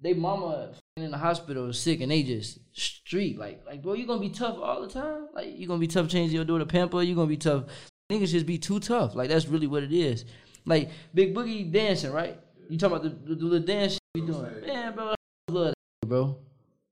[0.00, 3.38] they mama in the hospital sick and they just street.
[3.38, 5.28] Like like bro, you gonna be tough all the time.
[5.34, 7.02] Like you gonna be tough changing your door to pamper.
[7.02, 7.64] You gonna be tough.
[8.10, 9.14] Niggas just be too tough.
[9.14, 10.24] Like that's really what it is.
[10.64, 12.38] Like Big Boogie dancing, right?
[12.68, 14.66] You talking about the, the, the little dance shit we doing?
[14.66, 15.14] Man, bro,
[15.48, 16.38] I love that, bro.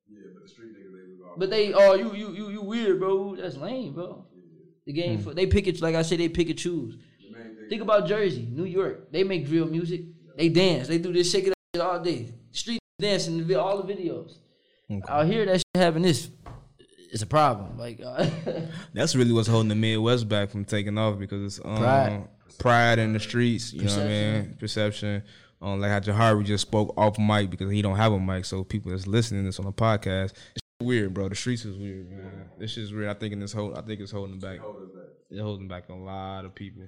[0.08, 3.34] Yeah but the street niggas, they, But they, oh, you, you, you, you weird, bro.
[3.34, 4.24] That's lame, bro.
[4.86, 5.24] The game, hmm.
[5.24, 6.96] for, they pick it like I said, they pick and choose.
[7.68, 9.10] Think about Jersey, New York.
[9.10, 10.02] They make drill music.
[10.36, 10.88] They dance.
[10.88, 12.28] They do this shake it all day.
[12.52, 14.38] Street dancing, the vi- all the videos.
[15.08, 16.30] Out here, that shit having this,
[17.10, 17.78] it's a problem.
[17.78, 18.28] Like, uh,
[18.92, 22.28] That's really what's holding the Midwest back from taking off because it's um, Pride.
[22.58, 22.98] pride.
[22.98, 23.72] in the streets.
[23.72, 24.56] You know what I mean?
[24.58, 25.22] Perception.
[25.62, 28.62] Um, like how Jahari just spoke off mic because he don't have a mic, so
[28.64, 30.32] people that's listening to this on the podcast.
[30.54, 31.28] It's weird, bro.
[31.30, 32.50] The streets is weird, man.
[32.58, 33.08] This shit's weird.
[33.08, 34.58] I think in this whole, I think it's holding back.
[35.30, 36.82] It's holding back a lot of people.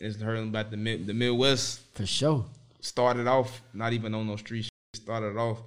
[0.00, 1.80] It's hurting back the mid, the Midwest.
[1.94, 2.44] for sure.
[2.80, 4.68] Started off not even on those street.
[5.08, 5.62] Started off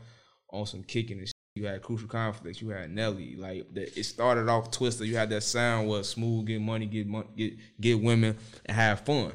[0.52, 1.34] on some kicking and shit.
[1.56, 2.62] You had crucial conflicts.
[2.62, 3.36] You had Nelly.
[3.36, 5.04] Like the, it started off Twista.
[5.04, 8.38] You had that sound was smooth, get money, get money, get get women,
[8.68, 9.34] and have fun.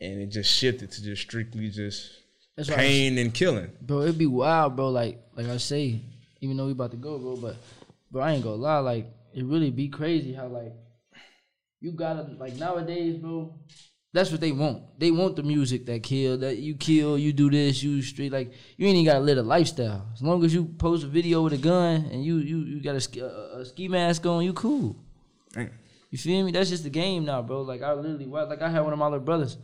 [0.00, 2.08] And it just shifted to just strictly just
[2.56, 3.72] That's pain and killing.
[3.82, 4.02] bro.
[4.02, 4.90] It'd be wild, bro.
[4.90, 6.00] Like like I say,
[6.40, 7.56] even though we about to go, bro, but
[8.12, 8.78] bro, I ain't gonna lie.
[8.78, 10.72] Like it really be crazy how like
[11.80, 13.58] you gotta like nowadays, bro.
[14.16, 14.98] That's what they want.
[14.98, 18.50] They want the music that kill, that you kill, you do this, you straight like
[18.78, 20.08] you ain't even gotta live a lifestyle.
[20.14, 22.96] As long as you post a video with a gun and you you you got
[22.96, 24.96] a, ski- a, a ski mask on, you cool.
[25.52, 25.70] Damn.
[26.10, 26.50] You feel me?
[26.50, 27.60] That's just the game now, bro.
[27.60, 29.58] Like I literally, like I had one of my little brothers.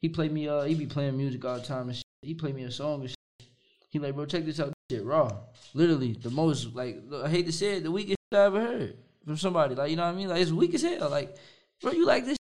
[0.00, 2.04] He played me, uh, he be playing music all the time and shit.
[2.22, 3.48] He played me a song and shit.
[3.88, 4.72] He like, bro, check this out.
[4.88, 5.32] This shit raw.
[5.74, 9.36] Literally, the most like I hate to say it, the weakest I ever heard from
[9.36, 9.74] somebody.
[9.74, 10.28] Like you know what I mean?
[10.28, 11.10] Like it's weak as hell.
[11.10, 11.36] Like,
[11.82, 12.36] bro, you like this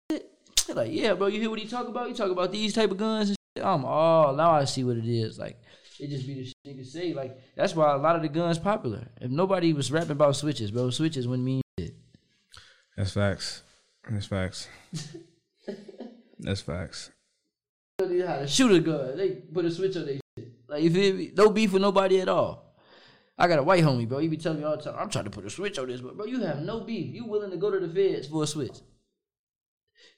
[0.68, 1.27] He Like, yeah, bro.
[1.27, 2.10] You hear what he talk about?
[2.10, 3.65] You talk about these type of guns and shit.
[3.65, 4.52] I'm all now.
[4.52, 5.38] I see what it is.
[5.38, 5.60] Like,
[5.99, 7.14] it just be the shit niggas say.
[7.14, 9.07] Like, that's why a lot of the guns popular.
[9.22, 11.95] If nobody was rapping about switches, bro, switches wouldn't mean shit.
[12.98, 13.64] That's facts.
[14.10, 14.68] That's facts.
[16.40, 17.10] That's facts.
[17.99, 19.18] They know how to shoot a gun.
[19.18, 20.52] They put a switch on their shit.
[20.68, 21.31] Like you feel me?
[21.35, 22.76] No beef with nobody at all.
[23.38, 24.19] I got a white homie, bro.
[24.19, 26.02] He be telling me all the time, I'm trying to put a switch on this,
[26.02, 27.14] but bro, you have no beef.
[27.14, 28.77] You willing to go to the feds for a switch.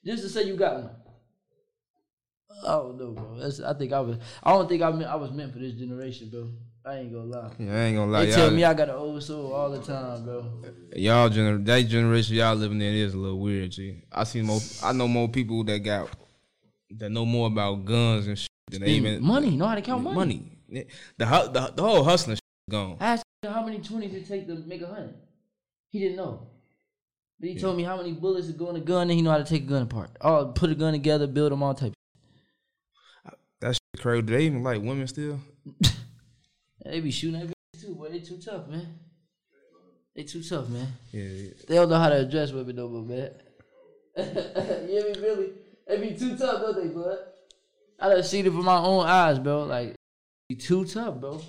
[0.05, 0.89] Just to say you got one.
[2.63, 3.37] I don't know, bro.
[3.37, 4.17] That's, I think I was.
[4.43, 6.49] I don't think I meant, I was meant for this generation, bro.
[6.85, 7.51] I ain't gonna lie.
[7.57, 8.25] Yeah, I ain't gonna lie.
[8.25, 10.61] They tell me I got an old soul all the time, bro.
[10.95, 14.03] y'all gener- that generation y'all living in is a little weird, G.
[14.11, 14.59] I see more.
[14.83, 16.09] I know more people that got
[16.91, 19.57] that know more about guns and shit than they even money.
[19.57, 20.15] Know how to count money.
[20.69, 20.87] Money.
[21.17, 22.97] The the, the whole hustling shit gone.
[22.99, 25.15] I asked him how many twenties it take to make a hundred.
[25.89, 26.47] He didn't know.
[27.39, 29.31] But he told me how many bullets would go in a gun, and he know
[29.31, 30.11] how to take a gun apart.
[30.21, 31.93] Oh, put a gun together, build them all type.
[33.59, 34.21] That's shit crazy.
[34.21, 35.39] Do they even like women still?
[36.85, 38.09] They be shooting at bitches too, boy.
[38.09, 38.99] They too tough, man.
[40.15, 40.87] They too tough, man.
[41.11, 41.49] Yeah, yeah.
[41.67, 43.31] They don't know how to address women no more, man.
[44.17, 44.23] you
[44.87, 45.49] hear me, Billy?
[45.87, 47.17] They be too tough, don't they, bud?
[47.99, 49.63] I done seen it with my own eyes, bro.
[49.63, 49.95] Like,
[50.47, 51.41] be too tough, bro.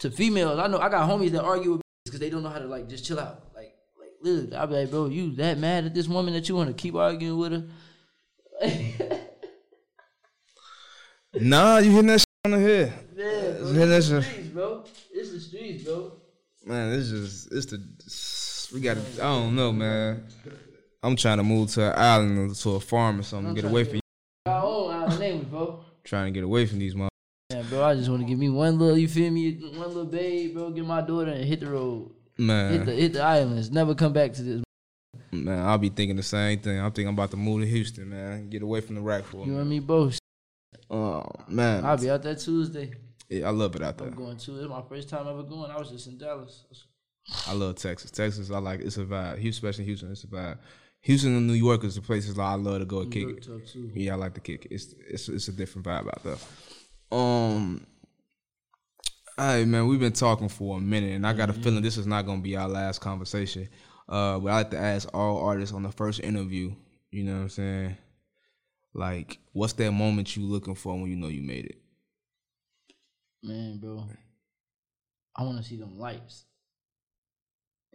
[0.00, 2.58] To females, I know I got homies that argue with because they don't know how
[2.58, 3.44] to like just chill out.
[4.24, 6.56] Like, like literally, I be like, bro, you that mad at this woman that you
[6.56, 7.64] want to keep arguing with her?
[11.40, 12.92] Nah, you hitting that shit on the head.
[13.16, 13.24] Yeah,
[13.58, 14.84] bro, Yeah, it's that's the a- streets, bro.
[15.12, 16.12] It's the streets, bro.
[16.64, 18.94] Man, it's just it's the we got.
[18.96, 20.24] to I don't know, man.
[21.02, 23.48] I'm trying to move to an island or to a farm or something.
[23.48, 24.00] I'm Get away from
[24.46, 25.84] own island name, bro.
[26.04, 27.08] trying to get away from these mother.
[27.50, 30.04] Yeah, bro, I just want to give me one little, you feel me, one little
[30.06, 30.70] babe, bro.
[30.70, 33.70] Get my daughter and hit the road, Man, hit the hit the islands.
[33.70, 34.64] Never come back to this.
[35.30, 36.78] man, I'll be thinking the same thing.
[36.78, 38.50] I'm thinking I'm about to move to Houston, man.
[38.50, 40.18] Get away from the rack for You and me both.
[40.90, 42.92] Oh man, I'll be out there Tuesday.
[43.28, 44.08] Yeah, I love it out there.
[44.08, 44.60] I'm going to.
[44.60, 45.70] It's my first time ever going.
[45.70, 46.64] I was just in Dallas.
[47.46, 48.10] I love Texas.
[48.10, 48.80] Texas, I like.
[48.80, 49.38] It's a vibe.
[49.38, 50.58] Houston, especially Houston, it's a vibe.
[51.00, 53.62] Houston and New York is the places I love to go and New kick York
[53.74, 53.76] it.
[53.94, 54.72] Yeah, I like to kick it.
[54.72, 56.36] It's it's it's a different vibe out there.
[57.18, 57.86] Um.
[59.36, 62.06] Hey man, we've been talking for a minute, and I got a feeling this is
[62.06, 63.68] not gonna be our last conversation.
[64.08, 66.72] Uh, but I like to ask all artists on the first interview.
[67.10, 67.96] You know what I'm saying?
[68.92, 71.78] Like, what's that moment you looking for when you know you made it?
[73.42, 74.06] Man, bro,
[75.34, 76.44] I want to see them lights.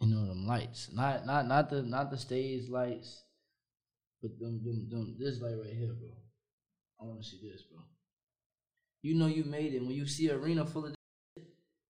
[0.02, 3.24] You know them lights, not not not the not the stage lights,
[4.22, 6.10] but them them them this light right here, bro.
[7.00, 7.80] I want to see this, bro.
[9.02, 10.99] You know you made it when you see arena full of.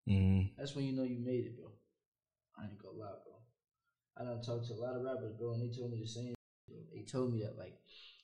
[0.10, 0.54] Mm-hmm.
[0.58, 1.68] That's when you know you made it, bro.
[2.58, 3.36] I ain't gonna lie, bro.
[4.18, 6.34] I done talked to a lot of rappers, bro, and they told me the same.
[6.68, 6.78] Bro.
[6.94, 7.78] They told me that, like,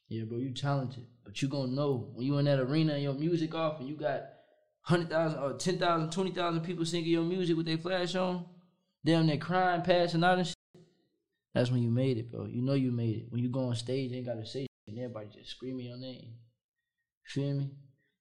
[0.10, 3.14] yeah, bro, you talented, but you gonna know when you in that arena and your
[3.14, 4.24] music off, and you got
[4.82, 8.46] hundred thousand or 10,000, 20,000 people singing your music with their flash on,
[9.04, 10.56] damn, they crying, passing out and shit.
[11.54, 12.46] That's when you made it, bro.
[12.46, 13.26] You know you made it.
[13.30, 15.98] When you go on stage, you ain't gotta say shit, and everybody just screaming your
[15.98, 16.34] name.
[17.26, 17.72] Feel me?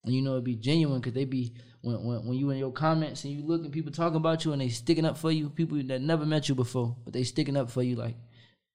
[0.04, 2.72] And you know it'd be genuine because they be when, when when you in your
[2.72, 5.48] comments and you look and people talking about you and they sticking up for you,
[5.50, 8.16] people that never met you before, but they sticking up for you like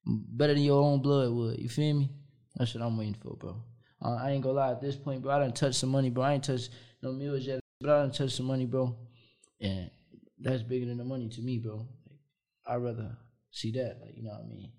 [0.06, 1.60] better than your own blood would.
[1.60, 2.10] You feel me?
[2.56, 3.64] That's what I'm waiting for, bro.
[4.02, 5.34] Uh, I ain't gonna lie at this point, bro.
[5.34, 6.24] I done touched some money, bro.
[6.24, 8.96] I ain't touched no meals yet, but I done touched some money, bro.
[9.62, 9.90] And
[10.40, 11.76] that's bigger than the money to me, bro.
[11.76, 12.20] Like,
[12.66, 13.18] I'd rather
[13.52, 14.72] see that, like you know what I mean.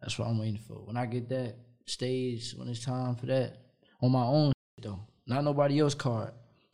[0.00, 0.74] That's what I'm waiting for.
[0.74, 1.56] When I get that
[1.86, 3.56] stage, when it's time for that,
[4.02, 6.32] on my own though, not nobody else card,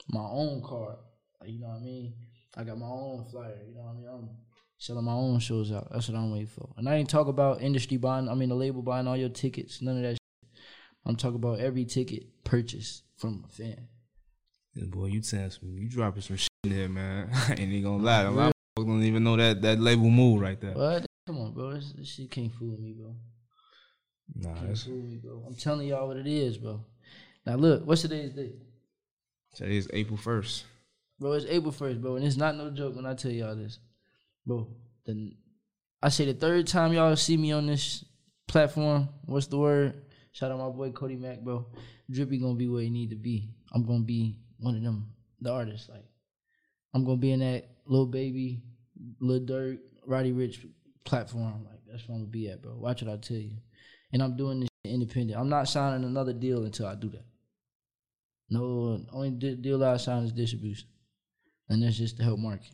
[0.09, 0.97] my own card.
[1.41, 2.15] Like, you know what I mean?
[2.57, 3.59] I got my own flyer.
[3.69, 4.09] You know what I mean?
[4.09, 4.29] I'm
[4.79, 5.89] selling my own shows out.
[5.93, 6.71] That's what I'm waiting for.
[6.77, 8.29] And I ain't talk about industry buying.
[8.29, 9.83] I mean, the label buying all your tickets.
[9.83, 10.13] None of that.
[10.13, 10.61] Shit.
[11.05, 13.89] I'm talking about every ticket purchased from a fan.
[14.75, 17.31] Yeah, boy, you saying some, you dropping some shit in there, man.
[17.35, 18.23] I ain't even gonna lie.
[18.23, 20.75] A lot of folks don't even know that that label move right there.
[20.75, 21.07] What?
[21.27, 21.73] Come on, bro.
[21.73, 23.15] This, this shit can't fool me, bro.
[24.37, 25.45] Nah, Can't that's fool me, bro.
[25.47, 26.85] I'm telling y'all what it is, bro.
[27.47, 28.55] Now look, what's today's date?
[29.55, 30.65] Today is April first.
[31.21, 33.79] Bro, it's April first, bro, and it's not no joke when I tell y'all this,
[34.47, 34.67] bro.
[35.05, 35.33] The
[36.03, 38.05] I say the third time y'all see me on this
[38.49, 39.11] platform.
[39.27, 40.05] What's the word?
[40.33, 41.67] Shout out my boy Cody Mack, bro.
[42.11, 43.51] Drippy gonna be where he need to be.
[43.75, 45.91] I'm gonna be one of them, the artists.
[45.91, 46.05] Like
[46.95, 48.63] I'm gonna be in that little baby,
[49.21, 50.67] little dirt, Roddy Ricch
[51.05, 51.67] platform.
[51.67, 52.75] Like that's where I'm gonna be at, bro.
[52.75, 53.59] Watch what I tell you.
[54.15, 55.39] And I'm doing this independent.
[55.39, 57.25] I'm not signing another deal until I do that.
[58.55, 60.87] No, only deal I sign is distribution,
[61.69, 62.71] and that's just to help market.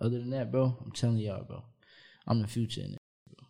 [0.00, 1.62] Other than that, bro, I'm telling y'all, bro,
[2.26, 2.98] I'm the future in it.
[3.28, 3.46] Bro.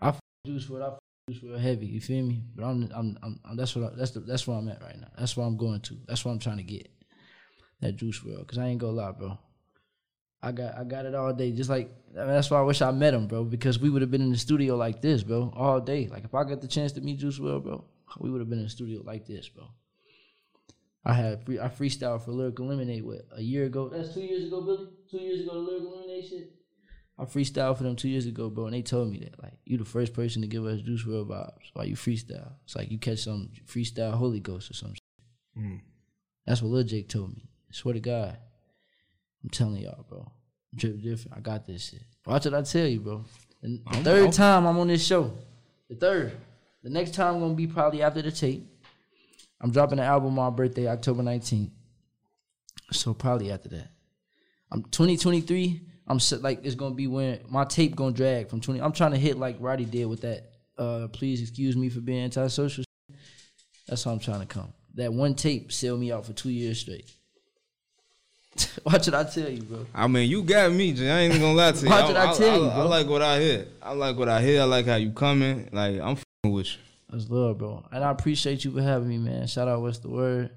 [0.00, 0.98] I f- Juice WRLD, I f-
[1.30, 1.86] Juice WRLD heavy.
[1.86, 2.42] You feel me?
[2.56, 5.00] But I'm, I'm, I'm, I'm that's what I, that's the, that's where I'm at right
[5.00, 5.12] now.
[5.16, 5.96] That's where I'm going to.
[6.08, 6.90] That's what I'm trying to get.
[7.80, 9.38] That Juice WRLD, cause I ain't gonna lie, bro.
[10.42, 11.52] I got I got it all day.
[11.52, 13.44] Just like I mean, that's why I wish I met him, bro.
[13.44, 16.08] Because we would have been in the studio like this, bro, all day.
[16.08, 17.84] Like if I got the chance to meet Juice WRLD, bro,
[18.18, 19.68] we would have been in the studio like this, bro.
[21.04, 23.88] I had free, I freestyled for Lyrical Lemonade what a year ago.
[23.88, 24.88] That's two years ago, Billy.
[25.10, 26.52] Two years ago, the Lyrical Lemonade shit.
[27.18, 29.78] I freestyled for them two years ago, bro, and they told me that like you
[29.78, 32.52] the first person to give us Juice WRLD vibes while you freestyle.
[32.64, 35.02] It's like you catch some freestyle Holy Ghost or some shit.
[35.58, 35.80] Mm.
[36.46, 37.48] That's what Lil Jake told me.
[37.70, 38.36] I swear to God.
[39.44, 40.30] I'm telling y'all, bro.
[40.74, 41.36] Drip different.
[41.36, 42.02] I got this shit.
[42.26, 43.24] Watch what I tell you, bro.
[43.62, 45.32] And the third I'm- time I'm on this show.
[45.88, 46.32] The third.
[46.82, 48.66] The next time I'm gonna be probably after the tape.
[49.62, 51.70] I'm dropping an album on my birthday, October 19th.
[52.90, 53.88] So probably after that.
[54.70, 55.80] I'm 2023.
[56.08, 58.80] I'm like it's gonna be when my tape gonna drag from 20.
[58.80, 60.50] I'm trying to hit like Roddy did with that.
[60.76, 62.84] Uh, please excuse me for being antisocial.
[63.86, 64.72] That's how I'm trying to come.
[64.94, 67.10] That one tape sell me out for two years straight.
[68.84, 69.86] Watch what I tell you, bro.
[69.94, 71.10] I mean, you got me, Jay.
[71.10, 71.88] I ain't even gonna lie to you.
[71.88, 72.88] Watch what I tell you, I, bro.
[72.88, 73.66] like what I hear.
[73.82, 74.62] I like what I hear.
[74.62, 75.68] I like how you coming.
[75.72, 76.78] Like I'm with you.
[77.12, 77.84] That's love, bro.
[77.92, 79.46] And I appreciate you for having me, man.
[79.46, 80.50] Shout out What's the Word.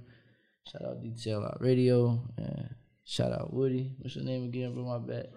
[0.72, 2.22] Shout out Detail Out Radio.
[2.38, 2.74] And
[3.04, 3.92] shout out Woody.
[4.00, 4.86] What's your name again, bro?
[4.86, 5.28] My bad.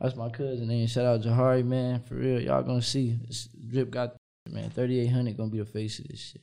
[0.00, 0.88] That's my cousin name.
[0.88, 2.02] Shout out Jahari, man.
[2.02, 2.40] For real.
[2.40, 3.16] Y'all gonna see.
[3.24, 4.16] This drip got
[4.50, 4.70] man.
[4.70, 6.42] 3800 gonna be the face of this shit.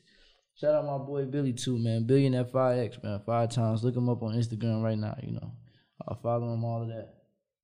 [0.56, 2.06] Shout out my boy Billy too, man.
[2.06, 3.20] Billion at 5X, man.
[3.26, 3.84] Five times.
[3.84, 5.52] Look him up on Instagram right now, you know.
[6.08, 7.16] I'll follow him, all of that.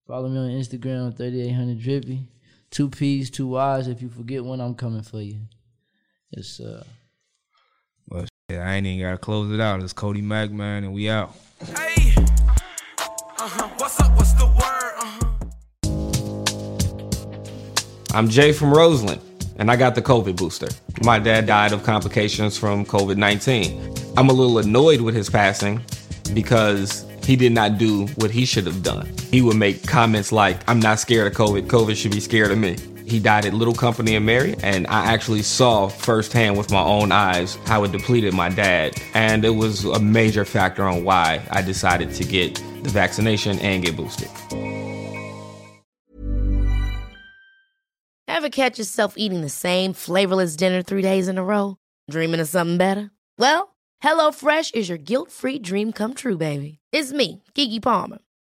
[0.06, 2.28] Follow me on Instagram, 3800 Drippy.
[2.70, 3.88] Two P's, two Y's.
[3.88, 5.40] If you forget when I'm coming for you.
[6.38, 6.84] It's uh
[8.10, 9.82] Well, shit, I ain't even gotta close it out.
[9.82, 11.34] It's Cody Mack, man, and we out.
[11.66, 12.14] Hey.
[12.18, 13.70] Uh-huh.
[13.78, 14.14] What's up?
[14.18, 14.94] What's the word?
[14.98, 15.38] Uh-huh.
[18.14, 19.22] I'm Jay from Roseland,
[19.56, 20.68] and I got the COVID booster.
[21.04, 23.96] My dad died of complications from COVID 19.
[24.18, 25.82] I'm a little annoyed with his passing
[26.34, 29.10] because he did not do what he should have done.
[29.32, 32.58] He would make comments like, I'm not scared of COVID, COVID should be scared of
[32.58, 32.76] me.
[33.06, 37.12] He died at Little Company in Mary, and I actually saw firsthand with my own
[37.12, 38.96] eyes how it depleted my dad.
[39.14, 43.84] And it was a major factor on why I decided to get the vaccination and
[43.84, 44.30] get boosted.
[48.28, 51.78] Ever catch yourself eating the same flavorless dinner three days in a row?
[52.10, 53.12] Dreaming of something better?
[53.38, 56.80] Well, HelloFresh is your guilt free dream come true, baby.
[56.92, 58.20] It's me, Keke Palmer.